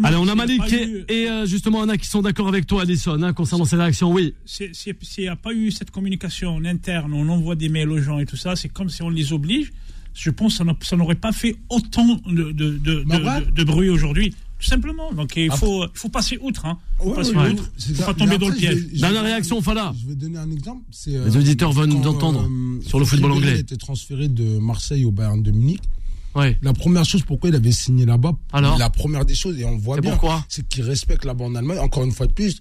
Allez, 0.04 0.18
on 0.18 0.28
a 0.28 0.36
Malik 0.36 0.62
et, 0.74 0.86
eu- 0.86 1.06
et, 1.08 1.30
euh, 1.30 1.46
justement, 1.46 1.80
on 1.80 1.90
a 1.90 1.98
qui 1.98 2.08
sont 2.08 2.22
d'accord 2.22 2.48
avec 2.48 2.66
toi, 2.68 2.82
Alison, 2.82 3.22
hein, 3.22 3.34
concernant 3.34 3.66
ces 3.66 3.76
réactions. 3.76 4.12
Oui. 4.12 4.34
c'est- 4.46 4.72
c'est- 4.74 4.96
S'il 5.02 5.24
n'y 5.24 5.30
a 5.30 5.36
pas 5.36 5.54
eu 5.54 5.72
cette 5.72 5.92
communication 5.92 6.56
en 6.56 6.66
interne, 6.66 7.14
on 7.14 7.28
envoie 7.30 7.56
des 7.60 7.70
mails 7.70 7.92
aux 7.92 8.02
gens 8.02 8.18
et 8.18 8.26
tout 8.26 8.38
ça, 8.38 8.56
c'est 8.56 8.70
comme 8.70 8.90
si 8.90 9.04
on 9.04 9.10
les 9.10 9.32
oblige. 9.34 9.72
Je 10.16 10.32
pense 10.32 10.54
que 10.54 10.58
ça 10.58 10.64
n'a- 10.64 10.76
ça 10.82 10.96
n'aurait 10.98 11.14
pas 11.16 11.32
fait 11.32 11.56
autant 11.70 12.16
de, 12.26 12.52
de, 12.52 12.78
de, 12.80 13.04
Bah 13.06 13.20
de- 13.20 13.24
ouais. 13.26 13.42
de- 13.46 13.52
de 13.52 13.64
bruit 13.64 13.90
aujourd'hui. 13.90 14.34
Tout 14.60 14.66
simplement. 14.66 15.14
Donc 15.14 15.34
il 15.38 15.50
faut, 15.52 15.84
il 15.86 15.90
faut 15.94 16.10
passer 16.10 16.38
outre. 16.42 16.66
Hein. 16.66 16.78
Faut 16.98 17.12
Ouais, 17.12 17.16
passer 17.16 17.32
ouais, 17.36 17.52
outre. 17.52 17.72
Faut 17.96 18.04
pas 18.04 18.14
tomber 18.14 18.38
dans 18.38 18.50
le 18.50 18.56
piège. 18.56 18.88
Dernière 18.94 19.24
réaction, 19.24 19.62
Fala. 19.62 19.94
Je 20.02 20.08
vais 20.10 20.16
donner 20.16 20.38
un 20.38 20.52
exemple. 20.52 20.82
c'est, 20.92 21.16
euh, 21.16 21.26
Les 21.26 21.38
auditeurs 21.38 21.72
veulent 21.72 21.88
nous 21.90 22.06
entendre 22.08 22.42
euh, 22.50 22.82
sur 22.86 23.00
le 23.00 23.06
football 23.06 23.32
anglais. 23.34 23.52
a 23.54 23.56
été 23.60 23.78
transféré 23.78 24.28
de 24.28 24.58
Marseille 24.60 25.06
au 25.06 25.12
Bayern 25.12 25.42
de 25.42 25.52
Munich. 25.52 25.82
Ouais. 26.36 26.58
La 26.62 26.74
première 26.74 27.06
chose, 27.06 27.22
pourquoi 27.24 27.50
il 27.50 27.56
avait 27.56 27.72
signé 27.72 28.06
là-bas? 28.06 28.34
Alors 28.52 28.78
La 28.78 28.90
première 28.90 29.24
des 29.26 29.34
choses, 29.36 29.58
et 29.60 29.64
on 29.66 29.72
le 29.72 29.82
voit 29.82 30.00
bien, 30.02 30.18
c'est 30.50 30.68
qu'ils 30.68 30.84
respectent 30.84 31.26
là-bas 31.26 31.46
en 31.46 31.56
Allemagne. 31.56 31.80
Encore 31.80 32.04
une 32.04 32.12
fois 32.12 32.28
de 32.28 32.34
plus, 32.34 32.60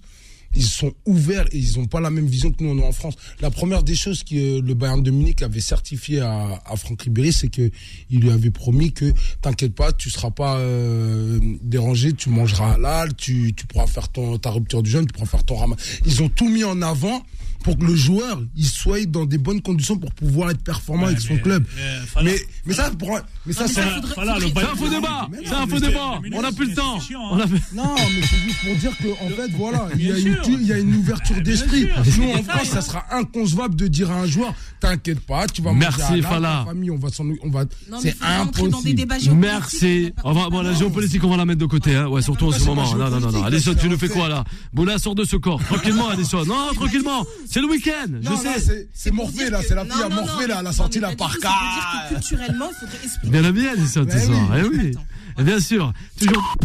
ils 0.55 0.63
sont 0.63 0.93
ouverts 1.05 1.45
et 1.51 1.57
ils 1.57 1.77
n'ont 1.77 1.85
pas 1.85 1.99
la 1.99 2.09
même 2.09 2.25
vision 2.25 2.51
que 2.51 2.63
nous 2.63 2.71
on 2.71 2.83
a 2.83 2.87
en 2.87 2.91
France. 2.91 3.15
La 3.41 3.51
première 3.51 3.83
des 3.83 3.95
choses 3.95 4.23
que 4.23 4.35
euh, 4.35 4.61
le 4.61 4.73
Bayern 4.73 5.01
de 5.03 5.11
Munich 5.11 5.41
avait 5.41 5.59
certifié 5.59 6.21
à, 6.21 6.61
à 6.65 6.75
Franck 6.75 7.03
Ribéry, 7.03 7.31
c'est 7.33 7.49
que 7.49 7.69
il 8.09 8.21
lui 8.21 8.31
avait 8.31 8.49
promis 8.51 8.91
que 8.91 9.13
t'inquiète 9.41 9.75
pas, 9.75 9.91
tu 9.91 10.09
seras 10.09 10.31
pas 10.31 10.57
euh, 10.57 11.39
dérangé, 11.61 12.13
tu 12.13 12.29
mangeras 12.29 12.73
halal, 12.73 13.15
tu, 13.15 13.53
tu 13.55 13.65
pourras 13.67 13.87
faire 13.87 14.09
ton, 14.09 14.37
ta 14.37 14.49
rupture 14.49 14.83
du 14.83 14.89
jeûne, 14.89 15.05
tu 15.05 15.13
pourras 15.13 15.27
faire 15.27 15.43
ton 15.43 15.55
ramadan. 15.55 15.81
Ils 16.05 16.21
ont 16.23 16.29
tout 16.29 16.49
mis 16.49 16.63
en 16.63 16.81
avant 16.81 17.23
pour 17.63 17.77
que 17.77 17.83
le 17.85 17.95
joueur 17.95 18.41
il 18.55 18.65
soit 18.65 19.05
dans 19.05 19.25
des 19.25 19.37
bonnes 19.37 19.61
conditions 19.61 19.97
pour 19.97 20.11
pouvoir 20.13 20.51
être 20.51 20.61
performant 20.63 21.07
avec 21.07 21.19
son 21.19 21.33
mais, 21.35 21.41
club. 21.41 21.65
euh, 21.77 22.01
Fala- 22.05 22.23
mais 22.31 22.39
mais 22.65 22.73
ça 22.73 22.91
pour 22.91 23.09
mais 23.45 23.53
ça 23.53 23.63
mais 23.63 23.67
c'est 23.67 23.73
ça, 23.73 23.81
un- 23.87 24.01
C'est 24.39 24.75
faux 24.75 24.89
débat. 24.89 25.27
C'est 25.45 25.53
un 25.53 25.67
faux 25.67 25.79
débat. 25.79 26.21
On 26.33 26.41
n'a 26.41 26.51
plus 26.51 26.69
le 26.69 26.75
temps. 26.75 26.99
chiant, 26.99 27.35
hein. 27.35 27.39
A 27.41 27.75
Non, 27.75 27.95
mais 27.95 28.21
c'est 28.21 28.37
juste 28.37 28.59
pour 28.65 28.75
dire 28.75 28.97
que 28.97 29.07
en 29.25 29.29
fait, 29.29 29.51
voilà, 29.57 29.87
il 29.95 30.05
y, 30.07 30.11
a 30.11 30.17
une, 30.17 30.43
sûr. 30.43 30.49
il 30.59 30.67
y 30.67 30.73
a 30.73 30.77
une 30.77 30.95
ouverture 30.95 31.41
d'esprit. 31.41 31.87
Nous, 32.17 32.29
en 32.31 32.43
France, 32.43 32.67
ça 32.69 32.81
sera 32.81 33.05
inconcevable 33.11 33.75
de 33.75 33.87
dire 33.87 34.09
à 34.11 34.15
un 34.21 34.25
joueur, 34.25 34.53
t'inquiète 34.79 35.19
pas, 35.21 35.47
tu 35.47 35.61
vas 35.61 35.73
Merci, 35.73 35.99
manger 36.01 36.13
halal, 36.13 36.23
Fala. 36.31 36.59
ta 36.65 36.65
famille, 36.71 36.91
on 36.91 36.97
va 36.97 37.09
s'en, 37.09 37.25
on 37.43 37.49
va. 37.49 37.63
Non, 37.63 37.67
mais 37.91 37.97
C'est 38.01 38.11
faut 38.11 38.19
pas 38.25 38.39
entrer 38.41 38.61
dans 38.63 38.67
des 38.69 38.73
impossible. 38.75 38.95
débats 38.95 39.19
géopolitiques, 39.19 39.51
Merci. 39.51 40.13
on 40.23 40.33
va, 40.33 40.49
bon, 40.49 40.61
la 40.61 40.73
géopolitique, 40.73 41.23
on 41.23 41.29
va 41.29 41.37
la 41.37 41.45
mettre 41.45 41.59
de 41.59 41.65
côté, 41.65 41.95
hein. 41.95 42.07
Ouais, 42.07 42.21
surtout 42.21 42.47
en 42.47 42.51
ce 42.51 42.63
moment. 42.65 42.83
Non, 42.95 43.09
non, 43.09 43.19
non, 43.19 43.43
là, 43.43 43.57
tu 43.79 43.89
nous 43.89 43.97
fais 43.97 44.09
quoi, 44.09 44.29
là? 44.29 44.43
Boula, 44.73 44.97
sort 44.97 45.15
de 45.15 45.23
ce 45.23 45.35
corps. 45.35 45.61
Tranquillement, 45.63 46.09
Alison. 46.09 46.45
Non, 46.45 46.73
tranquillement. 46.75 47.25
C'est 47.51 47.61
le 47.61 47.67
week-end. 47.67 48.05
Je 48.21 48.35
sais. 48.35 48.59
c'est- 48.59 48.89
c'est 48.93 49.11
Morphée, 49.11 49.49
là, 49.49 49.61
c'est 49.67 49.73
la 49.73 49.83
fille 49.83 50.03
à 50.03 50.09
Morphée, 50.09 50.45
là, 50.47 50.57
elle 50.59 50.67
a 50.67 50.71
sorti 50.71 50.99
la 50.99 51.09
tout, 51.11 51.17
parka. 51.17 51.49
ça 51.49 52.07
culturellement, 52.15 52.69
il 52.69 52.75
faudrait 52.79 52.97
expliquer. 53.03 53.29
Bien 53.31 53.43
Alison, 53.67 54.01
ce 54.01 54.05
Ben 54.15 54.19
soir. 54.25 54.49
oui. 54.51 54.59
Eh 54.59 54.67
oui. 54.67 54.91
Et 55.37 55.43
bien 55.43 55.59
sûr. 55.59 55.93
Toujours. 56.19 56.55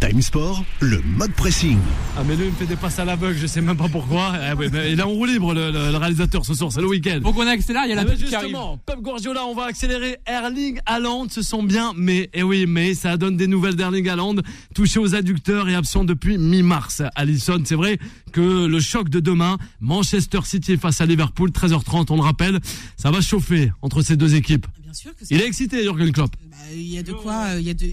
Time 0.00 0.20
Sport, 0.20 0.62
le 0.80 1.00
mode 1.16 1.32
pressing. 1.32 1.78
Ah, 2.16 2.22
mais 2.26 2.36
lui, 2.36 2.44
il 2.44 2.50
me 2.50 2.56
fait 2.56 2.66
des 2.66 2.76
passes 2.76 2.98
à 2.98 3.04
l'aveugle. 3.04 3.38
Je 3.38 3.46
sais 3.46 3.62
même 3.62 3.76
pas 3.78 3.88
pourquoi. 3.88 4.34
Eh 4.50 4.54
oui, 4.54 4.66
mais 4.70 4.92
il 4.92 5.00
est 5.00 5.02
en 5.02 5.08
roue 5.08 5.24
libre, 5.24 5.54
le, 5.54 5.70
le- 5.70 5.90
le 5.90 5.96
réalisateur, 5.96 6.44
ce 6.44 6.52
soir. 6.54 6.70
C'est 6.70 6.82
le 6.82 6.86
week-end. 6.86 7.20
Faut 7.22 7.32
qu'on 7.32 7.46
accélère, 7.46 7.82
il 7.86 7.90
y 7.90 7.92
a 7.92 7.96
la 7.96 8.02
Ah 8.02 8.04
pub 8.04 8.16
qui 8.16 8.34
arrive. 8.34 8.48
justement, 8.48 8.78
Pep 8.84 9.00
Guardiola, 9.00 9.46
on 9.46 9.54
va 9.54 9.64
accélérer. 9.64 10.18
Erling 10.26 10.78
Haaland 10.84 11.28
se 11.30 11.40
sent 11.42 11.62
bien, 11.64 11.92
mais 11.96 12.28
eh 12.34 12.42
oui, 12.42 12.66
mais 12.68 12.92
ça 12.94 13.16
donne 13.16 13.36
des 13.38 13.46
nouvelles 13.46 13.74
d'Erling 13.74 14.06
Haaland, 14.08 14.36
touché 14.74 14.98
aux 15.00 15.14
adducteurs 15.14 15.68
et 15.68 15.74
absent 15.74 16.04
depuis 16.04 16.36
mi-mars. 16.36 17.02
Allison, 17.14 17.60
c'est 17.64 17.74
vrai 17.74 17.98
que 18.32 18.66
le 18.66 18.80
choc 18.80 19.08
de 19.08 19.18
demain, 19.18 19.56
Manchester 19.80 20.40
City 20.44 20.76
face 20.76 21.00
à 21.00 21.06
Liverpool, 21.06 21.50
13h30, 21.50 22.06
on 22.10 22.16
le 22.16 22.22
rappelle, 22.22 22.60
ça 22.98 23.10
va 23.10 23.20
chauffer 23.22 23.72
entre 23.80 24.02
ces 24.02 24.16
deux 24.16 24.34
équipes. 24.34 24.66
Bien 24.96 25.12
sûr 25.12 25.16
que 25.16 25.24
Il 25.28 25.42
est 25.42 25.46
excité, 25.46 25.82
Jürgen 25.82 26.10
Klopp. 26.10 26.34
Bah, 26.46 26.56
Il 26.72 26.88
y 26.88 26.96
a 26.96 27.02
de 27.02 27.12
quoi, 27.12 27.48
euh, 27.48 27.60
il 27.60 27.66
y 27.66 27.70
a 27.70 27.74
de. 27.74 27.92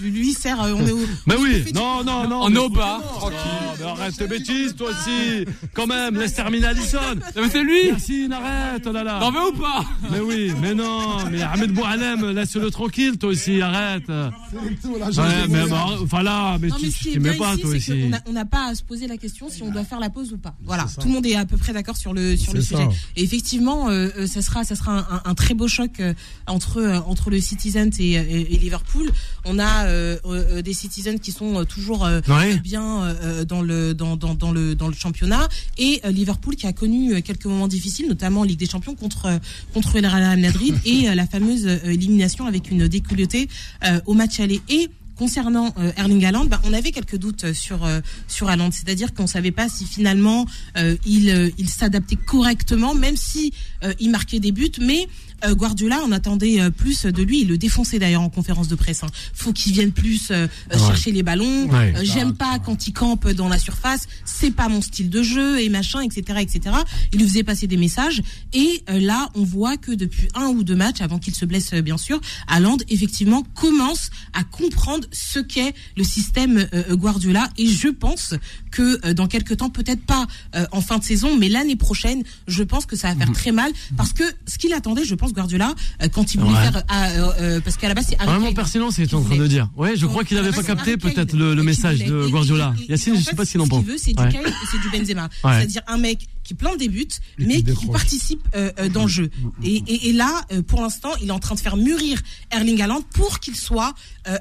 Lui 0.00 0.32
sert, 0.32 0.60
euh, 0.62 0.72
on 0.76 0.86
est 0.86 0.92
au. 0.92 0.98
Mais 1.26 1.36
on 1.36 1.42
oui, 1.42 1.64
non, 1.74 2.04
non, 2.04 2.28
non. 2.28 2.40
En 2.42 2.50
mais- 2.50 2.58
au 2.58 2.68
bas, 2.68 3.00
tranquille. 3.16 3.38
mais 3.78 3.84
arrête 3.86 4.16
tes 4.16 4.26
bêtises, 4.26 4.74
toi 4.76 4.90
aussi. 4.90 5.44
Quand 5.74 5.86
même, 5.86 6.16
laisse 6.16 6.34
terminer 6.34 6.66
Allison. 6.68 6.98
Mais 7.36 7.48
c'est 7.50 7.62
lui 7.62 7.88
Merci, 7.90 8.28
arrête, 8.32 8.82
oh 8.86 8.92
là 8.92 9.04
là. 9.04 9.18
T'en 9.20 9.30
veux 9.30 9.48
ou 9.48 9.52
pas? 9.52 9.84
Mais 10.10 10.20
oui, 10.20 10.52
mais 10.60 10.74
non, 10.74 11.18
mais 11.30 11.42
Ahmed 11.42 11.72
Bouhalem, 11.72 12.30
laisse-le 12.30 12.70
tranquille, 12.70 13.18
toi 13.18 13.30
aussi, 13.30 13.60
arrête. 13.62 14.08
Ouais, 14.08 15.48
mais 15.48 15.66
bah, 15.68 15.86
enfin 16.02 16.22
là, 16.22 16.58
mais 16.60 16.68
tu 16.70 17.10
est 17.10 17.18
mets 17.18 17.34
pas, 17.34 17.56
toi 17.56 17.70
aussi. 17.70 18.10
on 18.26 18.32
n'a 18.32 18.44
pas 18.44 18.68
à 18.68 18.74
se 18.74 18.82
poser 18.82 19.06
la 19.06 19.16
question 19.16 19.48
si 19.50 19.62
on 19.62 19.70
doit 19.70 19.84
faire 19.84 20.00
la 20.00 20.10
pause 20.10 20.32
ou 20.32 20.38
pas. 20.38 20.54
Voilà, 20.64 20.86
tout 21.00 21.06
le 21.06 21.12
monde 21.14 21.26
est 21.26 21.34
à 21.36 21.44
peu 21.44 21.56
près 21.56 21.72
d'accord 21.72 21.96
sur 21.96 22.12
le 22.14 22.36
sur 22.36 22.52
le 22.54 22.60
C'est 22.60 22.76
sujet. 22.76 22.88
Et 23.16 23.22
effectivement, 23.22 23.88
euh, 23.88 24.08
euh, 24.16 24.26
ça 24.26 24.42
sera 24.42 24.64
ça 24.64 24.74
sera 24.74 24.92
un, 24.92 24.98
un- 24.98 25.22
un 25.24 25.34
très 25.34 25.54
beau 25.54 25.68
choc 25.68 26.00
euh, 26.00 26.14
entre 26.46 26.78
euh, 26.78 26.98
entre 27.06 27.30
le 27.30 27.40
Citizens 27.40 27.90
et, 27.98 28.12
et- 28.12 28.54
et 28.54 28.58
Liverpool. 28.58 29.10
On 29.44 29.58
a 29.58 29.77
euh, 29.86 30.16
euh, 30.24 30.62
des 30.62 30.72
Citizens 30.72 31.18
qui 31.18 31.32
sont 31.32 31.60
euh, 31.60 31.64
toujours 31.64 32.04
euh, 32.04 32.20
bien 32.62 33.02
euh, 33.04 33.44
dans 33.44 33.62
le 33.62 33.94
dans, 33.94 34.16
dans, 34.16 34.34
dans 34.34 34.52
le 34.52 34.74
dans 34.74 34.88
le 34.88 34.94
championnat. 34.94 35.48
Et 35.78 36.00
euh, 36.04 36.10
Liverpool 36.10 36.56
qui 36.56 36.66
a 36.66 36.72
connu 36.72 37.14
euh, 37.14 37.20
quelques 37.20 37.46
moments 37.46 37.68
difficiles, 37.68 38.08
notamment 38.08 38.40
en 38.40 38.44
Ligue 38.44 38.58
des 38.58 38.68
Champions 38.68 38.94
contre 38.94 39.26
euh, 39.26 39.38
contre 39.74 40.00
le 40.00 40.08
Real 40.08 40.38
Madrid 40.38 40.74
et 40.84 41.08
euh, 41.08 41.14
la 41.14 41.26
fameuse 41.26 41.66
euh, 41.66 41.78
élimination 41.84 42.46
avec 42.46 42.70
une 42.70 42.88
déculottée 42.88 43.48
euh, 43.84 44.00
au 44.06 44.14
match 44.14 44.40
aller. 44.40 44.60
Et 44.68 44.88
Concernant 45.18 45.74
euh, 45.78 45.90
Erling 45.96 46.24
Haaland, 46.24 46.44
bah, 46.44 46.60
on 46.64 46.72
avait 46.72 46.92
quelques 46.92 47.16
doutes 47.16 47.42
euh, 47.42 47.52
sur 47.52 47.84
euh, 47.84 48.00
sur 48.28 48.48
Haaland, 48.48 48.70
c'est-à-dire 48.70 49.12
qu'on 49.14 49.26
savait 49.26 49.50
pas 49.50 49.68
si 49.68 49.84
finalement 49.84 50.46
euh, 50.76 50.96
il 51.04 51.28
euh, 51.30 51.50
il 51.58 51.68
s'adaptait 51.68 52.14
correctement, 52.14 52.94
même 52.94 53.16
si 53.16 53.52
euh, 53.82 53.92
il 53.98 54.12
marquait 54.12 54.38
des 54.38 54.52
buts, 54.52 54.70
mais 54.80 55.08
euh, 55.44 55.54
Guardiola, 55.54 56.00
on 56.04 56.12
attendait 56.12 56.60
euh, 56.60 56.70
plus 56.70 57.04
de 57.06 57.22
lui. 57.22 57.42
Il 57.42 57.48
le 57.48 57.58
défonçait 57.58 57.98
d'ailleurs 57.98 58.22
en 58.22 58.28
conférence 58.30 58.68
de 58.68 58.74
presse. 58.74 59.02
Hein. 59.02 59.08
Faut 59.34 59.52
qu'il 59.52 59.72
vienne 59.72 59.92
plus 59.92 60.30
euh, 60.30 60.46
euh, 60.72 60.78
Ouais. 60.78 60.86
chercher 60.86 61.12
les 61.12 61.22
ballons. 61.22 61.68
Ouais. 61.70 61.94
Euh, 61.96 62.00
J'aime 62.04 62.34
pas 62.34 62.58
quand 62.58 62.86
il 62.86 62.92
campe 62.92 63.28
dans 63.30 63.48
la 63.48 63.58
surface. 63.58 64.06
C'est 64.24 64.50
pas 64.50 64.68
mon 64.68 64.80
style 64.82 65.10
de 65.10 65.22
jeu 65.22 65.60
et 65.60 65.68
machin, 65.68 66.00
etc., 66.00 66.38
etc. 66.40 66.76
Il 67.12 67.20
lui 67.20 67.28
faisait 67.28 67.42
passer 67.44 67.66
des 67.66 67.76
messages. 67.76 68.22
Et 68.52 68.82
euh, 68.90 68.98
là, 69.00 69.28
on 69.34 69.44
voit 69.44 69.76
que 69.76 69.92
depuis 69.92 70.28
un 70.34 70.46
ou 70.48 70.62
deux 70.64 70.76
matchs, 70.76 71.00
avant 71.00 71.18
qu'il 71.18 71.34
se 71.34 71.44
blesse, 71.44 71.72
bien 71.74 71.98
sûr, 71.98 72.20
Haaland 72.48 72.78
effectivement 72.88 73.42
commence 73.54 74.10
à 74.32 74.44
comprendre 74.44 75.06
ce 75.12 75.38
qu'est 75.40 75.74
le 75.96 76.04
système 76.04 76.68
euh, 76.74 76.96
Guardiola. 76.96 77.48
Et 77.58 77.66
je 77.66 77.88
pense 77.88 78.34
que 78.70 79.00
euh, 79.06 79.14
dans 79.14 79.26
quelques 79.26 79.56
temps, 79.58 79.70
peut-être 79.70 80.02
pas 80.04 80.26
euh, 80.54 80.66
en 80.72 80.80
fin 80.80 80.98
de 80.98 81.04
saison, 81.04 81.36
mais 81.36 81.48
l'année 81.48 81.76
prochaine, 81.76 82.22
je 82.46 82.62
pense 82.62 82.86
que 82.86 82.96
ça 82.96 83.08
va 83.14 83.24
faire 83.24 83.32
très 83.32 83.52
mal 83.52 83.70
parce 83.96 84.12
que 84.12 84.24
ce 84.46 84.58
qu'il 84.58 84.72
attendait, 84.72 85.04
je 85.04 85.14
pense 85.14 85.27
pense, 85.28 85.32
Guardiola, 85.34 85.74
euh, 86.02 86.08
quand 86.08 86.34
il 86.34 86.40
voulait 86.40 86.52
Ouais. 86.56 86.62
faire, 86.72 86.76
euh, 86.76 86.82
euh, 86.90 87.32
euh, 87.40 87.60
parce 87.60 87.76
qu'à 87.76 87.88
la 87.88 87.94
base, 87.94 88.06
c'est 88.08 88.16
Vraiment 88.20 88.52
pertinent, 88.52 88.90
c'est 88.90 89.06
ce 89.06 89.14
en 89.14 89.22
train 89.22 89.36
de 89.36 89.46
dire. 89.46 89.68
Ouais, 89.76 89.96
je 89.96 90.06
crois 90.06 90.24
qu'il 90.24 90.36
à 90.38 90.42
n'avait 90.42 90.50
pas 90.52 90.62
capté 90.62 90.96
peut-être 90.96 91.34
le, 91.34 91.54
message 91.62 91.98
voulait. 92.00 92.06
de 92.08 92.26
Guardiola. 92.28 92.74
et- 92.78 92.84
et- 92.84 92.90
Yacine, 92.90 93.14
je 93.16 93.20
sais 93.20 93.30
fait, 93.30 93.36
pas 93.36 93.44
qu'il 93.46 93.60
en 93.60 93.68
pense. 93.68 93.80
Ce 93.80 93.84
qu'il 93.84 93.92
veut, 93.92 93.98
c'est 93.98 94.10
du 94.12 94.16
Kane 94.28 94.46
et 94.46 94.66
c'est 94.70 94.80
du 94.80 94.90
Benzema. 94.90 95.28
C'est-à-dire 95.42 95.82
un 95.86 95.98
mec 95.98 96.26
qui 96.44 96.54
plante 96.54 96.78
des 96.78 96.88
buts, 96.88 97.06
mais 97.38 97.62
qui 97.62 97.86
participe 97.86 98.46
dans 98.94 99.02
le 99.02 99.08
jeu. 99.08 99.30
Et, 99.62 99.82
et, 99.86 100.08
et 100.08 100.12
là, 100.12 100.42
pour 100.66 100.80
l'instant, 100.80 101.10
il 101.20 101.28
est 101.28 101.32
en 101.32 101.38
train 101.38 101.54
de 101.54 101.60
faire 101.60 101.76
mûrir 101.76 102.20
Erling 102.50 102.80
Haaland 102.80 103.02
pour 103.14 103.40
qu'il 103.40 103.54
soit 103.56 103.94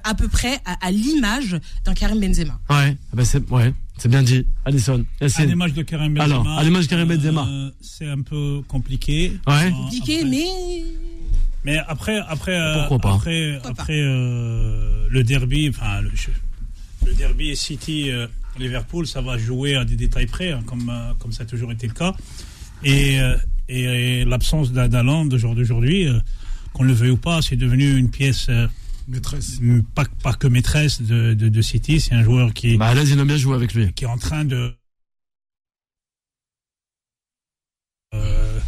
à 0.03 0.13
peu 0.15 0.27
près 0.27 0.59
à, 0.65 0.85
à 0.85 0.91
l'image 0.91 1.57
d'un 1.85 1.93
Karim 1.93 2.19
Benzema. 2.19 2.59
Ouais, 2.69 2.97
ah 3.11 3.15
bah 3.15 3.25
c'est 3.25 3.49
ouais, 3.51 3.73
c'est 3.97 4.09
bien 4.09 4.23
dit. 4.23 4.45
Allison, 4.65 5.05
À 5.21 5.45
l'image 5.45 5.73
de 5.73 5.81
Karim 5.83 6.13
Benzema. 6.13 6.23
Alors, 6.41 6.47
à 6.59 6.63
l'image 6.63 6.85
de 6.85 6.89
Karim 6.89 7.07
Benzema. 7.07 7.47
euh, 7.47 7.69
c'est 7.81 8.07
un 8.07 8.21
peu 8.21 8.61
compliqué. 8.67 9.33
Ouais. 9.47 9.53
Euh, 9.67 9.69
Compliqué, 9.71 10.17
après- 10.19 10.29
mais 10.29 10.45
Mais 11.65 11.77
après, 11.87 12.17
après, 12.27 12.57
euh, 12.59 12.79
Pourquoi 12.79 12.99
pas 12.99 13.13
après, 13.15 13.53
Pourquoi 13.53 13.73
pas 13.73 13.81
après 13.81 13.99
euh, 14.01 15.07
le 15.09 15.23
derby, 15.23 15.67
enfin 15.69 16.01
le, 16.01 16.11
le 17.05 17.13
derby 17.13 17.55
City 17.55 18.09
euh, 18.11 18.27
Liverpool, 18.59 19.05
ça 19.05 19.21
va 19.21 19.37
jouer 19.37 19.75
à 19.75 19.83
des 19.85 19.95
détails 19.95 20.27
près, 20.27 20.51
hein, 20.51 20.61
comme 20.65 20.89
euh, 20.89 21.13
comme 21.19 21.31
ça 21.31 21.43
a 21.43 21.45
toujours 21.45 21.71
été 21.71 21.87
le 21.87 21.93
cas. 21.93 22.15
Et 22.83 23.19
euh, 23.19 23.35
et, 23.69 24.23
l'absence 24.23 24.71
d'A- 24.71 24.87
d'Haaland 24.87 25.27
au 25.29 25.37
jour 25.37 25.53
d'aujourd'hui, 25.55 26.07
euh, 26.07 26.17
qu'on 26.73 26.83
le 26.83 26.93
veuille 26.93 27.09
ou 27.11 27.17
pas, 27.17 27.41
c'est 27.41 27.57
devenu 27.57 27.97
une 27.97 28.09
pièce 28.09 28.47
euh, 28.49 28.67
Maîtresse. 29.07 29.59
pas 29.95 30.05
pas 30.21 30.33
que 30.33 30.47
maîtresse 30.47 31.01
de 31.01 31.33
de, 31.33 31.47
de 31.49 31.61
City. 31.61 31.99
C'est 32.01 32.13
un 32.13 32.23
joueur 32.23 32.53
qui 32.53 32.77
Bah 32.77 32.93
là, 32.93 33.03
ils 33.03 33.17
ont 33.19 33.25
bien 33.25 33.37
joué 33.37 33.55
avec 33.55 33.73
lui. 33.73 33.91
qui 33.93 34.03
est 34.03 34.07
en 34.07 34.17
train 34.17 34.43
de. 34.45 34.73
Euh, 38.13 38.59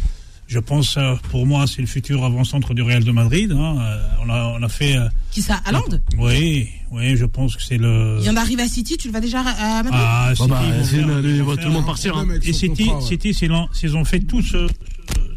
je 0.46 0.58
pense, 0.58 0.96
euh, 0.96 1.14
pour 1.30 1.46
moi, 1.46 1.66
c'est 1.66 1.80
le 1.80 1.86
futur 1.86 2.24
avant-centre 2.24 2.74
du 2.74 2.82
Real 2.82 3.04
de 3.04 3.12
Madrid. 3.12 3.52
hein. 3.52 3.78
Euh, 3.80 4.08
on, 4.24 4.28
a, 4.30 4.44
on 4.58 4.62
a 4.62 4.68
fait. 4.68 4.96
euh, 4.96 5.08
qui 5.30 5.42
ça 5.42 5.60
Haaland 5.64 5.84
oui, 6.18 6.68
oui, 6.90 7.16
je 7.16 7.24
pense 7.24 7.56
que 7.56 7.62
c'est 7.62 7.78
le. 7.78 8.16
Il 8.18 8.22
vient 8.24 8.32
d'arriver 8.32 8.62
à 8.62 8.68
City, 8.68 8.96
tu 8.96 9.08
le 9.08 9.12
vas 9.12 9.20
déjà 9.20 9.40
à 9.40 9.82
Madrid? 9.82 9.92
Ah, 9.94 10.26
Bah, 10.30 10.34
City, 10.36 10.48
bah, 10.48 10.60
faire- 10.84 11.20
ils 11.24 11.36
il 11.36 11.42
voit 11.42 11.56
tout 11.56 11.68
le 11.68 11.74
monde 11.74 11.86
partir. 11.86 12.16
hein. 12.16 12.26
Et 12.42 12.52
City, 12.52 12.84
contrat, 12.86 12.98
ouais. 13.00 13.06
City 13.06 13.34
c'est 13.34 13.50
ont 13.94 14.04
fait 14.04 14.20
tous 14.20 14.54
euh, 14.54 14.66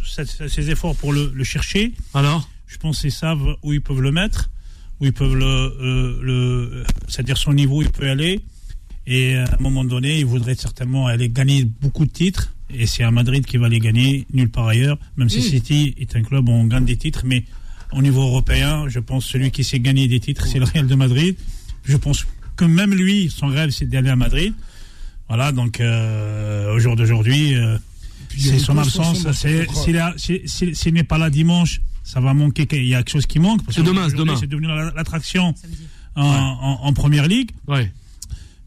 ce- 0.04 0.26
ce- 0.26 0.48
ces 0.48 0.70
efforts 0.70 0.96
pour 0.96 1.14
le, 1.14 1.32
le 1.34 1.44
chercher, 1.44 1.94
Alors? 2.14 2.50
Je 2.68 2.78
pense 2.80 3.02
qu'ils 3.02 3.12
savent 3.12 3.56
où 3.62 3.72
ils 3.72 3.82
peuvent 3.82 4.02
le 4.02 4.12
mettre, 4.12 4.50
où 5.04 5.06
ils 5.06 5.14
peuvent 5.14 5.36
le, 5.36 6.20
le 6.22 6.84
c'est-à-dire 7.10 7.38
son 7.38 7.54
niveau, 7.54 7.82
il 7.82 7.90
peut 7.90 8.10
aller. 8.10 8.40
Et 9.06 9.36
à 9.36 9.44
un 9.44 9.62
moment 9.62 9.84
donné, 9.84 10.20
ils 10.20 10.26
voudraient 10.26 10.56
certainement 10.56 11.08
aller 11.08 11.28
gagner 11.28 11.66
beaucoup 11.82 12.06
de 12.06 12.12
titres. 12.12 12.54
Et 12.74 12.86
c'est 12.86 13.04
à 13.04 13.12
Madrid 13.12 13.46
qui 13.46 13.58
va 13.58 13.68
les 13.68 13.80
gagner, 13.80 14.26
nulle 14.34 14.50
part 14.50 14.68
ailleurs. 14.68 14.98
Même 15.18 15.30
si 15.30 15.40
Mm. 15.40 15.42
City 15.42 15.96
est 16.00 16.16
un 16.16 16.24
club 16.24 16.48
où 16.48 16.54
on 16.54 16.64
gagne 16.66 16.86
des 16.86 16.96
titres, 16.96 17.24
mais 17.26 17.44
au 17.92 18.02
niveau 18.02 18.22
européen, 18.22 18.86
je 18.88 19.00
pense 19.00 19.26
que 19.26 19.32
celui 19.32 19.52
qui 19.52 19.64
sait 19.66 19.80
gagner 19.80 20.08
des 20.08 20.22
titres, 20.22 20.48
c'est 20.48 20.60
le 20.60 20.66
Real 20.66 20.88
de 20.88 20.96
Madrid. 20.96 21.36
Je 21.84 21.98
pense 21.98 22.26
que 22.56 22.66
même 22.66 22.94
lui, 22.94 23.30
son 23.30 23.48
rêve, 23.48 23.72
c'est 23.72 23.88
d'aller 23.90 24.10
à 24.10 24.16
Madrid. 24.16 24.54
Voilà, 25.28 25.52
donc 25.52 25.82
euh, 25.82 26.74
au 26.74 26.80
jour 26.80 26.96
d'aujourd'hui, 26.96 27.56
euh, 27.56 27.78
il 28.36 28.42
c'est 28.42 28.60
son 28.60 28.78
absence. 28.78 29.28
s'il 29.36 30.94
n'est 30.94 31.04
pas 31.04 31.18
là 31.18 31.30
dimanche, 31.30 31.82
ça 32.04 32.20
va 32.20 32.34
manquer. 32.34 32.68
Il 32.74 32.86
y 32.86 32.94
a 32.96 33.00
quelque 33.00 33.12
chose 33.12 33.26
qui 33.26 33.40
manque. 33.40 33.64
parce 33.64 33.76
C'est 33.78 33.82
que 33.82 33.88
demain, 33.88 34.08
c'est 34.10 34.16
demain. 34.18 34.36
C'est 34.40 34.48
devenu 34.48 34.68
la- 34.68 34.92
l'attraction 34.96 35.54
en, 36.16 36.22
en- 36.26 36.80
en 36.84 36.94
première 36.94 37.28
ligue. 37.28 37.52
Ouais. 37.68 37.92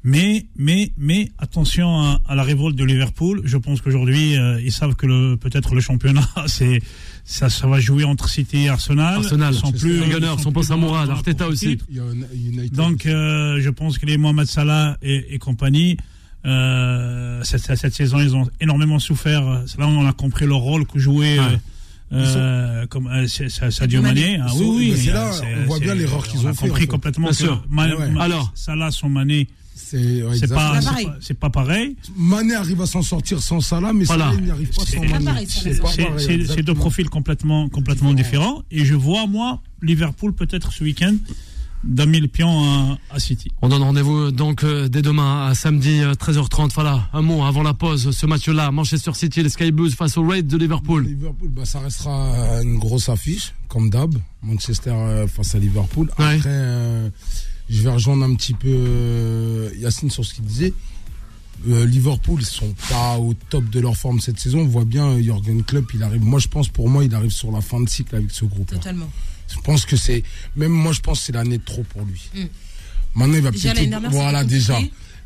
Mais, 0.09 0.47
mais, 0.57 0.93
mais 0.97 1.33
attention 1.39 2.01
à, 2.01 2.21
à 2.29 2.37
la 2.37 2.45
révolte 2.45 2.77
de 2.77 2.85
Liverpool. 2.85 3.43
Je 3.45 3.57
pense 3.57 3.81
qu'aujourd'hui, 3.81 4.37
euh, 4.39 4.61
ils 4.63 4.71
savent 4.71 4.95
que 4.95 5.35
peut-être 5.35 5.75
le 5.75 5.81
championnat, 5.81 6.29
c'est 6.47 6.81
ça, 7.25 7.51
ça 7.51 7.67
va 7.67 7.81
jouer 7.81 8.05
entre 8.05 8.29
City 8.29 8.59
et 8.59 8.69
Arsenal. 8.69 9.17
Arsenal, 9.17 9.53
Ils 9.53 9.59
sont 9.59 9.73
plus. 9.73 9.99
Les 10.01 10.09
Gunners 10.09 10.35
ils 10.39 10.43
sont 10.45 10.63
Samoura, 10.63 11.07
dans 11.07 11.13
la 11.13 11.19
Arteta 11.19 11.49
aussi. 11.49 11.77
Donc, 12.73 13.07
euh, 13.07 13.61
je 13.61 13.69
pense 13.71 13.99
que 13.99 14.07
les 14.07 14.17
Mohamed 14.17 14.47
Salah 14.47 14.97
et, 15.03 15.35
et 15.35 15.39
compagnie, 15.39 15.97
euh, 16.45 17.41
cette, 17.43 17.75
cette 17.77 17.95
saison, 17.95 18.21
ils 18.21 18.37
ont 18.37 18.49
énormément 18.61 19.01
souffert. 19.01 19.63
C'est 19.67 19.79
là 19.81 19.87
où 19.87 19.91
on 19.91 20.07
a 20.07 20.13
compris 20.13 20.47
leur 20.47 20.59
rôle 20.59 20.87
que 20.87 21.01
jouait. 21.01 21.39
Ouais. 21.41 21.59
Euh, 22.13 22.37
euh, 22.37 22.87
comme 22.87 23.07
euh, 23.09 23.27
Sadio 23.29 24.01
Mané. 24.03 24.39
Ah, 24.41 24.47
oui, 24.55 24.59
sont- 24.59 24.75
oui, 24.77 24.95
c'est 24.97 25.11
a- 25.11 25.15
là, 25.15 25.31
on 25.63 25.67
voit 25.67 25.79
bien 25.81 25.95
l'erreur 25.95 26.27
qu'ils 26.27 26.41
on 26.47 26.51
ont 26.51 26.55
fait, 26.55 26.69
compris 26.69 26.71
en 26.71 26.77
fait. 26.77 26.87
complètement 26.87 27.29
Bien 27.29 27.37
que 27.37 27.37
sûr. 27.45 27.65
Ouais. 27.71 28.11
Ma- 28.13 28.23
Alors. 28.23 28.53
Salah, 28.55 28.91
son 28.91 29.09
Mané, 29.09 29.49
C'est 29.75 30.23
pas, 30.49 30.81
C'est 31.21 31.35
pas, 31.39 31.51
pareil. 31.51 31.97
Mané 32.17 32.55
arrive 32.55 32.81
à 32.81 32.87
s'en 32.87 33.03
sortir 33.03 33.41
sans 33.43 33.61
Salah, 33.61 33.93
mais 33.93 34.05
Voilà. 34.05 34.31
Salah 34.31 34.41
n'y 34.41 34.51
arrive 34.51 34.71
pas 34.71 34.85
sans 34.85 35.03
Mané. 35.05 36.45
C'est 36.47 36.63
deux 36.63 36.75
profils 36.75 37.09
complètement, 37.09 37.69
complètement 37.69 38.13
différents. 38.15 38.63
Et 38.71 38.85
je 38.85 38.95
vois, 38.95 39.27
moi, 39.27 39.61
Liverpool 39.83 40.33
peut-être 40.33 40.73
ce 40.73 40.83
week-end 40.85 41.15
damer 41.87 42.21
le 42.21 42.29
pion 42.29 42.65
à, 42.65 42.99
à 43.11 43.19
City. 43.19 43.51
On 43.63 43.69
donne 43.69 43.83
rendez-vous 43.83 44.31
donc 44.31 44.65
euh, 44.65 44.89
dès 44.89 45.03
demain 45.03 45.47
à 45.47 45.55
samedi 45.55 46.01
euh, 46.01 46.13
13h30. 46.15 46.71
Voilà, 46.75 47.09
un 47.13 47.23
mot 47.23 47.45
avant 47.45 47.63
la 47.63 47.75
pause. 47.75 48.11
Ce 48.11 48.27
match-là, 48.27 48.71
Manchester 48.71 49.13
City, 49.15 49.43
les 49.43 49.49
Sky 49.49 49.73
Blues 49.73 49.95
face 49.95 50.17
aux 50.17 50.27
Raid 50.27 50.47
de 50.47 50.57
Liverpool. 50.57 51.05
Liverpool, 51.07 51.49
bah, 51.49 51.65
ça 51.65 51.81
restera 51.81 52.63
une 52.63 52.79
grosse 52.79 53.09
affiche, 53.09 53.55
comme 53.69 53.91
d'hab. 53.91 54.15
Manchester 54.43 54.91
euh, 54.91 55.27
face 55.27 55.55
à 55.55 55.59
Liverpool. 55.59 56.09
Ouais. 56.19 56.37
Après, 56.37 56.45
euh, 56.47 57.09
je 57.69 57.83
vais 57.83 57.91
rejoindre 57.91 58.25
un 58.25 58.35
petit 58.35 58.55
peu 58.55 58.69
euh, 58.69 59.71
Yacine 59.79 60.11
sur 60.11 60.25
ce 60.25 60.35
qu'il 60.35 60.45
disait. 60.45 60.73
Euh, 61.69 61.87
Liverpool, 61.87 62.41
ils 62.41 62.47
sont 62.47 62.75
pas 62.91 63.19
au 63.19 63.35
top 63.35 63.69
de 63.71 63.81
leur 63.81 63.97
forme 63.97 64.21
cette 64.21 64.39
saison. 64.39 64.61
On 64.61 64.67
voit 64.67 64.85
bien 64.85 65.07
euh, 65.07 65.23
Jürgen 65.23 65.63
Klopp, 65.65 65.91
il 65.95 66.03
arrive. 66.03 66.23
Moi, 66.23 66.39
je 66.39 66.49
pense 66.49 66.69
pour 66.69 66.89
moi, 66.89 67.03
il 67.03 67.15
arrive 67.15 67.31
sur 67.31 67.51
la 67.51 67.61
fin 67.61 67.81
de 67.81 67.89
cycle 67.89 68.15
avec 68.15 68.31
ce 68.31 68.45
groupe. 68.45 68.71
Totalement. 68.71 69.09
Je 69.49 69.61
pense 69.61 69.87
que 69.87 69.97
c'est, 69.97 70.23
même 70.57 70.73
moi, 70.73 70.93
je 70.93 71.01
pense 71.01 71.21
que 71.21 71.27
c'est 71.27 71.33
l'année 71.33 71.59
de 71.59 71.65
trop 71.65 71.83
pour 71.85 72.03
lui. 72.03 72.29
Mm. 72.35 72.45
Maintenant, 73.15 73.35
il 73.35 73.43
va 73.43 73.53
peut-être, 73.53 74.11
voilà, 74.11 74.45
déjà, 74.45 74.79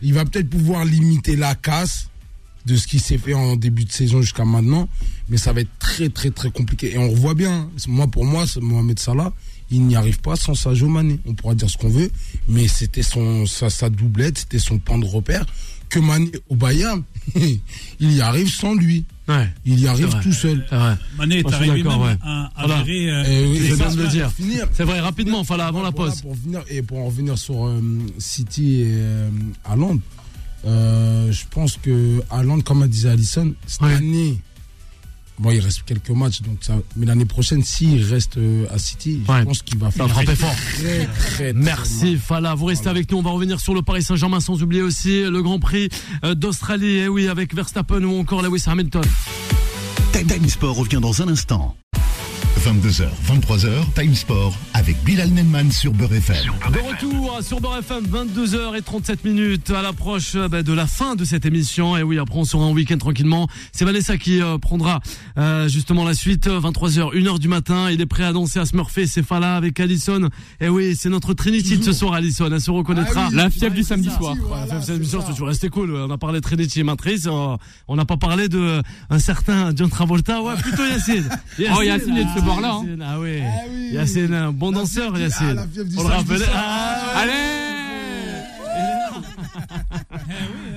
il 0.03 0.15
va 0.15 0.25
peut-être 0.25 0.49
pouvoir 0.49 0.85
limiter 0.85 1.37
la 1.37 1.55
casse 1.55 2.09
de 2.67 2.77
ce 2.77 2.87
qui 2.87 2.99
s'est 2.99 3.19
fait 3.19 3.35
en 3.35 3.57
début 3.57 3.85
de 3.85 3.93
saison 3.93 4.21
jusqu'à 4.23 4.45
maintenant, 4.45 4.89
mais 5.29 5.39
ça 5.39 5.53
va 5.53 5.63
être 5.63 5.79
très, 5.79 6.09
très, 6.09 6.31
très 6.31 6.51
compliqué. 6.51 6.93
Et 6.95 6.99
on 6.99 7.11
revoit 7.11 7.35
bien, 7.35 7.53
hein. 7.53 7.71
moi, 7.89 8.07
pour 8.07 8.25
moi, 8.25 8.47
c'est 8.47 8.61
Mohamed 8.61 8.99
Salah, 8.99 9.33
il 9.71 9.83
n'y 9.83 9.97
arrive 9.97 10.21
pas 10.21 10.37
sans 10.37 10.55
Sadio 10.55 10.89
Mané. 10.89 11.21
On 11.27 11.35
pourra 11.35 11.55
dire 11.55 11.71
ce 11.71 11.79
qu'on 11.79 11.89
veut, 11.89 12.11
mais 12.49 12.69
c'était 12.69 13.03
son, 13.03 13.47
sa, 13.47 13.71
sa 13.71 13.89
doublette, 13.89 14.39
c'était 14.39 14.59
son 14.59 14.79
point 14.79 14.99
de 14.99 15.07
repère. 15.07 15.47
Que 15.89 15.99
Mané 15.99 16.31
au 16.49 16.57
Bayern, 16.57 17.03
il 18.01 18.13
y 18.13 18.21
arrive 18.21 18.49
sans 18.51 18.75
lui. 18.75 19.05
Ouais, 19.29 19.49
Il 19.65 19.79
y 19.79 19.87
arrive 19.87 20.07
C'est 20.07 20.13
vrai. 20.17 20.23
tout 20.25 20.33
seul. 20.33 20.67
c'est. 20.73 20.99
Mané 21.17 21.39
est 21.39 21.53
arrivé 21.53 21.83
d'accord, 21.83 21.99
même 22.01 22.09
ouais. 22.13 22.19
à, 22.23 22.47
à 22.57 22.67
Voilà. 22.67 22.85
gérer, 22.85 23.11
euh, 23.11 23.25
Eh 23.29 23.47
oui, 23.47 23.59
de 23.97 24.03
le 24.03 24.09
dire. 24.09 24.31
finir, 24.33 24.67
C'est 24.73 24.85
vrai, 24.85 24.99
rapidement, 25.01 25.43
voilà, 25.43 25.67
avant 25.69 25.83
la 25.83 25.91
Voilà, 25.91 26.11
pause. 26.13 26.23
pour 26.23 26.35
venir, 26.35 26.63
et 26.69 26.83
pour 26.83 26.99
en 26.99 27.07
revenir 27.07 27.39
sur 27.39 27.67
euh, 27.67 27.81
City 28.19 28.81
et 28.83 28.85
euh, 28.97 29.31
Haaland, 29.65 29.99
euh, 30.67 31.31
je 31.33 31.45
pense 31.51 31.77
que 31.77 32.23
Haaland, 32.31 32.61
comme 32.61 32.83
a 32.83 32.89
dit 32.89 33.07
Allison, 33.07 33.55
cette 33.67 33.81
Ouais. 33.83 33.95
année, 33.95 34.41
bon, 35.41 35.51
il 35.51 35.61
reste 35.61 35.83
quelques 35.85 36.11
matchs, 36.11 36.43
donc 36.43 36.59
ça, 36.61 36.75
mais 36.97 37.07
l'année 37.07 37.25
prochaine, 37.25 37.65
s'il 37.65 38.05
reste 38.05 38.37
euh, 38.37 38.67
à 38.71 38.79
City, 38.79 39.23
Ouais. 39.29 39.41
je 39.41 39.45
pense 39.45 39.63
qu'il 39.63 39.79
va 39.79 39.91
faire 39.91 40.07
va 40.07 40.15
frapper 40.15 40.37
fort. 40.37 40.55
très, 40.55 41.07
très, 41.07 41.07
très 41.07 41.53
Merci. 41.55 42.17
Fala, 42.17 42.55
vous 42.55 42.67
restez 42.67 42.89
avec 42.89 43.11
nous, 43.11 43.19
on 43.19 43.23
va 43.23 43.31
revenir 43.31 43.59
sur 43.61 43.75
le 43.75 43.83
Paris 43.83 44.03
Saint-Germain 44.03 44.41
sans 44.41 44.63
oublier 44.63 44.83
aussi 44.83 45.23
le 45.25 45.43
Grand 45.43 45.59
Prix 45.59 45.89
euh, 46.25 46.35
d'Australie, 46.35 47.01
eh 47.01 47.09
oui, 47.09 47.27
avec 47.29 47.55
Verstappen 47.55 48.03
ou 48.05 48.21
encore 48.21 48.43
Lewis 48.43 48.63
Hamilton. 48.67 49.03
Time 50.13 50.27
Time 50.27 50.49
Sport 50.49 50.77
revient 50.77 50.99
dans 51.01 51.23
un 51.23 51.29
instant. 51.29 51.75
22h, 52.65 53.05
23h, 53.27 53.71
Time 53.95 54.15
Sport 54.15 54.55
avec 54.75 55.03
Bilal 55.03 55.31
Nenman 55.31 55.73
sur 55.73 55.93
Beurre 55.95 56.13
FM. 56.13 56.37
De 56.73 56.79
retour 56.79 57.39
sur 57.43 57.59
Beurre 57.59 57.79
FM, 57.79 58.05
22h37 58.05 59.17
minutes 59.25 59.71
à 59.71 59.81
l'approche 59.81 60.33
euh, 60.35 60.47
bah, 60.47 60.63
de 60.63 60.73
la 60.75 60.87
fin 60.87 61.17
de 61.17 61.25
cette 61.25 61.47
émission. 61.47 61.97
Et 61.97 62.03
oui, 62.03 62.19
après 62.19 62.37
on 62.39 62.45
sera 62.45 62.63
en 62.65 62.73
week-end 62.73 62.99
tranquillement. 62.99 63.49
C'est 63.73 63.87
Vanessa 63.87 64.19
qui 64.19 64.43
euh, 64.43 64.59
prendra 64.59 65.01
euh, 65.39 65.69
justement 65.69 66.05
la 66.05 66.13
suite. 66.13 66.49
23h, 66.49 67.15
1h 67.15 67.39
du 67.39 67.49
matin. 67.49 67.91
Il 67.91 68.01
est 68.03 68.07
prêt 68.07 68.25
à 68.25 68.33
danser 68.35 68.59
à 68.59 68.67
Smurfy. 68.67 69.09
C'est 69.09 69.23
Fala 69.23 69.57
avec 69.57 69.81
Allison. 69.81 70.29
Et 70.61 70.69
oui, 70.69 70.95
c'est 70.95 71.09
notre 71.09 71.33
Trinity 71.33 71.79
de 71.79 71.83
ce 71.85 71.93
soir, 71.93 72.13
Allison. 72.13 72.51
Elle 72.53 72.61
se 72.61 72.71
reconnaîtra. 72.71 73.23
Ah 73.25 73.29
oui, 73.31 73.37
La 73.37 73.49
fièvre 73.51 73.75
du 73.75 73.83
samedi 73.85 74.11
soir. 74.11 74.35
Voilà, 74.47 74.65
Ouais, 74.65 74.69
c'est 74.81 74.87
cette 74.87 74.97
émission, 74.97 75.21
ça. 75.21 75.27
c'est 75.29 75.33
toujours 75.33 75.49
resté 75.49 75.71
cool. 75.71 75.95
On 75.97 76.11
a 76.11 76.19
parlé 76.19 76.41
de 76.41 76.45
Trinity 76.45 76.83
Matrice. 76.85 77.27
euh, 77.27 77.57
On 77.89 77.97
n'a 77.97 78.05
pas 78.05 78.19
parlé 78.19 78.49
de 78.49 78.83
un 79.09 79.19
certain 79.19 79.75
John 79.75 79.89
Travolta. 79.89 80.43
Ouais, 80.43 80.57
plutôt 80.57 80.85
Yacine. 80.85 81.27
Oh, 81.75 81.81
Yacine 81.83 82.19
est 82.19 82.27
bord-là, 82.53 82.73
hein. 82.75 82.83
Yacine, 82.85 83.05
Ah 83.07 83.21
oui. 83.21 83.41
Ah 83.43 83.65
oui. 83.71 83.91
Yacine, 83.93 84.35
un 84.35 84.53
bon 84.53 84.71
La 84.71 84.79
danseur, 84.79 85.13
du- 85.13 85.21
Yacine. 85.21 85.47
ah, 85.51 85.55
la 85.55 85.67
fièvre 85.67 85.89
du 85.89 85.97
On 85.99 86.03
le 86.03 86.09
soir. 86.39 86.49
Ah, 86.55 87.19
Allez 87.19 87.33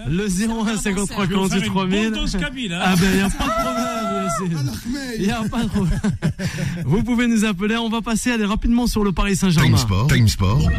Le 0.08 0.28
01 0.28 0.78
53 0.78 1.28
48 1.28 1.66
3000. 1.66 2.12
Bon 2.12 2.26
Kabyle, 2.40 2.74
hein. 2.74 2.80
Ah 2.84 2.96
ben, 2.96 3.10
il 3.12 3.18
n'y 3.18 3.22
a 3.24 3.30
pas 3.30 3.46
de 3.46 3.52
problème, 3.64 4.24
Yacine. 4.26 4.72
Il 5.20 5.26
n'y 5.26 5.32
a 5.32 5.44
pas 5.50 5.64
de 5.64 5.70
problème. 5.70 6.00
Vous 6.86 7.04
pouvez 7.04 7.28
nous 7.28 7.46
appeler. 7.46 7.78
On 7.78 7.90
va 7.90 8.02
passer 8.02 8.32
aller 8.32 8.46
rapidement 8.46 8.88
sur 8.88 9.04
le 9.04 9.12
Paris 9.12 9.38
Time 9.38 9.52
Saint-Germain. 9.52 9.78
Sport, 9.78 10.08
Time 10.08 10.28
Sport 10.28 10.70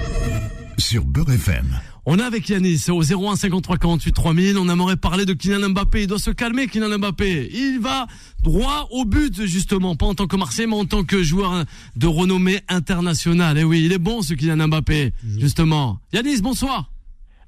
sur 0.78 1.04
Beurre 1.04 1.30
FM. 1.32 1.66
On 2.06 2.18
est 2.18 2.22
avec 2.22 2.46
Yanis 2.50 2.84
au 2.90 3.02
01 3.02 3.36
53 3.36 3.78
48 3.78 4.12
3000. 4.12 4.58
On 4.58 4.68
aimerait 4.68 4.96
parler 4.96 5.24
de 5.24 5.32
Kylian 5.32 5.70
Mbappé. 5.70 6.02
Il 6.02 6.06
doit 6.06 6.18
se 6.18 6.30
calmer, 6.30 6.66
Kylian 6.66 6.98
Mbappé. 6.98 7.48
Il 7.50 7.78
va 7.80 8.06
droit 8.42 8.88
au 8.90 9.06
but, 9.06 9.46
justement. 9.46 9.96
Pas 9.96 10.04
en 10.06 10.14
tant 10.14 10.26
que 10.26 10.36
Marseille, 10.36 10.66
mais 10.66 10.76
en 10.76 10.84
tant 10.84 11.02
que 11.04 11.22
joueur 11.22 11.64
de 11.96 12.06
renommée 12.06 12.60
internationale. 12.68 13.56
Et 13.56 13.62
eh 13.62 13.64
oui, 13.64 13.82
il 13.86 13.92
est 13.92 13.98
bon, 13.98 14.20
ce 14.20 14.34
Kylian 14.34 14.68
Mbappé, 14.68 15.12
justement. 15.38 15.98
Yanis, 16.12 16.42
bonsoir. 16.42 16.90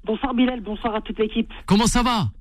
Bonsoir 0.05 0.33
Bilal, 0.33 0.61
bonsoir 0.61 0.95
à 0.95 1.01
toute 1.01 1.19
l'équipe. 1.19 1.51
Comment 1.67 1.85
ça 1.87 2.01
va? 2.01 2.31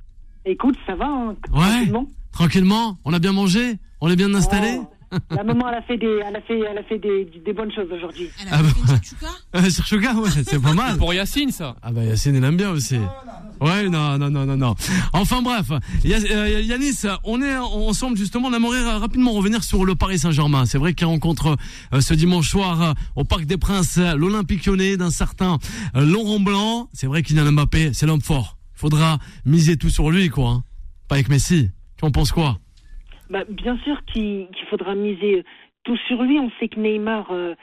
Écoute, 0.47 0.77
ça 0.87 0.95
va, 0.95 1.07
hein, 1.07 1.37
Ouais. 1.53 1.61
tranquillement. 1.69 2.09
Tranquillement. 2.33 2.99
On 3.05 3.13
a 3.13 3.19
bien 3.19 3.33
mangé? 3.33 3.75
On 4.01 4.09
est 4.09 4.17
bien 4.17 4.33
installé? 4.35 4.79
Oh, 4.81 4.89
La 5.31 5.45
maman, 5.45 5.69
elle 5.69 5.75
a 5.77 5.83
fait 5.83 5.97
des, 5.99 6.21
elle 6.27 6.37
a 6.37 6.41
fait, 6.41 6.59
elle 6.61 6.79
a 6.79 6.83
fait 6.83 6.99
des, 6.99 7.29
des 7.45 7.53
bonnes 7.53 7.73
choses 7.73 7.89
aujourd'hui. 7.91 8.29
Elle 8.41 8.49
Ah 8.51 8.59
a 8.59 8.63
bah, 8.63 8.69
fait 8.69 8.81
une 8.81 8.99
chouchouka 9.03 9.27
Euh, 9.57 9.71
Sur 9.71 9.87
Chouka, 9.87 10.15
ouais, 10.15 10.31
c'est 10.45 10.61
pas 10.63 10.73
mal. 10.75 10.97
Pour 10.99 11.13
Yacine, 11.15 11.51
ça. 11.51 11.77
Ah 11.83 11.93
bah 11.93 12.05
Yacine, 12.05 12.35
il 12.37 12.45
aime 12.45 12.57
bien 12.57 12.71
aussi. 12.71 12.99
Ouais, 13.61 13.89
non, 13.89 14.19
non, 14.19 14.29
non, 14.31 14.45
non, 14.45 14.57
non. 14.57 14.75
Enfin 15.15 15.41
bref, 15.41 15.71
euh, 15.71 16.61
Yanis, 16.63 17.03
on 17.25 17.41
est 17.41 17.57
ensemble 17.57 18.17
justement, 18.19 18.49
on 18.49 18.53
aimerait 18.55 18.83
rapidement 18.99 19.33
revenir 19.33 19.65
sur 19.65 19.85
le 19.87 19.95
Paris 19.95 20.19
Saint-Germain. 20.19 20.67
C'est 20.67 20.77
vrai 20.79 20.93
qu'il 20.93 21.07
rencontre 21.07 21.57
euh, 21.95 22.01
ce 22.03 22.13
dimanche 22.13 22.51
soir 22.51 22.83
euh, 22.83 22.93
au 23.15 23.25
Parc 23.25 23.47
des 23.47 23.57
Princes 23.57 23.97
l'Olympique 23.99 24.67
lyonnais 24.67 24.99
d'un 24.99 25.11
certain 25.11 25.59
Laurent 25.95 26.39
Blanc. 26.41 26.89
C'est 26.93 27.07
vrai 27.07 27.23
qu'il 27.23 27.39
a 27.39 27.51
Mbappé, 27.51 27.93
c'est 27.95 28.05
l'homme 28.07 28.21
fort. 28.21 28.59
Il 28.77 28.81
faudra 28.81 29.19
miser 29.47 29.79
tout 29.79 29.89
sur 29.89 30.11
lui, 30.11 30.29
quoi. 30.29 30.51
hein. 30.51 30.63
Pas 31.09 31.15
avec 31.15 31.31
Messi. 31.31 31.71
Tu 31.97 32.05
en 32.05 32.11
penses 32.11 32.33
quoi? 32.33 32.59
Bah, 33.31 33.45
bien 33.49 33.77
sûr 33.79 34.05
qu'il 34.05 34.49
faudra 34.71 34.95
miser 34.95 35.45
tout 35.85 35.97
sur 36.09 36.23
lui. 36.23 36.39
On 36.39 36.51
sait 36.59 36.69
que 36.69 36.79
Neymar, 36.79 37.31
euh, 37.31 37.55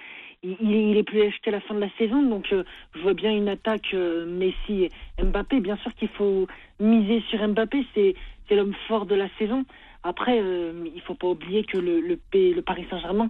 il, 0.44 0.58
il 0.62 0.98
est 0.98 1.04
plus 1.04 1.22
acheté 1.22 1.50
à 1.50 1.54
la 1.54 1.62
fin 1.62 1.74
de 1.74 1.80
la 1.80 1.90
saison, 1.98 2.22
donc 2.22 2.52
euh, 2.52 2.64
je 2.96 3.02
vois 3.02 3.14
bien 3.14 3.32
une 3.32 3.48
attaque 3.48 3.94
euh, 3.94 4.26
Messi 4.26 4.90
Mbappé. 5.22 5.60
Bien 5.60 5.78
sûr 5.78 5.94
qu'il 5.96 6.10
faut 6.10 6.48
miser 6.80 7.24
sur 7.30 7.46
Mbappé, 7.48 7.86
c'est 7.96 8.16
l'homme 8.52 8.76
fort 8.88 9.06
de 9.06 9.16
la 9.16 9.28
saison. 9.40 9.66
Après, 10.04 10.40
euh, 10.40 10.86
il 10.94 11.02
faut 11.02 11.16
pas 11.16 11.28
oublier 11.28 11.64
que 11.64 11.78
le, 11.78 12.62
Paris 12.62 12.86
Saint-Germain, 12.90 13.30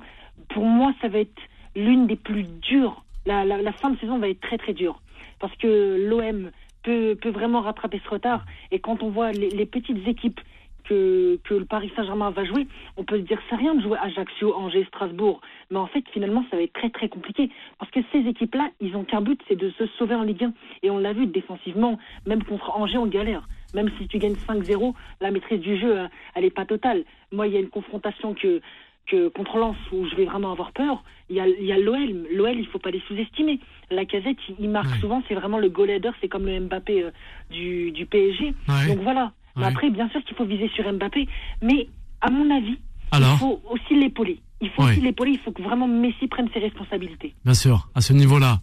pour 0.49 0.65
moi, 0.65 0.93
ça 1.01 1.07
va 1.07 1.19
être 1.19 1.41
l'une 1.75 2.07
des 2.07 2.15
plus 2.15 2.43
dures. 2.43 3.03
La, 3.25 3.45
fin 3.73 3.91
de 3.91 3.99
saison 3.99 4.17
va 4.17 4.27
être 4.27 4.41
très 4.41 4.57
très 4.57 4.73
dure 4.73 5.01
parce 5.39 5.55
que 5.57 6.07
l'OM 6.09 6.51
peut, 6.83 7.15
vraiment 7.25 7.61
rattraper 7.61 8.01
ce 8.03 8.09
retard. 8.09 8.45
Et 8.71 8.79
quand 8.79 9.01
on 9.03 9.09
voit 9.09 9.31
les 9.31 9.65
petites 9.65 10.07
équipes 10.07 10.41
que, 10.83 11.39
que 11.43 11.53
le 11.53 11.65
Paris 11.65 11.91
Saint-Germain 11.95 12.29
va 12.31 12.43
jouer, 12.45 12.67
on 12.97 13.03
peut 13.03 13.17
se 13.17 13.21
dire 13.23 13.39
c'est 13.49 13.55
rien 13.55 13.75
de 13.75 13.81
jouer 13.81 13.97
Ajaccio, 14.01 14.53
Angers, 14.55 14.85
Strasbourg. 14.85 15.41
Mais 15.71 15.77
en 15.77 15.87
fait, 15.87 16.03
finalement, 16.11 16.43
ça 16.49 16.57
va 16.57 16.63
être 16.63 16.73
très 16.73 16.89
très 16.89 17.09
compliqué. 17.09 17.49
Parce 17.79 17.91
que 17.91 17.99
ces 18.11 18.19
équipes-là, 18.19 18.69
ils 18.81 18.95
ont 18.95 19.03
qu'un 19.03 19.21
but, 19.21 19.39
c'est 19.47 19.55
de 19.55 19.69
se 19.71 19.85
sauver 19.97 20.15
en 20.15 20.23
Ligue 20.23 20.43
1. 20.43 20.53
Et 20.83 20.89
on 20.89 20.97
l'a 20.97 21.13
vu 21.13 21.25
défensivement, 21.27 21.97
même 22.25 22.43
contre 22.43 22.71
Angers, 22.77 22.97
on 22.97 23.07
galère. 23.07 23.47
Même 23.73 23.89
si 23.97 24.07
tu 24.07 24.19
gagnes 24.19 24.33
5-0, 24.35 24.93
la 25.19 25.31
maîtrise 25.31 25.59
du 25.59 25.77
jeu, 25.79 25.97
euh, 25.99 26.07
elle 26.35 26.43
n'est 26.43 26.49
pas 26.51 26.65
totale. 26.65 27.03
Moi, 27.31 27.47
il 27.47 27.53
y 27.53 27.57
a 27.57 27.59
une 27.59 27.69
confrontation 27.69 28.35
que, 28.35 28.61
que 29.07 29.29
contre 29.29 29.57
Lens 29.57 29.75
où 29.91 30.05
je 30.07 30.15
vais 30.15 30.25
vraiment 30.25 30.51
avoir 30.51 30.71
peur. 30.73 31.03
Il 31.29 31.35
y 31.37 31.39
a, 31.39 31.47
il 31.47 31.65
y 31.65 31.71
a 31.71 31.79
l'OL. 31.79 32.27
L'OL, 32.31 32.55
il 32.59 32.67
faut 32.67 32.77
pas 32.77 32.91
les 32.91 33.01
sous-estimer. 33.07 33.59
La 33.89 34.05
casette, 34.05 34.37
il, 34.49 34.55
il 34.59 34.69
marque 34.69 34.91
Ouais. 34.91 34.99
souvent, 34.99 35.23
c'est 35.27 35.33
vraiment 35.33 35.57
le 35.57 35.69
goal 35.69 35.89
header, 35.89 36.11
c'est 36.21 36.27
comme 36.27 36.45
le 36.45 36.59
Mbappé 36.59 37.03
euh, 37.03 37.11
du, 37.49 37.91
du 37.91 38.05
PSG. 38.05 38.53
Ouais. 38.67 38.87
Donc 38.89 38.99
voilà. 39.03 39.31
Ouais. 39.55 39.65
après, 39.65 39.89
bien 39.91 40.09
sûr 40.09 40.23
qu'il 40.25 40.35
faut 40.35 40.45
viser 40.45 40.69
sur 40.75 40.91
Mbappé, 40.91 41.27
mais 41.61 41.87
à 42.21 42.29
mon 42.31 42.49
avis, 42.55 42.77
Alors 43.11 43.33
il 43.35 43.39
faut 43.39 43.61
aussi 43.69 43.99
l'épauler. 43.99 44.39
Il 44.61 44.69
faut 44.71 44.83
Ouais. 44.83 44.91
aussi 44.93 45.01
l'épauler, 45.01 45.31
il 45.31 45.39
faut 45.39 45.51
que 45.51 45.61
vraiment 45.61 45.87
Messi 45.87 46.27
prenne 46.27 46.47
ses 46.53 46.59
responsabilités. 46.59 47.33
Bien 47.43 47.53
sûr, 47.53 47.89
à 47.93 48.01
ce 48.01 48.13
niveau-là. 48.13 48.61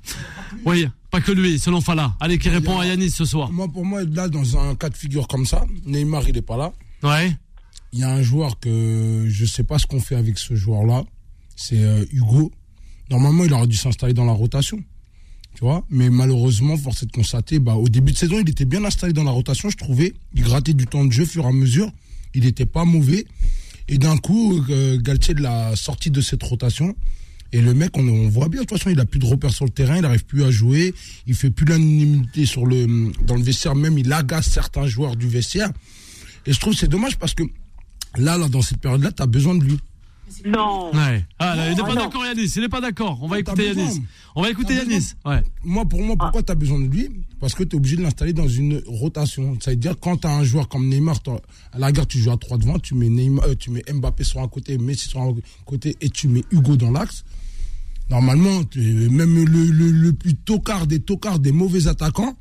Oui, 0.64 0.86
pas 1.10 1.20
que 1.20 1.30
lui, 1.30 1.58
selon 1.58 1.80
Fala. 1.80 2.14
Allez, 2.20 2.38
qui 2.38 2.48
répond 2.48 2.78
à 2.78 2.86
Yanis 2.86 3.10
ce 3.10 3.24
soir. 3.24 3.52
Moi, 3.52 3.68
pour 3.68 3.84
moi, 3.84 4.02
là, 4.04 4.28
dans 4.28 4.56
un 4.58 4.74
cas 4.74 4.88
de 4.88 4.96
figure 4.96 5.28
comme 5.28 5.44
ça, 5.44 5.64
Neymar, 5.84 6.26
il 6.28 6.36
est 6.36 6.42
pas 6.42 6.56
là. 6.56 6.72
Ouais. 7.02 7.30
Il 7.92 7.98
y 8.00 8.02
a 8.04 8.10
un 8.10 8.22
joueur 8.22 8.58
que 8.58 9.26
je 9.28 9.44
sais 9.44 9.64
pas 9.64 9.78
ce 9.78 9.86
qu'on 9.86 10.00
fait 10.00 10.14
avec 10.16 10.38
ce 10.38 10.54
joueur-là. 10.54 11.02
C'est 11.56 11.82
euh, 11.82 12.04
Hugo. 12.12 12.50
Normalement, 13.10 13.44
il 13.44 13.52
aurait 13.52 13.66
dû 13.66 13.76
s'installer 13.76 14.14
dans 14.14 14.24
la 14.24 14.32
rotation. 14.32 14.78
Tu 15.54 15.60
vois 15.60 15.84
Mais 15.90 16.10
malheureusement, 16.10 16.76
force 16.76 17.02
est 17.02 17.06
de 17.06 17.12
constater, 17.12 17.58
bah, 17.58 17.74
au 17.74 17.88
début 17.88 18.12
de 18.12 18.16
saison, 18.16 18.38
il 18.40 18.48
était 18.48 18.64
bien 18.64 18.84
installé 18.84 19.12
dans 19.12 19.24
la 19.24 19.30
rotation, 19.30 19.68
je 19.70 19.76
trouvais. 19.76 20.14
Il 20.34 20.42
grattait 20.42 20.72
du 20.72 20.86
temps 20.86 21.04
de 21.04 21.12
jeu 21.12 21.24
au 21.24 21.26
fur 21.26 21.44
et 21.44 21.48
à 21.48 21.52
mesure. 21.52 21.90
Il 22.34 22.44
n'était 22.44 22.66
pas 22.66 22.84
mauvais. 22.84 23.26
Et 23.88 23.98
d'un 23.98 24.16
coup, 24.16 24.64
euh, 24.70 24.98
Galtier 25.00 25.34
l'a 25.34 25.74
sorti 25.74 26.10
de 26.10 26.20
cette 26.20 26.42
rotation. 26.42 26.94
Et 27.52 27.60
le 27.60 27.74
mec, 27.74 27.96
on, 27.96 28.28
voit 28.28 28.48
bien, 28.48 28.60
de 28.60 28.66
toute 28.66 28.78
façon, 28.78 28.90
il 28.90 29.00
a 29.00 29.04
plus 29.04 29.18
de 29.18 29.26
repères 29.26 29.52
sur 29.52 29.64
le 29.64 29.72
terrain, 29.72 29.96
il 29.96 30.02
n'arrive 30.02 30.24
plus 30.24 30.44
à 30.44 30.52
jouer, 30.52 30.94
il 31.26 31.34
fait 31.34 31.50
plus 31.50 31.66
l'unanimité 31.66 32.46
sur 32.46 32.64
le, 32.64 33.10
dans 33.26 33.34
le 33.34 33.42
vestiaire, 33.42 33.74
même 33.74 33.98
il 33.98 34.12
agace 34.12 34.48
certains 34.48 34.86
joueurs 34.86 35.16
du 35.16 35.26
vestiaire. 35.26 35.72
Et 36.46 36.52
je 36.52 36.60
trouve 36.60 36.74
c'est 36.74 36.88
dommage 36.88 37.18
parce 37.18 37.34
que 37.34 37.42
là, 38.16 38.38
là, 38.38 38.48
dans 38.48 38.62
cette 38.62 38.78
période-là, 38.78 39.10
tu 39.10 39.22
as 39.22 39.26
besoin 39.26 39.56
de 39.56 39.64
lui. 39.64 39.78
Non 40.46 40.90
Ouais. 40.94 41.24
Ah, 41.38 41.56
là, 41.56 41.70
il 41.70 41.76
n'est 41.76 41.82
Ah 41.82 41.86
pas 41.86 41.94
non. 41.94 42.04
d'accord, 42.04 42.24
Yanis. 42.24 42.52
Il 42.56 42.62
n'est 42.62 42.68
pas 42.68 42.80
d'accord. 42.80 43.18
On 43.22 43.28
va 43.28 43.36
Ah, 43.36 43.40
écouter. 43.40 43.66
Yanis. 43.68 44.02
On 44.34 44.42
va 44.42 44.50
écouter. 44.50 44.74
Yanis. 44.74 45.12
Ouais. 45.24 45.42
Moi, 45.64 45.84
pour 45.86 46.00
moi, 46.02 46.16
pourquoi 46.16 46.42
tu 46.42 46.52
as 46.52 46.54
besoin 46.54 46.78
de 46.80 46.86
lui? 46.86 47.08
Parce 47.40 47.54
que 47.54 47.62
tu 47.64 47.74
es 47.74 47.76
obligé 47.76 47.96
de 47.96 48.02
l'installer 48.02 48.32
dans 48.32 48.48
une 48.48 48.82
rotation. 48.86 49.56
Ça 49.60 49.70
veut 49.70 49.76
dire 49.76 49.94
quand 50.00 50.18
tu 50.18 50.26
as 50.26 50.30
un 50.34 50.44
joueur 50.44 50.68
comme 50.68 50.88
Neymar, 50.88 51.16
à 51.72 51.78
la 51.78 51.90
gare, 51.92 52.06
tu 52.06 52.18
joues 52.18 52.30
à 52.30 52.36
3 52.36 52.58
devant, 52.58 52.78
tu 52.78 52.94
mets, 52.94 53.08
Neymar, 53.08 53.44
euh, 53.46 53.54
tu 53.54 53.70
mets 53.70 53.82
Mbappé 53.92 54.24
sur 54.24 54.40
un 54.40 54.48
côté, 54.48 54.78
Messi 54.78 55.08
sur 55.08 55.20
un 55.20 55.34
côté, 55.64 55.96
et 56.00 56.10
tu 56.10 56.28
mets 56.28 56.44
Hugo 56.50 56.76
dans 56.76 56.90
l'axe. 56.90 57.24
Normalement, 58.10 58.62
même 58.76 59.44
le, 59.44 59.64
le, 59.66 59.90
le 59.90 60.12
plus 60.12 60.34
tocard 60.34 60.86
des 60.86 61.00
tocards, 61.00 61.38
des 61.38 61.52
mauvais 61.52 61.86
attaquants, 61.86 62.36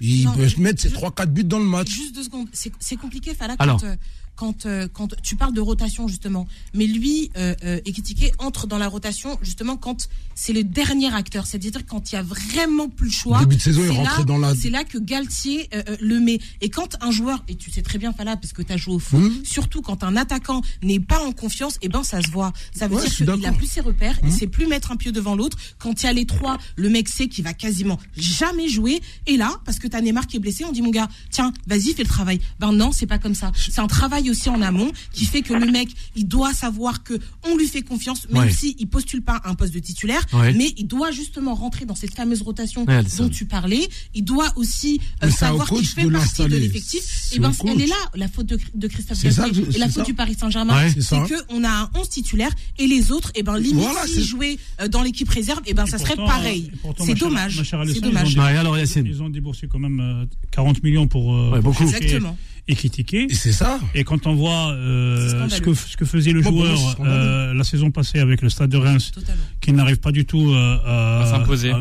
il 0.00 0.24
Non, 0.24 0.32
peut 0.32 0.48
se 0.48 0.60
mettre 0.60 0.82
ses 0.82 0.90
je- 0.90 0.94
3-4 0.96 1.26
buts 1.30 1.44
dans 1.44 1.58
le 1.58 1.64
match. 1.64 1.88
Juste 1.88 2.14
deux 2.14 2.24
secondes. 2.24 2.48
C'est 2.52 2.96
compliqué, 2.96 3.32
Fala, 3.34 3.56
Alors. 3.58 3.80
quand, 3.80 3.86
euh, 3.86 3.96
quand, 4.36 4.66
euh, 4.66 4.88
quand 4.92 5.14
tu 5.22 5.36
parles 5.36 5.54
de 5.54 5.60
rotation, 5.60 6.08
justement. 6.08 6.46
Mais 6.74 6.86
lui, 6.86 7.30
euh, 7.36 7.54
euh, 7.64 7.80
Ekitike, 7.84 8.32
entre 8.38 8.66
dans 8.66 8.78
la 8.78 8.88
rotation, 8.88 9.38
justement, 9.42 9.76
quand 9.76 10.08
c'est 10.34 10.52
le 10.52 10.64
dernier 10.64 11.12
acteur. 11.14 11.46
C'est-à-dire 11.46 11.86
quand 11.86 12.10
il 12.10 12.16
y 12.16 12.18
a 12.18 12.22
vraiment 12.22 12.88
plus 12.88 13.06
le 13.06 13.12
choix. 13.12 13.38
Début 13.40 13.56
de 13.56 13.60
saison, 13.60 13.82
il 13.84 14.02
là- 14.02 14.24
dans 14.24 14.38
la- 14.38 14.54
C'est 14.56 14.70
là 14.70 14.82
que 14.84 14.98
Galtier 14.98 15.68
euh, 15.74 15.82
le 16.00 16.18
met. 16.20 16.40
Et 16.60 16.70
quand 16.70 16.96
un 17.00 17.10
joueur, 17.10 17.44
et 17.48 17.54
tu 17.54 17.70
sais 17.70 17.82
très 17.82 17.98
bien, 17.98 18.12
Fala, 18.12 18.36
parce 18.36 18.52
que 18.52 18.62
tu 18.62 18.72
as 18.72 18.76
joué 18.76 18.94
au 18.94 18.98
foot, 18.98 19.20
Mhm. 19.20 19.44
surtout 19.44 19.82
quand 19.82 20.02
un 20.02 20.16
attaquant 20.16 20.62
n'est 20.82 20.98
pas 21.00 21.20
en 21.24 21.32
confiance, 21.32 21.78
et 21.82 21.88
ben 21.88 22.02
ça 22.02 22.20
se 22.22 22.30
voit. 22.30 22.52
Ça 22.74 22.88
veut 22.88 22.96
Ouais, 22.96 23.02
dire 23.08 23.14
qu'il 23.34 23.46
a 23.46 23.52
plus 23.52 23.66
ses 23.66 23.80
repères, 23.80 24.18
Mhm. 24.22 24.28
il 24.28 24.32
sait 24.32 24.46
plus 24.48 24.66
mettre 24.66 24.90
un 24.90 24.96
pied 24.96 25.12
devant 25.12 25.36
l'autre. 25.36 25.56
Quand 25.78 26.02
il 26.02 26.06
y 26.06 26.08
a 26.08 26.12
les 26.12 26.26
trois, 26.26 26.58
le 26.76 26.88
mec 26.88 27.08
sait 27.08 27.28
qu'il 27.28 27.44
va 27.44 27.52
quasiment 27.54 27.98
jamais 28.16 28.68
jouer. 28.68 29.00
Et 29.26 29.36
là, 29.36 29.60
parce 29.64 29.78
que 29.78 29.86
t'as 29.86 30.00
Neymar 30.00 30.26
qui 30.26 30.36
est 30.36 30.40
blessé, 30.40 30.64
on 30.64 30.72
dit 30.72 30.82
mon 30.82 30.90
gars, 30.90 31.08
tiens, 31.30 31.52
vas-y, 31.66 31.92
fais 31.94 32.02
le 32.02 32.08
travail. 32.08 32.40
Ben 32.58 32.72
non, 32.72 32.90
c'est 32.92 33.06
pas 33.06 33.18
comme 33.18 33.34
ça. 33.34 33.52
C'est 33.56 33.78
un 33.80 33.86
travail 33.86 34.23
aussi 34.30 34.48
en 34.48 34.62
amont 34.62 34.90
qui 35.12 35.24
fait 35.26 35.42
que 35.42 35.52
le 35.54 35.70
mec, 35.70 35.88
il 36.16 36.26
doit 36.26 36.52
savoir 36.52 37.02
que 37.02 37.14
on 37.48 37.56
lui 37.56 37.66
fait 37.68 37.82
confiance, 37.82 38.28
même 38.30 38.44
Ouais. 38.44 38.52
si 38.52 38.76
il 38.78 38.86
postule 38.88 39.22
pas 39.22 39.40
un 39.44 39.54
poste 39.54 39.74
de 39.74 39.78
titulaire, 39.78 40.24
Ouais. 40.32 40.52
mais 40.52 40.72
il 40.76 40.86
doit 40.86 41.10
justement 41.10 41.54
rentrer 41.54 41.84
dans 41.84 41.94
cette 41.94 42.14
fameuse 42.14 42.42
rotation 42.42 42.84
Ouais, 42.86 43.02
dont 43.18 43.28
tu 43.28 43.46
parlais. 43.46 43.88
Il 44.14 44.24
doit 44.24 44.52
aussi 44.56 45.00
euh, 45.22 45.30
savoir 45.30 45.68
qu'il 45.68 45.86
fait 45.86 46.04
de 46.04 46.10
partie 46.10 46.42
de 46.42 46.56
l'effectif. 46.56 47.04
Et 47.32 47.38
ben, 47.38 47.52
elle 47.66 47.80
est 47.82 47.86
là, 47.86 47.94
la 48.14 48.28
faute 48.28 48.46
de, 48.46 48.58
de 48.74 48.88
Christophe 48.88 49.22
Galtier 49.22 49.64
et 49.74 49.78
la 49.78 49.86
faute 49.86 49.94
ça. 49.96 50.02
du 50.02 50.14
Paris 50.14 50.36
Saint-Germain. 50.38 50.76
Ouais. 50.76 50.94
C'est 51.00 51.16
que 51.28 51.34
on 51.50 51.64
a 51.64 51.68
un 51.68 51.90
11 51.94 52.08
titulaire 52.08 52.50
et 52.78 52.86
les 52.86 53.12
autres, 53.12 53.32
et 53.34 53.42
ben 53.42 53.58
limite 53.58 53.74
Voilà, 53.84 54.06
s'ils 54.06 54.24
jouaient 54.24 54.58
euh, 54.80 54.88
dans 54.88 55.02
l'équipe 55.02 55.28
réserve, 55.28 55.60
et 55.66 55.74
ben 55.74 55.86
ça 55.86 55.98
serait 55.98 56.16
pareil. 56.16 56.70
C'est 57.04 57.14
dommage. 57.14 57.62
C'est 57.62 58.00
dommage. 58.00 58.34
ils 58.34 59.22
ont-. 59.22 59.26
Ils 59.28 59.32
déboursé 59.34 59.66
quand 59.68 59.78
même 59.78 60.00
euh, 60.00 60.26
40 60.52 60.82
millions 60.82 61.06
pour, 61.08 61.34
euh, 61.34 61.50
Ouais, 61.50 61.60
pour 61.60 61.80
Exactement. 61.80 62.36
Et 62.66 62.74
critiquer. 62.74 63.26
Et 63.30 63.34
c'est 63.34 63.52
ça. 63.52 63.78
Et 63.94 64.04
quand 64.04 64.26
on 64.26 64.34
voit 64.34 64.70
euh, 64.72 65.48
ce, 65.50 65.60
que, 65.60 65.74
ce 65.74 65.96
que 65.98 66.04
faisait 66.06 66.32
le 66.32 66.40
moi, 66.40 66.50
joueur 66.66 66.96
euh, 67.00 67.52
la 67.52 67.62
saison 67.64 67.90
passée 67.90 68.20
avec 68.20 68.40
le 68.40 68.48
Stade 68.48 68.70
de 68.70 68.78
Reims, 68.78 69.10
Totalement. 69.14 69.42
qui 69.60 69.72
n'arrive 69.72 69.98
pas 69.98 70.12
du 70.12 70.24
tout 70.24 70.50
euh, 70.50 70.78
à, 70.86 71.22
À 71.22 71.26
s'imposer. 71.26 71.72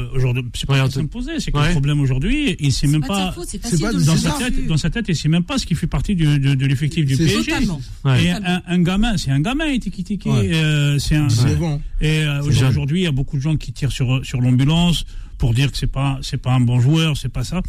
C'est 0.54 0.66
pas 0.66 0.84
Ouais, 0.84 0.92
s'imposer, 0.92 1.40
c'est 1.40 1.52
que 1.52 1.58
Ouais. 1.58 1.68
le 1.68 1.72
problème 1.72 2.02
aujourd'hui, 2.02 2.58
il 2.60 2.74
sait 2.74 2.82
C'est 2.82 2.88
même 2.88 3.02
pas 3.02 3.32
faute, 3.32 3.46
c'est 3.48 3.62
c'est 3.64 3.70
facile 3.70 3.80
pas 3.80 3.94
Dans 3.94 4.00
C'est 4.18 4.28
sa, 4.28 4.32
ça. 4.32 4.38
tête, 4.40 4.68
dans 4.68 4.78
sa 4.78 4.90
tête, 4.90 5.06
il 5.08 5.16
sait 5.16 5.30
même 5.30 5.44
pas 5.44 5.58
ce 5.58 5.66
qui 5.66 5.76
fait 5.76 5.88
partie 5.88 6.16
du- 6.16 6.38
de, 6.40 6.54
de 6.54 6.66
l'effectif 6.66 7.06
du 7.06 7.16
C'est 7.16 7.26
PSG. 7.28 7.52
Totalement. 7.52 7.82
Ouais. 8.04 8.26
Et 8.26 8.32
un, 8.32 8.62
un 8.68 8.80
gamin, 8.82 9.16
c'est 9.16 9.32
un 9.32 9.40
gamin, 9.40 9.68
il 9.68 9.76
était 9.76 9.90
critiqué. 9.90 10.30
Ouais. 10.30 10.52
euh, 10.54 11.00
c'est 11.00 11.16
un, 11.16 11.28
19 11.28 11.64
ans. 11.64 11.82
et 12.02 12.24
euh, 12.24 12.42
aujourd'hui, 12.44 13.00
il 13.02 13.04
y 13.04 13.08
a 13.08 13.12
beaucoup 13.14 13.38
de 13.38 13.42
gens 13.42 13.56
qui 13.56 13.72
tirent 13.72 13.92
sur 13.94 14.26
sur 14.26 14.42
l'ambulance 14.42 15.06
pour 15.38 15.54
dire 15.54 15.72
que 15.72 15.78
c'est 15.78 15.88
pas 15.88 16.20
c'est 16.22 16.38
pas 16.42 16.52
un 16.52 16.60
bon 16.60 16.82
joueur, 16.82 17.16
c'est 17.16 17.30
pas 17.30 17.44
ça. 17.46 17.62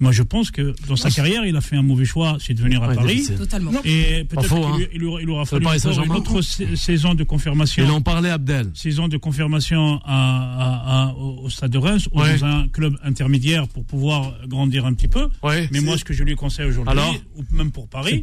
Moi, 0.00 0.12
je 0.12 0.22
pense 0.22 0.50
que 0.50 0.74
dans 0.88 0.96
sa 0.96 1.10
carrière, 1.10 1.44
il 1.44 1.54
a 1.56 1.60
fait 1.60 1.76
un 1.76 1.82
mauvais 1.82 2.06
choix, 2.06 2.38
c'est 2.40 2.54
de 2.54 2.60
venir 2.62 2.82
à 2.82 2.88
Ouais, 2.88 2.94
Paris. 2.94 3.28
Totalement. 3.36 3.70
Et 3.84 4.24
peut-être 4.24 4.48
qu'il 4.48 4.56
hein. 4.84 4.86
il, 4.94 5.04
aura, 5.04 5.20
il 5.20 5.46
fallu 5.46 5.66
une 6.06 6.12
autre 6.12 6.40
sa- 6.40 6.64
saison 6.74 7.14
de 7.14 7.22
confirmation. 7.22 7.84
Il 7.84 7.90
en 7.90 8.00
parlait, 8.00 8.30
Abdel. 8.30 8.70
Saison 8.74 9.08
de 9.08 9.18
confirmation 9.18 10.00
à, 10.04 10.06
à- 10.06 11.08
à- 11.10 11.14
au 11.14 11.48
stade 11.50 11.70
de 11.72 11.78
Reims 11.78 12.08
ou 12.12 12.20
Ouais. 12.20 12.38
dans 12.38 12.46
un 12.46 12.68
club 12.68 12.96
intermédiaire 13.04 13.68
pour 13.68 13.84
pouvoir 13.84 14.32
grandir 14.46 14.86
un 14.86 14.94
petit 14.94 15.08
peu. 15.08 15.28
Ouais. 15.42 15.68
Mais 15.70 15.80
moi, 15.80 15.98
ce 15.98 16.04
que 16.04 16.14
je 16.14 16.24
lui 16.24 16.34
conseille 16.34 16.66
aujourd'hui, 16.66 16.98
ou 17.36 17.44
même 17.54 17.70
pour 17.70 17.86
Paris, 17.88 18.22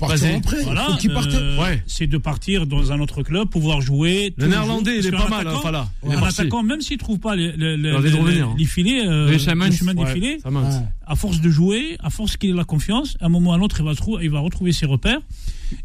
voilà, 0.64 0.88
euh, 1.06 1.58
Ouais. 1.62 1.84
c'est 1.86 2.08
de 2.08 2.18
partir 2.18 2.66
dans 2.66 2.92
un 2.92 3.00
autre 3.00 3.22
club, 3.22 3.50
pouvoir 3.50 3.82
jouer. 3.82 4.34
Le 4.38 4.48
néerlandais, 4.48 4.98
il 5.00 5.06
est 5.06 5.12
pas 5.12 5.28
mal, 5.30 5.48
hein. 5.48 5.88
Il 6.04 6.12
est 6.12 6.16
Un 6.16 6.24
attaquant, 6.24 6.64
même 6.64 6.82
s'il 6.82 6.98
trouve 6.98 7.20
pas 7.20 7.36
les, 7.36 7.50
hein. 7.50 8.56
filets, 8.66 9.04
Les 9.06 9.32
le 9.34 9.38
chemins, 9.38 9.70
chemin 9.72 9.94
des 9.94 10.06
filets. 10.08 10.40
À 11.08 11.16
force 11.16 11.42
de 11.42 11.50
jouer, 11.50 11.98
à 12.00 12.10
force 12.10 12.38
qu'il 12.38 12.50
ait 12.50 12.54
la 12.54 12.64
confiance, 12.66 13.18
à 13.22 13.26
un 13.26 13.30
moment 13.30 13.52
ou 13.52 13.54
à 13.54 13.58
l'autre, 13.58 13.78
il 13.80 13.86
va, 13.86 13.94
il 14.24 14.30
va 14.30 14.40
retrouver 14.40 14.72
ses 14.74 14.86
repères. 14.86 15.20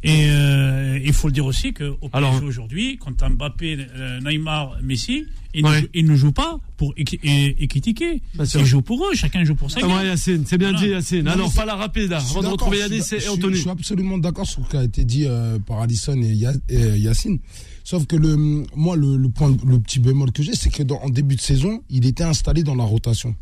Et 0.04 0.26
euh, 0.28 0.98
il 1.04 1.12
faut 1.12 1.26
le 1.28 1.32
dire 1.32 1.44
aussi 1.46 1.72
qu'au 1.72 1.96
PSG 2.08 2.44
aujourd'hui, 2.44 2.98
quand 2.98 3.28
Mbappé, 3.28 3.78
euh, 3.96 4.20
Neymar, 4.20 4.76
Messi, 4.82 5.24
ils, 5.54 5.64
Ouais. 5.64 5.70
ne, 5.76 5.80
jou- 5.80 5.88
ils 5.94 6.06
ne 6.06 6.14
jouent 6.16 6.32
pas 6.32 6.58
pour. 6.76 6.94
Bien 6.94 8.44
sûr. 8.44 8.60
Ils 8.60 8.66
jouent 8.66 8.82
pour 8.82 9.04
eux, 9.06 9.14
chacun 9.14 9.44
joue 9.44 9.54
pour 9.54 9.70
sa 9.70 9.80
Ah 9.82 9.86
ouais, 9.88 10.06
Yacine, 10.06 10.44
c'est 10.46 10.56
bien 10.58 10.70
Voilà. 10.72 10.86
dit, 10.86 10.92
Yacine. 10.92 11.22
Non, 11.22 11.32
Alors, 11.32 11.52
pas 11.52 11.64
la 11.64 11.74
rapide, 11.74 12.12
avant 12.12 12.42
de 12.42 12.46
retrouver 12.46 12.78
Yanis 12.78 13.02
et 13.12 13.28
Anthony. 13.28 13.56
Je 13.56 13.60
suis 13.62 13.70
absolument 13.70 14.18
d'accord 14.18 14.46
sur 14.46 14.64
ce 14.64 14.70
qui 14.70 14.76
a 14.76 14.84
été 14.84 15.04
dit 15.04 15.24
euh, 15.26 15.58
par 15.58 15.80
Alison 15.80 16.20
et, 16.22 16.32
Ya- 16.32 16.52
et 16.68 16.98
Yacine. 16.98 17.38
Sauf 17.84 18.06
que 18.06 18.14
le, 18.16 18.36
moi, 18.76 18.94
le, 18.96 19.16
le 19.16 19.28
point, 19.28 19.54
le 19.66 19.80
petit 19.80 19.98
bémol 19.98 20.30
que 20.30 20.42
j'ai, 20.42 20.54
c'est 20.54 20.70
que 20.70 20.84
dans, 20.84 21.00
en 21.00 21.10
début 21.10 21.34
de 21.34 21.40
saison, 21.40 21.82
il 21.90 22.06
était 22.06 22.22
installé 22.24 22.62
dans 22.62 22.76
la 22.76 22.84
rotation. 22.84 23.34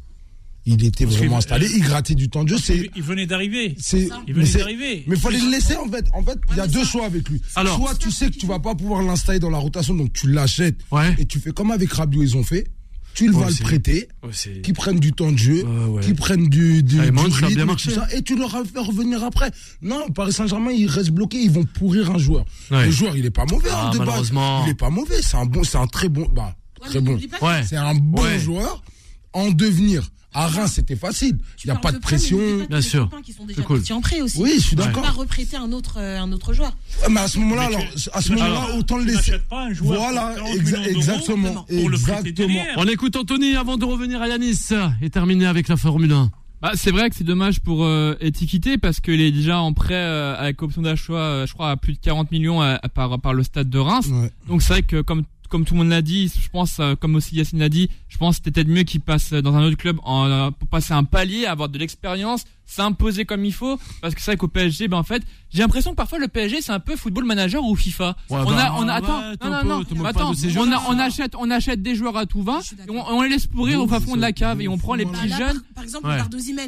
Il 0.66 0.84
était 0.84 1.04
Parce 1.06 1.16
vraiment 1.16 1.38
installé, 1.38 1.68
il 1.74 1.80
grattait 1.82 2.14
du 2.14 2.28
temps 2.28 2.44
de 2.44 2.50
jeu. 2.50 2.58
C'est, 2.62 2.90
Il 2.94 3.02
venait 3.02 3.26
d'arriver. 3.26 3.74
c'est, 3.78 4.08
Il 4.28 4.34
venait 4.34 4.46
d'arriver. 4.52 5.04
mais 5.06 5.16
fallait 5.16 5.40
le 5.40 5.50
laisser 5.50 5.74
en 5.76 5.88
fait. 5.88 6.04
En 6.12 6.22
fait, 6.22 6.38
il 6.50 6.56
y 6.58 6.60
a 6.60 6.66
deux 6.66 6.84
ça- 6.84 6.90
choix 6.90 7.06
avec 7.06 7.28
lui. 7.30 7.40
Alors- 7.56 7.76
Soit 7.78 7.94
tu 7.98 8.10
sais 8.10 8.30
que 8.30 8.36
tu 8.36 8.46
vas 8.46 8.58
pas 8.58 8.74
pouvoir 8.74 9.02
l'installer 9.02 9.38
dans 9.38 9.48
la 9.50 9.58
rotation, 9.58 9.94
donc 9.94 10.12
tu 10.12 10.30
l'achètes 10.30 10.78
Ouais. 10.90 11.14
et 11.18 11.24
tu 11.24 11.38
fais 11.40 11.52
comme 11.52 11.70
avec 11.70 11.90
Rabiot 11.92 12.22
ils 12.22 12.36
ont 12.36 12.44
fait. 12.44 12.66
Tu 13.12 13.26
le 13.26 13.34
Ouais, 13.34 13.42
vas 13.44 13.50
le 13.50 13.56
prêter, 13.56 14.08
Ouais, 14.22 14.60
qui 14.62 14.72
prennent 14.72 15.00
du 15.00 15.12
temps 15.12 15.32
de 15.32 15.36
jeu, 15.38 15.64
qui 16.00 16.14
prennent 16.14 16.48
du, 16.48 16.82
du, 16.84 17.00
Ah, 17.00 17.06
et 17.06 17.10
du 17.10 17.16
rythme 17.18 17.48
bien 17.48 17.62
et 17.64 17.66
marché. 17.66 17.88
tout 17.88 17.94
ça, 17.96 18.06
et 18.14 18.22
tu 18.22 18.36
leur 18.36 18.50
fais 18.52 18.78
revenir 18.78 19.24
après. 19.24 19.50
Non, 19.82 20.08
Paris 20.10 20.32
Saint-Germain, 20.32 20.70
ils 20.70 20.86
restent 20.86 21.10
bloqués, 21.10 21.38
ils 21.42 21.50
vont 21.50 21.64
pourrir 21.64 22.10
un 22.12 22.18
joueur. 22.18 22.44
Ouais. 22.70 22.84
Le 22.86 22.92
joueur, 22.92 23.16
il 23.16 23.24
est 23.26 23.30
pas 23.30 23.46
mauvais 23.50 23.68
Ah, 23.72 23.86
hein, 23.88 23.90
de 23.90 23.98
base. 23.98 24.06
malheureusement. 24.06 24.64
Il 24.64 24.70
est 24.70 24.74
pas 24.74 24.90
mauvais, 24.90 25.22
c'est 25.22 25.36
un 25.36 25.44
bon, 25.46 25.64
c'est 25.64 25.78
un 25.78 25.88
très 25.88 26.08
bon, 26.08 26.28
bah, 26.32 26.54
Ouais, 26.82 26.88
très 26.88 27.00
bon. 27.00 27.18
C'est 27.66 27.76
un 27.76 27.94
bon 27.96 28.22
Ouais. 28.22 28.38
joueur 28.38 28.80
en 29.32 29.50
devenir. 29.50 30.08
À 30.32 30.46
Reims, 30.46 30.72
c'était 30.76 30.94
facile. 30.96 31.38
tu 31.56 31.66
Il 31.66 31.70
n'y 31.70 31.76
a 31.76 31.80
pas 31.80 31.90
de 31.92 31.98
pression. 31.98 32.38
pas 32.60 32.66
Bien 32.66 32.80
sûr. 32.80 33.10
qui 33.24 33.32
sont 33.32 33.42
C'est 33.48 33.54
déjà 33.56 33.62
cool. 33.62 33.82
en 33.90 34.00
prêt 34.00 34.20
aussi. 34.20 34.38
Oui, 34.40 34.52
je 34.56 34.60
suis 34.60 34.76
d'accord. 34.76 35.02
pas 35.02 35.10
reprêter 35.10 35.56
un 35.56 35.72
autre, 35.72 35.94
euh, 35.98 36.20
un 36.20 36.30
autre 36.30 36.52
joueur. 36.52 36.76
Mais 37.10 37.20
à 37.20 37.26
ce 37.28 37.38
moment-là, 37.40 37.68
à 38.12 38.20
ce 38.20 38.32
moment-là, 38.32 38.76
autant 38.76 38.98
le 38.98 39.04
laisser. 39.04 39.32
pas 39.48 39.64
un 39.64 39.72
joueur 39.72 39.98
Voilà, 40.00 40.34
pour 40.36 40.44
40 40.44 40.56
exa- 40.56 40.62
millions 40.64 40.82
d'euros 40.82 40.98
exactement. 41.00 41.66
Exactement. 41.68 42.62
On 42.76 42.84
écoute 42.86 43.16
Anthony 43.16 43.56
avant 43.56 43.76
de 43.76 43.84
revenir 43.84 44.22
à 44.22 44.28
Yanis 44.28 44.68
et 45.02 45.10
terminer 45.10 45.46
avec 45.46 45.66
la 45.68 45.76
Formule 45.76 46.12
1. 46.12 46.30
Bah, 46.62 46.72
c'est 46.74 46.90
vrai 46.90 47.08
que 47.08 47.16
c'est 47.16 47.24
dommage 47.24 47.60
pour 47.60 47.84
euh, 47.84 48.14
Etiquité 48.20 48.76
parce 48.76 49.00
qu'il 49.00 49.20
est 49.22 49.32
déjà 49.32 49.60
en 49.60 49.72
prêt 49.72 49.94
euh, 49.94 50.36
avec 50.38 50.62
option 50.62 50.82
d'achat, 50.82 51.12
euh, 51.14 51.46
je 51.46 51.54
crois, 51.54 51.70
à 51.70 51.76
plus 51.76 51.94
de 51.94 51.98
40 51.98 52.30
millions 52.30 52.62
euh, 52.62 52.76
par, 52.94 53.18
par 53.18 53.32
le 53.32 53.42
stade 53.42 53.70
de 53.70 53.78
Reims. 53.78 54.06
Ouais. 54.12 54.30
Donc 54.46 54.60
c'est 54.62 54.74
vrai 54.74 54.82
que 54.82 55.00
comme 55.00 55.24
comme 55.50 55.64
tout 55.64 55.74
le 55.74 55.80
monde 55.80 55.90
l'a 55.90 56.00
dit, 56.00 56.32
je 56.40 56.48
pense, 56.48 56.78
euh, 56.80 56.94
comme 56.94 57.16
aussi 57.16 57.34
Yacine 57.34 57.58
l'a 57.58 57.68
dit, 57.68 57.90
je 58.08 58.16
pense 58.16 58.38
que 58.38 58.44
c'était 58.44 58.62
peut-être 58.62 58.74
mieux 58.74 58.84
qu'il 58.84 59.00
passe 59.00 59.32
dans 59.32 59.54
un 59.54 59.64
autre 59.64 59.76
club 59.76 59.98
en, 60.04 60.26
euh, 60.26 60.50
pour 60.50 60.68
passer 60.68 60.94
un 60.94 61.04
palier, 61.04 61.44
avoir 61.44 61.68
de 61.68 61.76
l'expérience, 61.76 62.44
s'imposer 62.64 63.24
comme 63.24 63.44
il 63.44 63.52
faut. 63.52 63.78
Parce 64.00 64.14
que 64.14 64.20
c'est 64.22 64.30
vrai 64.30 64.36
qu'au 64.36 64.48
PSG, 64.48 64.88
ben 64.88 64.96
en 64.98 65.02
fait, 65.02 65.22
j'ai 65.52 65.60
l'impression 65.62 65.90
que 65.90 65.96
parfois 65.96 66.18
le 66.18 66.28
PSG 66.28 66.60
c'est 66.62 66.72
un 66.72 66.80
peu 66.80 66.96
football 66.96 67.24
manager 67.24 67.64
ou 67.64 67.74
FIFA. 67.76 68.16
Ouais, 68.30 68.38
on 68.40 68.44
bah, 68.44 68.66
a, 68.66 68.72
on 68.78 68.88
a, 68.88 68.92
attends, 68.94 69.20
non, 69.20 69.64
non, 69.78 69.84
peu- 69.84 69.94
non, 69.94 70.04
attends, 70.04 70.30
on, 70.30 70.34
jeux-là. 70.34 70.76
a, 70.78 70.82
on 70.90 70.98
achète, 70.98 71.34
on 71.38 71.50
achète 71.50 71.82
des 71.82 71.94
joueurs 71.94 72.16
à 72.16 72.26
tout 72.26 72.42
va, 72.42 72.60
et 72.86 72.90
on, 72.90 73.06
on 73.16 73.22
les 73.22 73.28
laisse 73.28 73.46
pourrir 73.46 73.80
au 73.80 73.86
fond 73.88 74.16
de 74.16 74.20
la 74.20 74.32
cave 74.32 74.60
et 74.60 74.68
on 74.68 74.78
prend 74.78 74.94
les 74.94 75.04
Bah, 75.04 75.12
plus 75.20 75.28
là, 75.28 75.38
jeunes. 75.38 75.60
par- 75.60 75.74
Par 75.74 75.84
exemple, 75.84 76.06
Ouais. 76.08 76.16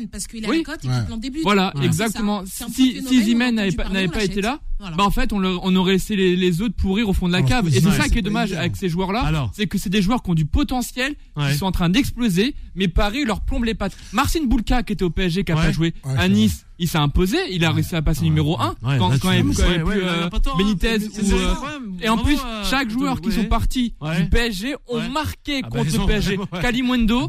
parce 0.09 0.27
qu'il 0.27 0.45
a 0.45 0.49
Oui. 0.49 0.59
la 0.59 0.65
cote 0.65 0.85
et 0.85 0.89
Ouais. 0.89 0.95
qu'il 1.05 1.15
en 1.15 1.17
débute. 1.19 1.43
Voilà, 1.43 1.73
Ouais. 1.77 1.85
exactement. 1.85 2.43
Si, 2.47 3.03
si 3.07 3.21
a 3.21 3.53
n'avait 3.53 4.09
pas, 4.09 4.25
été 4.25 4.41
là, 4.41 4.59
Voilà. 4.79 4.97
bah 4.97 5.05
en 5.05 5.11
fait 5.11 5.33
on, 5.33 5.43
aurait 5.77 5.93
laissé 5.93 6.17
les, 6.17 6.35
les 6.37 6.61
autres 6.63 6.75
pourrir 6.75 7.09
au 7.09 7.13
fond 7.13 7.29
de 7.29 7.33
la 7.33 7.43
cave. 7.43 7.69
Et 7.69 7.81
c'est 7.81 7.91
ça 7.93 8.09
qui 8.09 8.19
est 8.19 8.23
dommage 8.23 8.53
avec 8.53 8.77
ces 8.77 8.89
joueurs-là, 8.89 9.51
c'est 9.53 9.67
que 9.67 9.79
c'est 9.79 9.91
des 9.91 10.03
joueurs 10.03 10.23
qui 10.23 10.31
ont 10.31 10.35
du 10.35 10.47
potentiel, 10.47 11.15
qui 11.51 11.55
sont 11.57 11.67
en 11.67 11.73
train 11.73 11.89
d'exploser, 11.91 12.55
mais 12.75 12.89
Paris 12.89 13.25
leur 13.25 13.41
plombe 13.43 13.65
les 13.65 13.75
pattes. 13.75 13.97
Marcin 14.13 14.45
Boulka 14.47 14.83
qui 14.83 14.93
était 14.95 15.05
au 15.05 15.11
PSG, 15.11 15.45
qui 15.45 15.53
a 15.53 15.57
pas 15.57 15.73
joué 15.73 15.95
à 16.17 16.29
Nice, 16.29 16.65
il 16.83 16.89
s'est 16.89 16.99
imposé, 16.99 17.37
il 17.51 17.65
a 17.65 17.71
réussi 17.71 17.95
à 17.95 18.03
passer 18.03 18.25
numéro 18.25 18.61
1 18.61 18.69
Ouais, 18.83 18.99
quand, 18.99 19.09
là, 19.09 19.17
quand 19.21 19.29
ouais, 19.29 19.41
euh, 19.41 20.25
hein. 20.27 20.31
Benitez 20.59 20.99
c'est- 20.99 21.33
euh, 21.33 21.55
et 22.01 22.09
en 22.09 22.19
plus, 22.19 22.37
à- 22.39 22.65
chaque 22.65 22.91
joueur 22.91 23.21
qui 23.21 23.29
ouais. 23.29 23.35
sont 23.37 23.45
partis 23.45 23.95
Ouais. 24.01 24.21
du 24.23 24.29
PSG 24.29 24.75
ont 24.89 24.99
Ouais. 24.99 25.09
marqué 25.09 25.61
Ah 25.63 25.69
bah, 25.71 25.79
contre 25.79 25.99
le 26.01 26.07
PSG. 26.07 26.39
Kalimundo, 26.61 27.29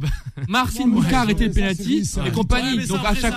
Marcin 0.49 0.86
Ouais, 0.86 0.89
Boulka 0.91 1.08
a 1.08 1.12
ouais, 1.12 1.16
arrêté 1.18 1.45
le 1.45 1.51
penalty 1.51 2.04
et 2.26 2.32
compagnie. 2.32 2.86
Donc 2.88 2.99
à 3.06 3.14
chaque. 3.16 3.36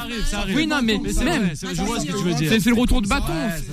Oui, 0.54 0.66
non, 0.66 0.80
mais 0.82 0.98
même, 0.98 1.54
c'est- 1.54 2.66
le 2.66 2.80
retour 2.80 3.02
de 3.02 3.08
bâton. 3.08 3.32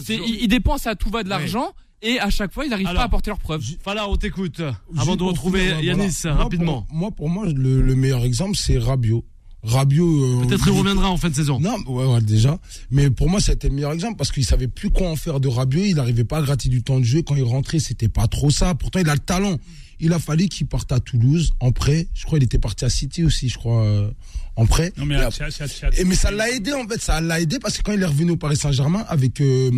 Ils, 0.09 0.47
dépensent 0.47 0.89
à 0.89 0.95
tout 0.95 1.09
va 1.09 1.23
de 1.23 1.29
l'argent 1.29 1.71
et 2.01 2.19
à 2.19 2.29
chaque 2.29 2.53
fois 2.53 2.65
ils 2.65 2.69
n'arrivent 2.69 2.87
pas 2.93 3.01
à 3.01 3.05
apporter 3.05 3.31
leurs 3.31 3.39
preuves. 3.39 3.63
Fala, 3.83 4.09
on 4.09 4.17
t'écoute. 4.17 4.61
Avant 4.97 5.15
de 5.15 5.23
retrouver 5.23 5.73
Yanis 5.81 6.09
voilà. 6.23 6.35
Moi, 6.35 6.43
rapidement. 6.43 6.81
pour- 6.83 6.95
Moi, 6.97 7.11
pour 7.11 7.29
moi, 7.29 7.45
le, 7.47 7.81
le 7.81 7.95
meilleur 7.95 8.25
exemple, 8.25 8.57
c'est 8.57 8.77
Rabiot. 8.77 9.23
Rabiot. 9.63 10.41
euh, 10.43 10.45
Peut-être 10.47 10.67
il 10.67 10.73
il- 10.73 10.77
reviendra 10.79 11.09
en 11.09 11.17
fin 11.17 11.29
de 11.29 11.35
saison. 11.35 11.59
Non, 11.59 11.77
ouais, 11.87 12.05
ouais, 12.05 12.21
déjà. 12.21 12.59
Mais 12.91 13.09
pour 13.09 13.29
moi, 13.29 13.39
c'était 13.39 13.69
le 13.69 13.75
meilleur 13.75 13.93
exemple 13.93 14.17
parce 14.17 14.31
qu'il 14.31 14.45
savait 14.45 14.67
plus 14.67 14.89
quoi 14.89 15.09
en 15.09 15.15
faire 15.15 15.39
de 15.39 15.47
Rabiot. 15.47 15.83
Il 15.85 15.95
n'arrivait 15.95 16.25
pas 16.25 16.37
à 16.39 16.41
gratter 16.41 16.69
du 16.69 16.83
temps 16.83 16.99
de 16.99 17.05
jeu. 17.05 17.21
Quand 17.21 17.35
il 17.35 17.43
rentrait, 17.43 17.79
c'était 17.79 18.09
pas 18.09 18.27
trop 18.27 18.49
ça. 18.49 18.75
Pourtant, 18.75 18.99
il 18.99 19.09
a 19.09 19.13
le 19.13 19.19
talent. 19.19 19.57
Il 20.05 20.11
a 20.13 20.19
fallu 20.19 20.47
qu'il 20.49 20.67
parte 20.67 20.91
à 20.91 20.99
Toulouse 20.99 21.53
en 21.61 21.71
prêt. 21.71 22.07
Je 22.13 22.25
crois 22.25 22.37
qu'il 22.37 22.45
était 22.45 22.59
parti 22.59 22.83
à 22.83 22.89
City 22.89 23.23
aussi, 23.23 23.47
je 23.47 23.57
crois, 23.57 23.83
euh, 23.85 24.09
en 24.57 24.65
prêt. 24.65 24.91
Non, 24.97 25.05
mais 25.05 25.15
Et 25.15 25.19
c'est- 25.31 25.49
c'est- 25.49 25.67
c'est- 25.67 25.99
et 25.99 26.03
mais 26.03 26.13
ça 26.15 26.29
l'a 26.29 26.49
aidé 26.51 26.73
en 26.73 26.85
fait, 26.87 27.01
ça 27.01 27.21
l'a 27.21 27.39
aidé 27.39 27.57
parce 27.57 27.77
que 27.77 27.83
quand 27.83 27.93
il 27.93 28.01
est 28.01 28.05
revenu 28.05 28.31
au 28.31 28.37
Paris 28.37 28.57
Saint-Germain 28.57 29.03
avec 29.07 29.39
euh, 29.41 29.71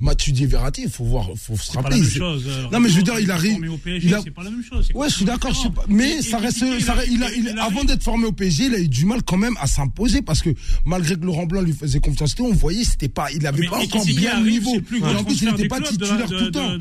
Mathieu 0.00 0.34
Verratti, 0.46 0.82
il 0.84 0.90
faut 0.90 1.04
voir, 1.04 1.30
faut 1.36 1.56
se 1.56 1.66
c'est 1.66 1.74
pas 1.74 1.82
rappeler. 1.82 1.98
la 1.98 2.02
même 2.02 2.12
chose. 2.12 2.44
euh, 2.46 2.66
Non, 2.72 2.80
mais 2.80 2.88
je 2.88 2.96
veux 2.96 3.02
dire, 3.02 3.18
il 3.20 3.30
arrive- 3.30 3.52
formé 3.52 3.68
au 3.68 3.78
PSG, 3.78 4.08
il 4.08 4.14
a- 4.14 4.20
c'est 4.22 4.30
pas 4.30 4.42
la 4.42 4.50
même 4.50 4.64
chose. 4.64 4.84
c'est 4.88 4.96
Ouais, 4.96 5.08
je 5.08 5.14
suis 5.14 5.24
d'accord, 5.24 5.72
pas. 5.74 5.84
Mais 5.88 6.20
ça 6.22 6.38
reste, 6.38 6.62
et- 6.62 6.80
ça 6.80 6.94
reste- 6.94 7.08
il 7.10 7.22
a, 7.22 7.32
il- 7.32 7.48
il 7.52 7.58
avant 7.58 7.84
d'être 7.84 8.02
formé 8.02 8.26
au 8.26 8.32
PSG, 8.32 8.64
il 8.66 8.74
a 8.74 8.78
eu 8.80 8.88
du 8.88 9.06
mal 9.06 9.22
quand 9.22 9.36
même 9.38 9.54
à 9.60 9.66
s'imposer 9.66 10.20
parce 10.22 10.42
que 10.42 10.50
malgré 10.84 11.14
que 11.16 11.24
Laurent 11.24 11.46
Blanc 11.46 11.62
lui 11.62 11.72
faisait 11.72 12.00
confiance, 12.00 12.34
on 12.40 12.52
voyait, 12.52 12.84
c'était 12.84 13.08
pas, 13.08 13.30
il 13.32 13.46
avait 13.46 13.60
Mais 13.62 13.68
pas 13.68 13.78
encore 13.78 14.04
bien 14.04 14.40
le 14.40 14.50
niveau. 14.50 14.74
en 14.76 15.24
plus, 15.24 15.40
il 15.42 15.48
n'était 15.48 15.68
pas 15.68 15.80
titulaire 15.80 16.26
tout 16.26 16.34
le 16.34 16.50
temps. 16.50 16.72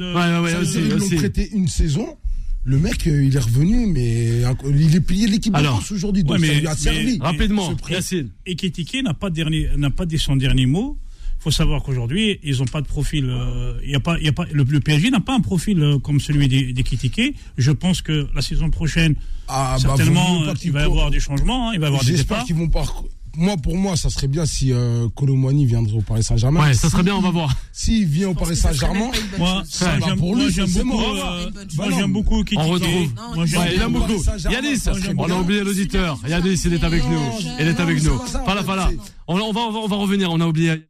ils 0.81 0.89
l'ont 0.89 1.09
prêté 1.17 1.49
une 1.53 1.67
saison. 1.67 2.17
Le 2.63 2.77
mec, 2.77 3.07
euh, 3.07 3.23
il 3.23 3.35
est 3.35 3.39
revenu, 3.39 3.87
mais 3.87 4.43
il 4.77 4.95
est 4.95 5.01
plié 5.01 5.27
l'équipe 5.27 5.51
de 5.53 5.57
Alors. 5.57 5.77
France 5.77 5.91
aujourd'hui, 5.91 6.23
donc 6.23 6.33
Ouais, 6.39 6.45
ça 6.47 6.53
mais- 6.53 6.59
lui 6.59 6.67
a 6.67 6.71
mais- 6.71 6.75
servi. 6.77 7.17
Rapidement, 7.19 7.69
Ce 7.71 7.75
prêt. 7.75 7.93
Yacine. 7.95 8.29
Et 8.45 8.55
Kétiké 8.55 9.01
n'a 9.01 9.13
pas, 9.15 9.29
de 9.31 9.35
dernier, 9.35 9.69
n'a 9.77 9.89
pas 9.89 10.05
dit 10.05 10.19
son 10.19 10.35
dernier 10.35 10.67
mot. 10.67 10.97
Il 11.39 11.43
faut 11.45 11.49
savoir 11.51 11.81
qu'aujourd'hui, 11.81 12.39
ils 12.43 12.57
n'ont 12.59 12.65
pas 12.65 12.81
de 12.81 12.85
profil. 12.87 13.25
euh, 13.27 13.73
il 13.83 13.89
y 13.89 13.95
a 13.95 13.99
pas, 13.99 14.19
il 14.19 14.25
y 14.25 14.27
a 14.27 14.31
pas, 14.31 14.45
le, 14.53 14.63
le 14.63 14.79
PSG 14.79 15.09
n'a 15.09 15.19
pas 15.21 15.33
un 15.33 15.39
profil 15.39 15.81
euh, 15.81 15.97
comme 15.97 16.19
celui 16.19 16.47
des, 16.47 16.71
des. 16.71 16.83
Je 17.57 17.71
pense 17.71 18.03
que 18.03 18.27
la 18.35 18.43
saison 18.43 18.69
prochaine, 18.69 19.15
Ah, 19.47 19.77
bah, 19.81 19.95
certainement, 19.97 20.43
il 20.63 20.71
va 20.71 20.81
y 20.81 20.83
avoir 20.83 21.09
des 21.09 21.19
changements, 21.19 21.69
hein, 21.69 21.71
il 21.73 21.79
va 21.79 21.87
y 21.87 21.87
avoir 21.87 22.05
des 22.05 22.11
J'espère 22.11 22.43
qu'ils 22.43 22.55
vont 22.55 22.69
pas. 22.69 22.85
Moi, 23.37 23.55
pour 23.57 23.77
moi, 23.77 23.95
ça 23.95 24.09
serait 24.09 24.27
bien 24.27 24.45
si 24.45 24.73
euh, 24.73 25.07
Colomani 25.15 25.65
viendrait 25.65 25.97
au 25.97 26.01
Paris 26.01 26.23
Saint-Germain. 26.23 26.61
Ouais, 26.61 26.73
ça 26.73 26.89
serait 26.89 27.03
bien, 27.03 27.15
on 27.15 27.21
va 27.21 27.29
voir. 27.29 27.49
S'il 27.71 28.05
vient 28.05 28.29
au 28.29 28.33
Paris 28.33 28.55
ça 28.57 28.73
Saint-Germain, 28.73 29.09
Moi, 29.37 29.63
bah, 29.81 29.99
j'aime 30.05 30.17
pour 30.17 30.35
lui, 30.35 30.41
moi, 30.43 30.49
j'aime 30.51 30.67
beaucoup. 30.73 31.01
euh, 31.01 31.45
Une 31.45 31.51
bonne 31.51 31.67
moi, 31.75 31.89
j'aime 31.91 32.13
beaucoup. 32.13 32.43
On 32.57 32.67
retrouve. 32.67 33.13
Moi, 33.35 33.45
il 33.45 33.47
j'aime 33.47 33.59
Ouais, 33.61 33.75
il 33.75 33.81
aime 33.81 33.93
Paris 33.93 34.13
beaucoup. 34.15 34.49
Yanis, 34.51 34.77
ça 34.77 34.93
on 35.17 35.29
a 35.29 35.39
oublié 35.39 35.63
l'auditeur. 35.63 36.17
Yanis, 36.27 36.61
il 36.65 36.73
est 36.73 36.83
avec 36.83 37.03
nous. 37.07 37.21
Il 37.59 37.67
est 37.67 37.79
avec 37.79 38.03
nous. 38.03 38.17
ça, 38.25 38.41
Voilà, 38.43 38.61
voilà. 38.61 38.89
On, 39.27 39.35
va, 39.35 39.43
on 39.43 39.51
va, 39.53 39.79
on 39.79 39.87
va 39.87 39.95
revenir. 39.95 40.29
On 40.31 40.39
a 40.41 40.45
oublié. 40.47 40.83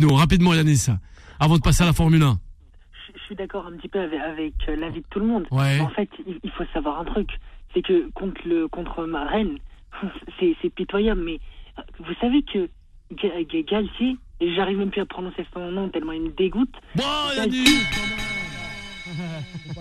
Nous, 0.00 0.12
rapidement, 0.14 0.54
Yanis. 0.54 0.86
Avant 1.40 1.56
de 1.56 1.62
passer 1.62 1.82
à 1.82 1.86
la 1.86 1.92
Formule 1.92 2.22
1. 2.22 2.38
Je, 3.14 3.20
suis 3.24 3.34
d'accord 3.36 3.66
un 3.66 3.76
petit 3.76 3.88
peu 3.88 4.00
avec, 4.00 4.20
avec 4.20 4.54
euh, 4.68 4.76
l'avis 4.76 5.00
de 5.00 5.06
tout 5.10 5.18
le 5.18 5.26
monde. 5.26 5.44
Ouais. 5.50 5.80
En 5.80 5.88
fait, 5.88 6.08
il, 6.26 6.38
il 6.44 6.50
faut 6.50 6.64
savoir 6.74 7.00
un 7.00 7.04
truc, 7.04 7.28
c'est 7.72 7.80
que 7.82 8.10
contre 8.12 8.40
le 8.44 8.68
contre 8.68 9.06
ma 9.06 9.24
reine, 9.26 9.56
c'est 10.38 10.56
c'est 10.62 10.70
pitoyable. 10.70 11.22
Mais 11.24 11.38
euh, 11.78 11.82
vous 11.98 12.14
savez 12.20 12.42
que 12.42 12.68
Ga- 13.12 13.42
Ga- 13.44 13.62
Galtier, 13.62 14.16
j'arrive 14.56 14.78
même 14.78 14.90
plus 14.90 15.00
à 15.02 15.06
prononcer 15.06 15.44
son 15.52 15.70
nom 15.70 15.88
tellement 15.88 16.12
il 16.12 16.22
me 16.22 16.30
dégoûte. 16.30 16.74
Bon, 16.96 17.02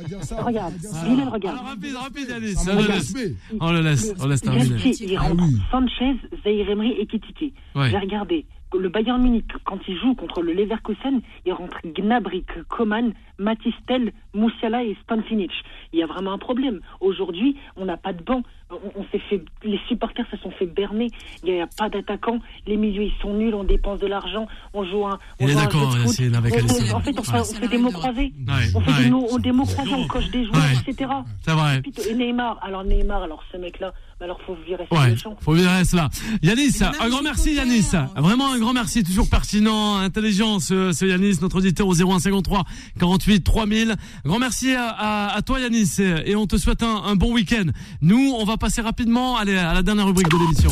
dire 0.07 0.23
ça, 0.23 0.43
Regarde, 0.43 0.73
faut 0.73 0.79
pas 0.79 0.79
dire 0.79 0.89
ça. 0.89 1.07
Bilal, 1.07 1.29
regarde. 1.29 1.57
Alors, 1.57 1.69
rapide, 1.69 1.95
rapide. 1.95 2.57
Ça 2.57 2.71
On 2.73 2.75
le 2.75 2.81
laisse. 2.87 3.13
respect. 3.13 3.35
On 3.59 3.71
le 3.71 3.81
laisse. 3.81 4.13
On 4.19 4.27
laisse 4.27 4.41
terminer. 4.41 4.69
Galtier, 4.69 5.07
il 5.07 5.17
Ah 5.17 5.21
rentre 5.21 5.43
oui. 5.43 5.57
Sanchez, 5.71 6.15
Zaire 6.43 6.69
Emery 6.69 6.91
et 6.99 7.05
Kitike. 7.05 7.53
Ouais. 7.75 7.89
J'ai 7.89 7.97
regardé. 7.97 8.45
Le 8.77 8.87
Bayern 8.87 9.21
Munich, 9.21 9.45
quand 9.65 9.79
il 9.87 9.99
joue 9.99 10.15
contre 10.15 10.41
le 10.41 10.53
Leverkusen, 10.53 11.21
il 11.45 11.51
rentre 11.53 11.77
Gnabry, 11.85 12.45
Coman, 12.69 13.13
Matistel, 13.37 14.13
Moussiala 14.33 14.83
et 14.83 14.95
Stanfinic. 15.03 15.51
Il 15.93 15.99
y 15.99 16.03
a 16.03 16.07
vraiment 16.07 16.33
un 16.33 16.37
problème. 16.37 16.79
Aujourd'hui, 16.99 17.55
on 17.75 17.85
n'a 17.85 17.97
pas 17.97 18.13
de 18.13 18.23
banc. 18.23 18.43
On, 18.69 19.01
on 19.01 19.05
s'est 19.11 19.19
fait, 19.29 19.43
les 19.63 19.79
supporters 19.89 20.25
se 20.31 20.37
sont 20.37 20.51
fait 20.51 20.65
berner. 20.65 21.07
Il 21.43 21.53
n'y 21.53 21.59
a, 21.61 21.67
pas 21.67 21.89
d'attaquants. 21.89 22.39
Les 22.65 22.77
milieux, 22.77 23.03
ils 23.03 23.13
sont 23.21 23.33
nuls. 23.33 23.53
On 23.53 23.65
dépense 23.65 23.99
de 23.99 24.07
l'argent. 24.07 24.47
On 24.73 24.85
joue 24.85 25.05
un. 25.05 25.19
on 25.41 25.45
Il 25.45 25.49
est 25.49 25.53
joue 25.53 25.59
d'accord, 25.59 25.93
avec 25.93 26.05
On- 26.05 26.93
on-. 26.93 26.95
En 26.95 26.99
fait, 27.01 27.19
on, 27.19 27.23
fait- 27.23 27.39
on 27.39 27.43
fait 27.43 27.67
des 27.67 27.77
mots 27.77 27.91
croisés. 27.91 28.31
Ouais, 28.47 28.53
On 28.73 28.79
fait 28.79 28.91
ouais. 28.91 29.03
des 29.03 29.09
mots, 29.09 29.39
des 29.39 29.51
mots 29.51 29.65
croisés. 29.65 29.91
On 29.93 30.07
coche 30.07 30.29
des 30.31 30.45
joueurs, 30.45 30.55
Ouais. 30.61 30.91
etc. 30.91 31.11
C'est 31.41 31.51
vrai. 31.51 31.81
Et 32.09 32.13
Neymar. 32.15 32.59
Alors 32.61 32.85
Neymar, 32.85 33.23
alors 33.23 33.43
ce 33.51 33.57
mec-là, 33.57 33.93
bah 34.19 34.25
alors 34.25 34.39
faut 34.45 34.55
virer 34.65 34.85
sur 34.89 34.97
Ouais, 34.97 35.15
faut 35.41 35.51
virer 35.53 35.83
cela. 35.83 36.09
Yanis, 36.41 36.77
un 36.81 37.09
grand 37.09 37.21
merci 37.23 37.53
Yanis. 37.55 37.89
hein. 37.93 38.09
Vraiment 38.15 38.53
un 38.53 38.59
grand 38.59 38.71
merci, 38.73 39.03
toujours 39.03 39.29
pertinent, 39.29 39.97
intelligent 39.97 40.59
ce, 40.59 40.93
ce 40.93 41.05
Yanis, 41.05 41.39
notre 41.41 41.57
auditeur 41.57 41.87
au 41.87 41.93
0153 41.93 42.63
48 42.99 43.43
3000. 43.43 43.95
Grand 44.25 44.39
merci 44.39 44.73
à, 44.73 44.87
à- 44.89 45.35
à 45.35 45.41
toi 45.41 45.59
Yanis 45.59 45.95
et 46.25 46.35
on 46.35 46.45
te 46.47 46.57
souhaite 46.57 46.83
un, 46.83 47.03
un 47.05 47.15
bon 47.15 47.33
week-end. 47.33 47.65
Nous, 48.01 48.33
on 48.37 48.45
va 48.45 48.57
passer 48.57 48.81
rapidement 48.81 49.37
à 49.37 49.45
la 49.45 49.81
dernière 49.81 50.05
rubrique 50.05 50.29
de 50.29 50.37
l'émission. 50.37 50.69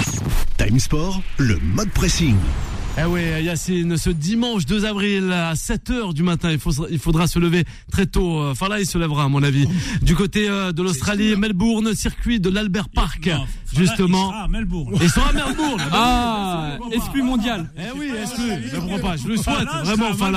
Time 0.57 0.79
Sport, 0.79 1.21
le 1.37 1.57
mode 1.59 1.89
pressing. 1.89 2.35
Eh 3.01 3.05
oui, 3.05 3.21
Yacine, 3.43 3.97
ce 3.97 4.09
dimanche 4.09 4.65
2 4.65 4.83
avril 4.83 5.31
à 5.31 5.53
7h 5.53 6.13
du 6.13 6.21
matin, 6.21 6.51
il, 6.51 6.59
faut, 6.59 6.71
il 6.89 6.99
faudra 6.99 7.27
se 7.27 7.39
lever 7.39 7.63
très 7.91 8.05
tôt. 8.07 8.41
Enfin 8.49 8.67
là, 8.67 8.79
il 8.79 8.85
se 8.85 8.97
lèvera 8.97 9.23
à 9.23 9.27
mon 9.29 9.41
avis. 9.41 9.67
Du 10.01 10.15
côté 10.15 10.49
euh, 10.49 10.73
de 10.73 10.83
l'Australie, 10.83 11.35
Melbourne, 11.37 11.93
circuit 11.95 12.39
de 12.41 12.49
l'Albert 12.49 12.89
Park, 12.89 13.27
Non, 13.27 13.45
justement. 13.73 14.27
il 14.29 14.33
sera 14.33 14.43
à 14.43 14.47
Melbourne. 14.49 14.95
Ils 15.01 15.09
sont 15.09 15.21
à 15.21 15.31
Melbourne. 15.31 15.81
Ah, 15.93 16.77
exclu 16.91 17.23
mondial. 17.23 17.69
Eh 17.77 17.97
oui, 17.97 18.11
exclu. 18.21 18.51
Je 18.69 18.75
comprends 18.79 18.99
pas. 18.99 19.15
Je 19.17 19.27
le 19.29 19.37
souhaite 19.37 19.67
vraiment, 19.85 20.13
sera 20.13 20.27
à 20.27 20.31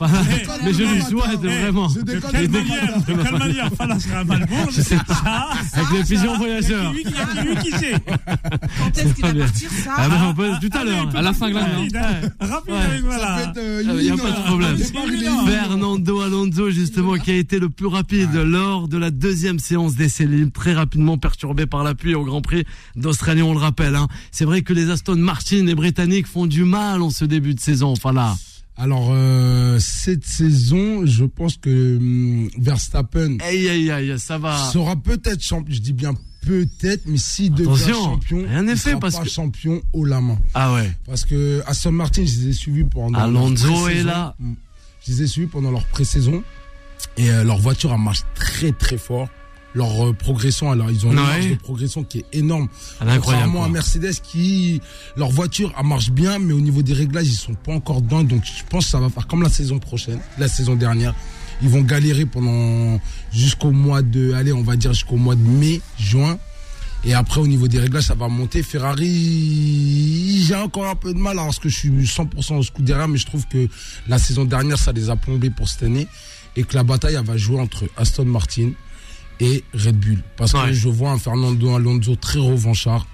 Eh, 0.00 0.64
Mais 0.64 0.72
je 0.72 0.82
lui 0.82 1.02
souhaite 1.02 1.38
eh, 1.42 1.46
vraiment. 1.46 1.88
je 1.88 2.00
De 2.00 2.12
quelle 2.12 2.20
pas, 2.20 2.32
manière, 2.32 2.98
de 3.06 3.12
quelle 3.22 3.38
manière 3.38 3.70
Fala 3.76 4.00
sera 4.00 4.18
à 4.18 4.24
Melbourne 4.24 4.70
Ça, 4.72 5.48
Avec 5.72 5.90
les 5.92 6.02
pigeons 6.16 6.36
voyageurs. 6.36 6.92
Il 6.94 7.10
y 7.10 7.14
a 7.16 7.42
lui 7.44 7.56
qui 7.62 7.70
sait. 7.78 7.92
Quand 8.04 8.98
est-ce 8.98 9.12
qu'il 9.14 9.22
pas 9.22 9.32
va 9.32 9.44
partir 9.44 9.70
ça 9.70 9.92
Ah 9.96 10.08
ben, 10.08 10.16
on 10.28 10.34
peut- 10.34 10.50
tout 10.68 10.76
à 10.78 10.84
l'heure. 10.84 11.08
À 11.14 11.22
la 11.22 11.32
partir 11.32 11.34
cinglade, 11.34 11.72
rapide, 11.76 11.96
hein. 11.96 12.02
hein. 12.40 12.46
Rapide 12.46 12.74
avec 12.74 13.00
Ça 13.00 13.06
voilà. 13.06 13.36
peut 13.36 13.50
être, 13.50 13.56
euh, 13.58 13.82
Ah, 13.88 14.02
y 14.02 14.10
a 14.10 14.16
pas 14.16 14.22
de 14.22 14.36
hein. 14.36 14.40
problème. 14.46 14.78
Pas. 14.78 15.50
Fernando 15.52 16.20
Alonso, 16.20 16.70
justement, 16.70 17.14
qui 17.14 17.30
a 17.30 17.36
été 17.36 17.58
le 17.60 17.70
plus 17.70 17.86
rapide 17.86 18.34
lors 18.34 18.88
de 18.88 18.98
la 18.98 19.10
deuxième 19.10 19.58
séance 19.60 19.94
d'essai 19.94 20.26
libre, 20.26 20.50
très 20.52 20.74
rapidement 20.74 21.18
perturbé 21.18 21.66
par 21.66 21.84
la 21.84 21.94
pluie 21.94 22.14
au 22.16 22.24
Grand 22.24 22.40
Prix 22.42 22.64
d'Australie, 22.96 23.42
on 23.42 23.52
le 23.54 23.60
rappelle. 23.60 23.94
Hein. 23.94 24.08
C'est 24.32 24.44
vrai 24.44 24.62
que 24.62 24.72
les 24.72 24.90
Aston 24.90 25.16
Martin 25.16 25.66
et 25.68 25.74
Britanniques 25.74 26.26
font 26.26 26.46
du 26.46 26.64
mal 26.64 27.00
en 27.02 27.10
ce 27.10 27.24
début 27.24 27.54
de 27.54 27.60
saison. 27.60 27.92
Enfin 27.92 28.12
là, 28.12 28.34
Alors, 28.76 29.10
euh, 29.12 29.78
cette 29.78 30.24
saison, 30.24 31.06
je 31.06 31.24
pense 31.24 31.56
que 31.56 31.96
hum, 31.96 32.48
Verstappen 32.58 33.38
aïe 33.40 33.68
aïe 33.68 33.90
aïe, 33.90 34.14
ça 34.18 34.36
va. 34.38 34.56
sera 34.72 34.96
peut-être 34.96 35.40
champion. 35.42 35.72
Je 35.74 35.80
dis 35.80 35.92
bien 35.92 36.14
peut-être, 36.44 37.02
mais 37.06 37.16
s'il 37.16 37.52
devient 37.54 37.70
Attention, 37.70 38.04
champion, 38.04 38.38
rien 38.48 38.62
n'est 38.64 38.72
il 38.72 38.78
fait 38.78 38.90
sera 38.90 39.00
parce 39.00 39.16
pas 39.16 39.22
que- 39.22 39.28
champion 39.30 39.80
haut 39.92 40.04
la 40.04 40.20
main. 40.20 40.38
Ah 40.54 40.74
ouais. 40.74 40.90
Parce 41.06 41.24
que 41.24 41.62
Aston 41.66 41.92
Martin, 41.92 42.24
je 42.26 42.40
les 42.40 42.48
ai 42.48 42.52
suivis 42.52 42.84
pendant. 42.84 43.18
Alonso 43.18 43.66
leur 43.68 43.76
pré-saison. 43.84 43.88
est 43.88 44.02
là. 44.02 44.34
Mm. 44.40 44.52
Je 45.06 45.12
les 45.12 45.22
ai 45.22 45.26
suivis 45.28 45.46
pendant 45.48 45.70
leur 45.70 45.86
pré-saison 45.86 46.42
et 47.16 47.30
euh, 47.30 47.44
leur 47.44 47.58
voiture 47.58 47.92
elle 47.94 48.00
marche 48.00 48.22
très 48.34 48.72
très 48.72 48.98
fort. 48.98 49.28
Leur 49.74 50.06
euh, 50.08 50.12
progression, 50.12 50.70
alors 50.70 50.90
ils 50.90 51.04
ont 51.04 51.10
une 51.12 51.18
Ouais. 51.18 51.24
marge 51.24 51.50
de 51.50 51.54
progression 51.56 52.04
qui 52.04 52.18
est 52.18 52.26
énorme. 52.32 52.68
Incroyable. 53.00 53.20
Contrairement 53.24 53.64
à. 53.64 53.68
Mercedes 53.68 54.14
qui, 54.22 54.80
leur 55.16 55.30
voiture, 55.30 55.72
elle 55.78 55.86
marche 55.86 56.10
bien, 56.10 56.38
mais 56.38 56.52
au 56.52 56.60
niveau 56.60 56.82
des 56.82 56.92
réglages, 56.92 57.26
ils 57.26 57.32
sont 57.34 57.54
pas 57.54 57.72
encore 57.72 58.00
dedans. 58.00 58.22
Donc, 58.22 58.44
je 58.44 58.62
pense 58.70 58.84
que 58.84 58.90
ça 58.92 59.00
va 59.00 59.10
faire 59.10 59.26
comme 59.26 59.42
la 59.42 59.48
saison 59.48 59.78
prochaine, 59.80 60.20
la 60.38 60.46
saison 60.48 60.76
dernière. 60.76 61.14
Ils 61.62 61.68
vont 61.68 61.82
galérer 61.82 62.24
pendant, 62.26 63.00
jusqu'au 63.32 63.70
mois 63.72 64.02
de, 64.02 64.32
allez, 64.34 64.52
on 64.52 64.62
va 64.62 64.76
dire 64.76 64.92
jusqu'au 64.92 65.16
mois 65.16 65.34
de 65.34 65.40
mai, 65.42 65.80
juin. 65.98 66.38
Et 67.06 67.12
après, 67.12 67.40
au 67.40 67.46
niveau 67.46 67.68
des 67.68 67.78
réglages, 67.80 68.04
ça 68.04 68.14
va 68.14 68.28
monter. 68.28 68.62
Ferrari, 68.62 70.42
j'ai 70.46 70.54
encore 70.54 70.86
un 70.86 70.94
peu 70.94 71.12
de 71.12 71.18
mal, 71.18 71.38
hein, 71.38 71.44
parce 71.44 71.58
que 71.58 71.68
je 71.68 71.76
suis 71.76 71.90
100% 71.90 72.56
au 72.58 72.62
Scuderia, 72.62 73.06
mais 73.06 73.18
je 73.18 73.26
trouve 73.26 73.46
que 73.46 73.68
la 74.08 74.18
saison 74.18 74.44
dernière, 74.44 74.78
ça 74.78 74.92
les 74.92 75.10
a 75.10 75.16
plombés 75.16 75.50
pour 75.50 75.68
cette 75.68 75.82
année. 75.82 76.06
Et 76.56 76.62
que 76.62 76.74
la 76.76 76.84
bataille, 76.84 77.16
elle 77.16 77.24
va 77.24 77.36
jouer 77.36 77.58
entre 77.60 77.84
Aston 77.96 78.24
Martin 78.26 78.70
et 79.40 79.64
Red 79.74 79.98
Bull. 79.98 80.22
Parce 80.36 80.52
que 80.52 80.72
je 80.72 80.88
vois 80.88 81.10
un 81.10 81.18
Fernando 81.18 81.74
Alonso 81.74 82.16
très 82.16 82.38
revanchard 82.38 83.06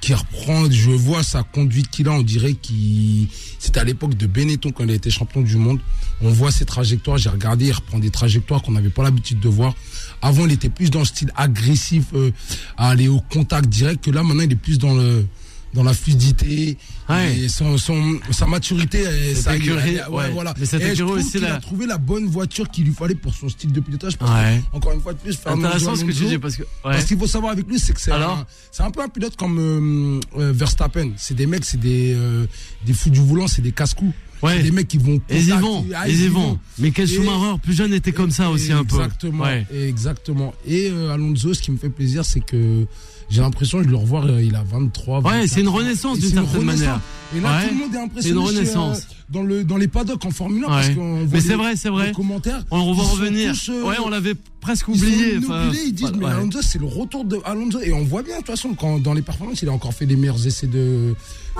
qui 0.00 0.14
reprend, 0.14 0.70
je 0.70 0.90
vois 0.90 1.22
sa 1.22 1.42
conduite 1.42 1.90
qu'il 1.90 2.08
a, 2.08 2.12
on 2.12 2.22
dirait 2.22 2.54
qu'il, 2.54 3.28
c'était 3.58 3.80
à 3.80 3.84
l'époque 3.84 4.14
de 4.14 4.26
Benetton 4.26 4.70
quand 4.70 4.84
il 4.84 4.90
a 4.90 4.94
été 4.94 5.10
champion 5.10 5.42
du 5.42 5.56
monde. 5.56 5.80
On 6.20 6.30
voit 6.30 6.52
ses 6.52 6.64
trajectoires, 6.64 7.18
j'ai 7.18 7.30
regardé, 7.30 7.66
il 7.66 7.72
reprend 7.72 7.98
des 7.98 8.10
trajectoires 8.10 8.62
qu'on 8.62 8.72
n'avait 8.72 8.90
pas 8.90 9.02
l'habitude 9.02 9.40
de 9.40 9.48
voir. 9.48 9.74
Avant, 10.22 10.46
il 10.46 10.52
était 10.52 10.68
plus 10.68 10.90
dans 10.90 11.00
le 11.00 11.04
style 11.04 11.32
agressif, 11.36 12.04
euh, 12.14 12.30
à 12.76 12.90
aller 12.90 13.08
au 13.08 13.20
contact 13.20 13.68
direct, 13.68 14.04
que 14.04 14.10
là, 14.10 14.22
maintenant, 14.22 14.44
il 14.44 14.52
est 14.52 14.56
plus 14.56 14.78
dans 14.78 14.94
le, 14.94 15.26
dans 15.74 15.82
la 15.82 15.92
fluidité. 15.92 16.76
Ouais. 17.08 17.36
Et 17.40 17.48
son, 17.48 17.76
son, 17.78 18.18
sa 18.30 18.46
maturité, 18.46 19.04
ça, 19.34 19.56
écurie, 19.56 19.96
elle- 19.96 20.10
ouais. 20.12 20.30
voilà. 20.30 20.54
Mais 20.58 20.66
Et 20.82 20.94
je 20.94 21.02
trouve 21.04 21.16
aussi, 21.18 21.38
là- 21.38 21.56
a 21.56 21.60
trouvé 21.60 21.86
la 21.86 21.98
bonne 21.98 22.26
voiture 22.26 22.68
qu'il 22.70 22.84
lui 22.84 22.92
fallait 22.94 23.14
pour 23.14 23.34
son 23.34 23.48
style 23.48 23.72
de 23.72 23.80
pilotage. 23.80 24.16
parce 24.16 24.30
que. 24.30 24.76
Encore 24.76 24.92
une 24.92 25.00
fois 25.00 25.12
de 25.12 25.18
plus, 25.18 25.38
Intéressant 25.46 25.94
ce 25.96 26.04
que 26.04 26.12
tu 26.12 26.24
dis 26.24 26.38
parce 26.38 26.56
que. 26.56 26.62
Ouais. 26.62 26.68
parce 26.82 27.04
qu'il 27.04 27.18
faut 27.18 27.26
savoir 27.26 27.52
avec 27.52 27.66
lui, 27.68 27.78
c'est 27.78 27.92
que 27.92 28.00
c'est 28.00 28.12
Alors 28.12 28.38
un, 28.38 28.46
c'est 28.70 28.82
un 28.82 28.90
peu 28.90 29.02
un 29.02 29.08
pilote 29.08 29.36
comme 29.36 29.58
euh, 29.58 30.20
euh, 30.40 30.52
Verstappen. 30.52 31.12
C'est 31.16 31.34
des 31.34 31.46
mecs, 31.46 31.64
c'est 31.64 31.80
des, 31.80 32.14
euh, 32.14 32.46
des 32.86 32.92
fous 32.92 33.10
du 33.10 33.20
volant, 33.20 33.46
c'est 33.48 33.62
des 33.62 33.72
casse-coups. 33.72 34.14
Ouais. 34.42 34.54
C'est 34.58 34.62
des 34.64 34.70
mecs 34.70 34.88
qui 34.88 34.98
vont. 34.98 35.20
Ils 35.30 35.48
y 35.48 35.50
vont, 35.52 35.84
Ah, 35.94 36.08
ils 36.08 36.20
y 36.22 36.28
vont. 36.28 36.58
Mais 36.78 36.90
quel 36.90 37.08
Schumacher 37.08 37.58
plus 37.62 37.74
jeune 37.74 37.92
était 37.92 38.12
comme 38.12 38.30
ça 38.30 38.50
aussi 38.50 38.72
un 38.72 38.84
peu. 38.84 38.96
Exactement. 38.96 39.44
Ouais. 39.44 39.66
Exactement. 39.72 40.54
Et 40.66 40.88
euh, 40.90 41.12
Alonso, 41.12 41.54
ce 41.54 41.60
qui 41.62 41.70
me 41.72 41.76
fait 41.76 41.88
plaisir, 41.90 42.24
c'est 42.24 42.40
que 42.40 42.86
j'ai 43.30 43.40
l'impression 43.40 43.80
de 43.80 43.86
le 43.86 43.96
revoir, 43.96 44.26
euh, 44.26 44.42
il 44.42 44.54
a 44.54 44.62
23. 44.62 45.18
Ouais, 45.18 45.22
24 45.40 45.48
c'est 45.48 45.60
une 45.60 45.68
renaissance 45.68 46.18
d'une 46.18 46.30
c'est 46.30 46.36
une 46.36 46.44
certaine 46.44 46.62
manière. 46.64 47.00
Et 47.36 47.40
là, 47.40 47.58
Ouais. 47.58 47.68
tout 47.68 47.74
le 47.74 47.80
monde 47.80 47.90
est 47.90 47.96
C'est 47.96 48.02
impressionné. 48.02 48.40
une 48.40 48.46
chez, 48.46 48.54
euh, 48.54 48.58
renaissance. 48.58 49.06
dans, 49.28 49.42
le, 49.42 49.64
dans 49.64 49.76
les 49.76 49.88
paddocks 49.88 50.24
en 50.24 50.30
Formule 50.30 50.64
1, 50.64 50.68
parce 50.68 50.88
Ouais. 50.88 50.94
qu'on 50.94 51.14
voit 51.16 51.26
Mais 51.32 51.40
c'est 51.40 51.48
les- 51.48 51.54
vrai, 51.56 51.76
c'est 51.76 51.88
vrai. 51.90 52.06
les 52.06 52.12
commentaires. 52.12 52.64
On 52.70 52.92
va 52.94 53.02
ils 53.02 53.06
revenir. 53.10 53.52
tous, 53.52 53.68
euh, 53.70 53.82
Ouais, 53.82 53.96
on 54.02 54.08
l'avait 54.08 54.34
presque 54.62 54.86
Ils 54.88 54.94
oublié. 55.04 55.26
obnubilés, 55.36 55.46
enfin, 55.46 55.70
ils 55.84 55.92
disent, 55.92 56.12
mais 56.16 56.24
ouais. 56.24 56.30
Alonso, 56.30 56.60
c'est 56.62 56.78
le 56.78 56.86
retour 56.86 57.24
de 57.26 57.38
Alonso. 57.44 57.80
Et 57.82 57.92
on 57.92 58.02
voit 58.04 58.22
bien, 58.22 58.34
de 58.34 58.38
toute 58.38 58.46
façon, 58.46 58.72
quand 58.74 58.98
dans 58.98 59.12
les 59.12 59.20
performances, 59.22 59.60
il 59.60 59.68
a 59.68 59.72
encore 59.72 59.92
fait 59.92 60.06
les 60.06 60.16
meilleurs 60.16 60.46
essais 60.46 60.66
de 60.66 61.14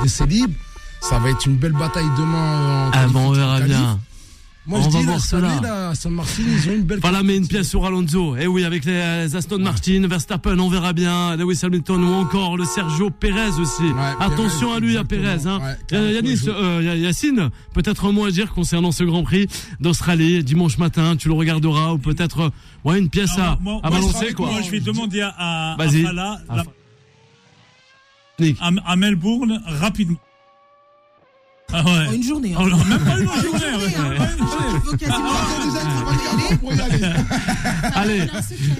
essais 0.04 0.24
libres. 0.26 0.54
Ça 1.00 1.18
va 1.18 1.30
être 1.30 1.46
une 1.46 1.56
belle 1.56 1.72
bataille 1.72 2.08
demain. 2.18 2.88
en 2.88 2.90
Ah 2.92 3.06
bon, 3.08 3.28
on 3.28 3.32
verra 3.32 3.60
bien. 3.60 3.98
Moi, 4.66 4.80
On 4.80 4.82
je 4.82 4.90
va 4.90 4.98
dis, 4.98 5.04
voir 5.06 5.16
là, 5.16 5.22
cela. 5.22 5.50
année, 5.52 5.60
là, 5.62 5.94
San 5.94 6.12
Martin, 6.12 6.42
ils 6.46 6.68
ont 6.68 6.74
une 6.74 6.82
belle. 6.82 6.98
Voilà, 7.00 7.22
mais 7.22 7.38
une 7.38 7.48
pièce 7.48 7.70
sur 7.70 7.86
Alonso. 7.86 8.36
Eh 8.38 8.46
oui, 8.46 8.64
avec 8.64 8.84
les, 8.84 9.24
les 9.24 9.34
Aston 9.34 9.60
Martin, 9.60 10.06
Verstappen, 10.06 10.58
on 10.58 10.68
verra 10.68 10.92
bien. 10.92 11.36
Lewis 11.36 11.60
Hamilton 11.62 12.04
ou 12.04 12.12
encore 12.12 12.58
le 12.58 12.66
Sergio 12.66 13.08
Perez 13.08 13.58
aussi. 13.58 13.84
Attention 14.20 14.74
à 14.74 14.80
lui, 14.80 14.98
à. 14.98 15.04
Perez. 15.04 15.46
Hein. 15.46 15.58
Ouais, 15.62 15.96
Euh, 15.96 16.12
Yanis, 16.12 16.40
euh, 16.48 16.82
Ya- 16.82 16.96
Yacine, 16.96 17.48
peut-être 17.72 18.04
un 18.04 18.12
mot 18.12 18.26
à 18.26 18.30
dire 18.30 18.52
concernant 18.52 18.92
ce 18.92 19.04
Grand 19.04 19.22
Prix 19.22 19.46
d'Australie 19.80 20.44
dimanche 20.44 20.76
matin. 20.76 21.16
Tu 21.16 21.28
le 21.28 21.34
regarderas 21.34 21.92
ou 21.94 21.98
peut-être 21.98 22.40
euh, 22.40 22.50
ouais 22.84 22.98
une 22.98 23.08
pièce 23.08 23.38
à, 23.38 23.42
Alors, 23.44 23.60
moi- 23.62 23.80
à 23.82 23.88
moi, 23.88 24.00
balancer 24.00 24.26
je- 24.30 24.34
quoi. 24.34 24.50
Moi, 24.50 24.60
je 24.60 24.70
vais 24.70 24.80
demander 24.80 25.22
à, 25.22 25.28
à, 25.38 25.72
à 25.72 25.76
Vas-y. 25.78 26.02
Fala, 26.02 26.42
À 26.46 26.56
la- 26.56 26.64
Nick. 28.38 28.58
à, 28.60 28.70
à 28.84 28.96
Melbourne, 28.96 29.62
rapidement. 29.66 30.18
Ah 31.72 31.84
ouais. 31.84 32.06
En 32.08 32.12
une 32.12 32.22
journée. 32.22 32.54
hein. 32.54 32.58
Oh, 32.62 32.66
même 32.88 33.04
pas 33.04 33.18
une 33.18 33.28
journée, 33.28 33.50
journée, 33.50 33.76
ouais. 33.76 33.94
hein. 33.98 34.14
Ah. 35.10 35.14
Allez, 38.00 38.22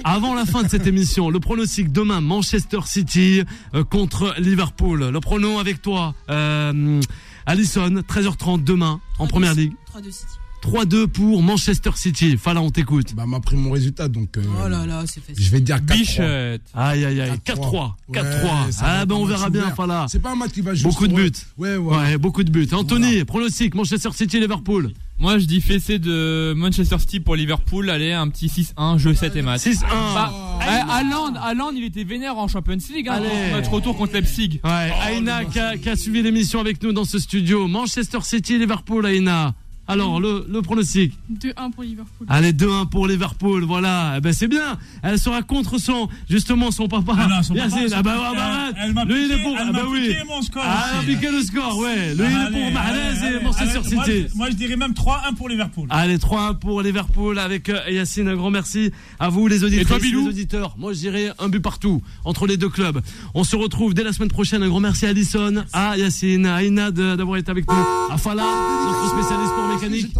avant 0.03 0.33
la 0.33 0.45
fin 0.45 0.63
de 0.63 0.69
cette 0.69 0.87
émission, 0.87 1.29
le 1.29 1.39
pronostic 1.39 1.91
demain 1.91 2.19
Manchester 2.21 2.79
City 2.85 3.43
euh, 3.75 3.83
contre 3.83 4.33
Liverpool. 4.39 5.09
Le 5.09 5.19
prono 5.19 5.59
avec 5.59 5.81
toi, 5.81 6.15
euh, 6.29 6.99
Allison, 7.45 7.89
13h30 7.89 8.63
demain 8.63 8.99
en 9.19 9.27
première 9.27 9.53
ligue. 9.53 9.73
3 9.87 10.01
de 10.01 10.09
City. 10.09 10.38
3-2 10.61 11.07
pour 11.07 11.41
Manchester 11.41 11.91
City. 11.95 12.37
Fala, 12.37 12.61
on 12.61 12.69
t'écoute. 12.69 13.13
Bah, 13.15 13.25
m'a 13.25 13.39
pris 13.39 13.55
mon 13.55 13.71
résultat, 13.71 14.07
donc. 14.07 14.37
euh, 14.37 14.43
Oh 14.63 14.67
là 14.67 14.85
là, 14.85 15.03
c'est 15.05 15.21
facile. 15.23 15.43
Je 15.43 15.49
vais 15.51 15.61
dire 15.61 15.77
4-3. 15.77 15.97
Bichette. 15.97 16.61
Aïe 16.73 17.05
aïe 17.05 17.21
aïe, 17.21 17.31
4-3. 17.45 17.93
4-3. 18.13 18.79
ah 18.81 19.05
ben 19.05 19.15
on 19.15 19.25
verra 19.25 19.49
bien, 19.49 19.69
Fala. 19.71 20.05
C'est 20.09 20.19
pas 20.21 20.31
un 20.31 20.35
match 20.35 20.51
qui 20.51 20.61
va 20.61 20.73
jouer. 20.73 20.89
Beaucoup 20.89 21.07
de 21.07 21.13
buts. 21.13 21.31
Ouais, 21.57 21.77
ouais. 21.77 21.95
Ouais, 21.97 22.17
beaucoup 22.17 22.43
de 22.43 22.51
buts. 22.51 22.67
Anthony, 22.71 23.23
pronostic 23.25 23.75
Manchester 23.75 24.09
City 24.13 24.39
Liverpool. 24.39 24.91
Moi, 25.17 25.37
je 25.37 25.45
dis 25.45 25.59
fessé 25.59 25.99
de 25.99 26.53
Manchester 26.55 26.97
City 26.99 27.19
pour 27.19 27.35
Liverpool. 27.35 27.89
Allez, 27.89 28.13
un 28.13 28.29
petit 28.29 28.47
6-1, 28.47 28.97
jeu 28.97 29.13
7 29.13 29.35
et 29.35 29.41
match. 29.41 29.61
6-1. 29.63 29.81
Bah, 30.13 30.31
eh, 30.61 30.89
Haaland, 30.89 31.33
Haaland, 31.35 31.71
il 31.75 31.83
était 31.83 32.05
vénère 32.05 32.37
en 32.37 32.47
Champions 32.47 32.77
League. 32.93 33.09
Hein, 33.09 33.21
Notre 33.53 33.69
retour 33.71 33.97
contre 33.97 34.13
Leipzig. 34.13 34.61
Ouais, 34.63 34.91
Aïna 35.01 35.43
qui 35.43 35.59
a, 35.59 35.75
qui 35.77 35.89
a 35.89 35.97
suivi 35.97 36.21
l'émission 36.21 36.61
avec 36.61 36.81
nous 36.83 36.93
dans 36.93 37.03
ce 37.03 37.19
studio. 37.19 37.67
Manchester 37.67 38.19
City 38.21 38.57
Liverpool, 38.57 39.05
Aïna. 39.05 39.55
Alors, 39.89 40.21
le, 40.21 40.45
le 40.49 40.61
pronostic 40.61 41.13
2-1 41.33 41.71
pour 41.71 41.83
Liverpool. 41.83 42.27
Allez, 42.29 42.53
2-1 42.53 42.87
pour 42.89 43.07
Liverpool, 43.07 43.63
voilà. 43.63 44.13
Eh 44.17 44.21
ben, 44.21 44.31
c'est 44.31 44.47
bien. 44.47 44.77
Elle 45.03 45.17
sera 45.19 45.41
contre 45.41 45.77
son, 45.79 46.07
justement, 46.29 46.71
son 46.71 46.87
papa. 46.87 47.13
Ah 47.17 47.27
non, 47.27 47.43
son 47.43 47.55
papa, 47.55 47.65
Yacine. 47.67 47.89
son 47.89 47.95
ah 47.97 48.03
bah, 48.03 48.13
papa, 48.13 48.27
ah 48.29 48.35
bah, 48.35 48.43
arrête. 48.45 48.75
elle 48.83 48.93
m'a 48.93 49.05
Lui, 49.05 49.25
il 49.25 49.31
est 49.31 49.35
piqué- 49.35 49.43
pour, 49.43 49.51
elle 49.57 49.67
ah 49.67 49.71
m'a 49.71 49.79
bah 49.79 49.87
oui. 49.89 50.07
piqué 50.07 50.23
mon 50.27 50.41
score 50.43 50.63
Ah, 50.65 50.85
aussi. 50.99 51.07
piqué 51.07 51.31
le 51.31 51.41
score, 51.41 51.77
ouais. 51.79 52.13
Lui, 52.15 52.23
il 52.29 52.55
est 52.55 52.61
pour 52.61 52.71
Mahrez 52.71 52.99
allez, 52.99 53.35
et 53.37 53.43
Manchester 53.43 53.95
moi, 53.95 54.05
City. 54.05 54.27
je- 54.31 54.37
Moi, 54.37 54.49
je 54.51 54.55
dirais 54.55 54.75
même 54.75 54.93
3-1 54.93 55.33
pour 55.35 55.49
Liverpool. 55.49 55.87
Allez, 55.89 56.17
3-1 56.19 56.53
pour 56.53 56.81
Liverpool 56.83 57.39
avec 57.39 57.69
euh, 57.69 57.79
Yacine. 57.89 58.27
Un 58.27 58.35
grand 58.35 58.51
merci 58.51 58.91
à 59.19 59.29
vous, 59.29 59.47
les 59.47 59.63
auditeurs. 59.63 59.97
Et 59.97 59.99
toi, 59.99 60.21
les 60.21 60.27
auditeurs. 60.27 60.75
Moi, 60.77 60.93
je 60.93 60.99
dirais 60.99 61.31
un 61.39 61.49
but 61.49 61.61
partout 61.61 62.01
entre 62.25 62.45
les 62.45 62.57
deux 62.57 62.69
clubs. 62.69 63.01
On 63.33 63.43
se 63.43 63.55
retrouve 63.55 63.93
dès 63.95 64.03
la 64.03 64.13
semaine 64.13 64.29
prochaine. 64.29 64.61
Un 64.61 64.67
grand 64.69 64.79
merci 64.81 65.07
à 65.07 65.09
Alison, 65.09 65.63
à 65.73 65.97
Yacine, 65.97 66.45
à 66.45 66.63
Aina 66.63 66.91
de- 66.91 67.15
d'avoir 67.15 67.37
été 67.37 67.49
avec 67.49 67.67
nous, 67.67 67.75
à 68.11 68.17
Fala, 68.17 68.43
notre 68.43 69.09
spécialiste 69.17 69.53
pour 69.53 69.67
mécanique. 69.79 70.15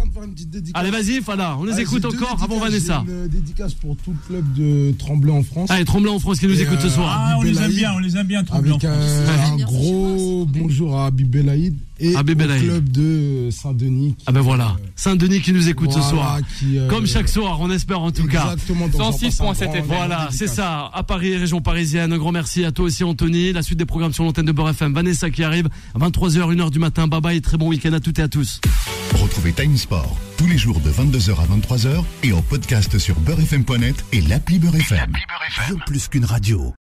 Allez, 0.74 0.90
vas-y, 0.90 1.20
Fala. 1.22 1.56
On 1.58 1.64
les 1.64 1.80
écoute 1.80 2.04
encore 2.04 2.42
avant. 2.42 2.58
Vanessa. 2.58 3.04
Une 3.08 3.28
dédicace 3.28 3.74
pour 3.74 3.96
tout 3.96 4.12
le 4.12 4.18
club 4.26 4.52
de 4.54 4.92
Tremblay 4.98 5.32
en 5.32 5.42
France. 5.42 5.70
Allez, 5.70 5.84
Tremblant 5.84 6.14
en 6.14 6.18
France 6.18 6.38
qui 6.38 6.46
nous 6.46 6.60
écoute 6.60 6.80
ce 6.80 6.86
euh, 6.86 6.90
soir. 6.90 7.16
Ah, 7.18 7.36
on 7.38 7.42
les 7.42 7.58
aime 7.58 7.72
bien, 7.72 7.92
on 7.94 7.98
les 7.98 8.16
aime 8.16 8.26
bien, 8.26 8.44
Tremblant. 8.44 8.76
Avec 8.76 8.84
un, 8.84 9.00
J'aime 9.00 9.52
un 9.52 9.64
gros 9.64 10.46
bonjour 10.46 10.98
à 10.98 11.06
Habib 11.06 11.30
Belaïd 11.30 11.76
et 12.00 12.16
au 12.16 12.22
Belaïd. 12.22 12.64
club 12.64 12.88
de 12.90 13.48
Saint-Denis. 13.50 14.16
Ah 14.26 14.32
ben 14.32 14.40
voilà, 14.40 14.76
Saint-Denis 14.96 15.40
qui 15.40 15.52
nous 15.52 15.68
écoute 15.68 15.92
ce 15.92 16.00
soir. 16.00 16.38
qui, 16.58 16.78
euh, 16.78 16.88
Comme 16.88 17.06
chaque 17.06 17.28
soir, 17.28 17.58
on 17.60 17.70
espère 17.70 18.00
en 18.00 18.10
tout 18.10 18.26
cas. 18.26 18.52
Exactement. 18.52 18.88
donc 18.88 19.00
j'en 19.00 19.10
passe 19.12 19.22
un 19.22 19.28
106.7 19.28 19.64
grand- 19.66 19.74
FM. 19.74 19.84
Voilà, 19.86 20.28
c'est 20.32 20.46
ça. 20.46 20.90
À 20.92 21.02
Paris, 21.02 21.36
région 21.36 21.60
parisienne. 21.60 22.12
Un 22.12 22.18
grand 22.18 22.32
merci 22.32 22.64
à 22.64 22.72
toi 22.72 22.86
aussi, 22.86 23.04
Anthony. 23.04 23.52
La 23.52 23.62
suite 23.62 23.78
des 23.78 23.86
programmes 23.86 24.12
sur 24.12 24.24
l'antenne 24.24 24.46
de 24.46 24.52
Beurre 24.52 24.70
FM. 24.70 24.92
Vanessa 24.94 25.30
qui 25.30 25.42
arrive 25.44 25.68
à 25.94 25.98
23h, 25.98 26.52
1h 26.54 26.70
du 26.70 26.78
matin. 26.78 27.06
Bye 27.06 27.20
bye 27.20 27.36
et 27.36 27.40
très 27.40 27.56
bon 27.56 27.68
week-end 27.68 27.92
à 27.92 28.00
toutes 28.00 28.18
et 28.18 28.22
à 28.22 28.28
tous. 28.28 28.60
Retrouvez 29.14 29.52
Time 29.52 29.76
Sport 29.76 30.16
tous 30.38 30.46
les 30.46 30.56
jours 30.56 30.80
de 30.80 30.90
22h 30.90 31.32
à 31.38 31.46
23h 31.46 32.02
et 32.22 32.32
en 32.32 32.40
podcast 32.42 32.98
sur 32.98 33.14
beurrefm.net 33.20 34.04
et 34.12 34.20
l'appli 34.22 34.58
Beurre 34.58 34.76
FM. 34.76 35.12
Bien 35.12 35.76
plus 35.86 36.08
qu'une 36.08 36.24
radio. 36.24 36.72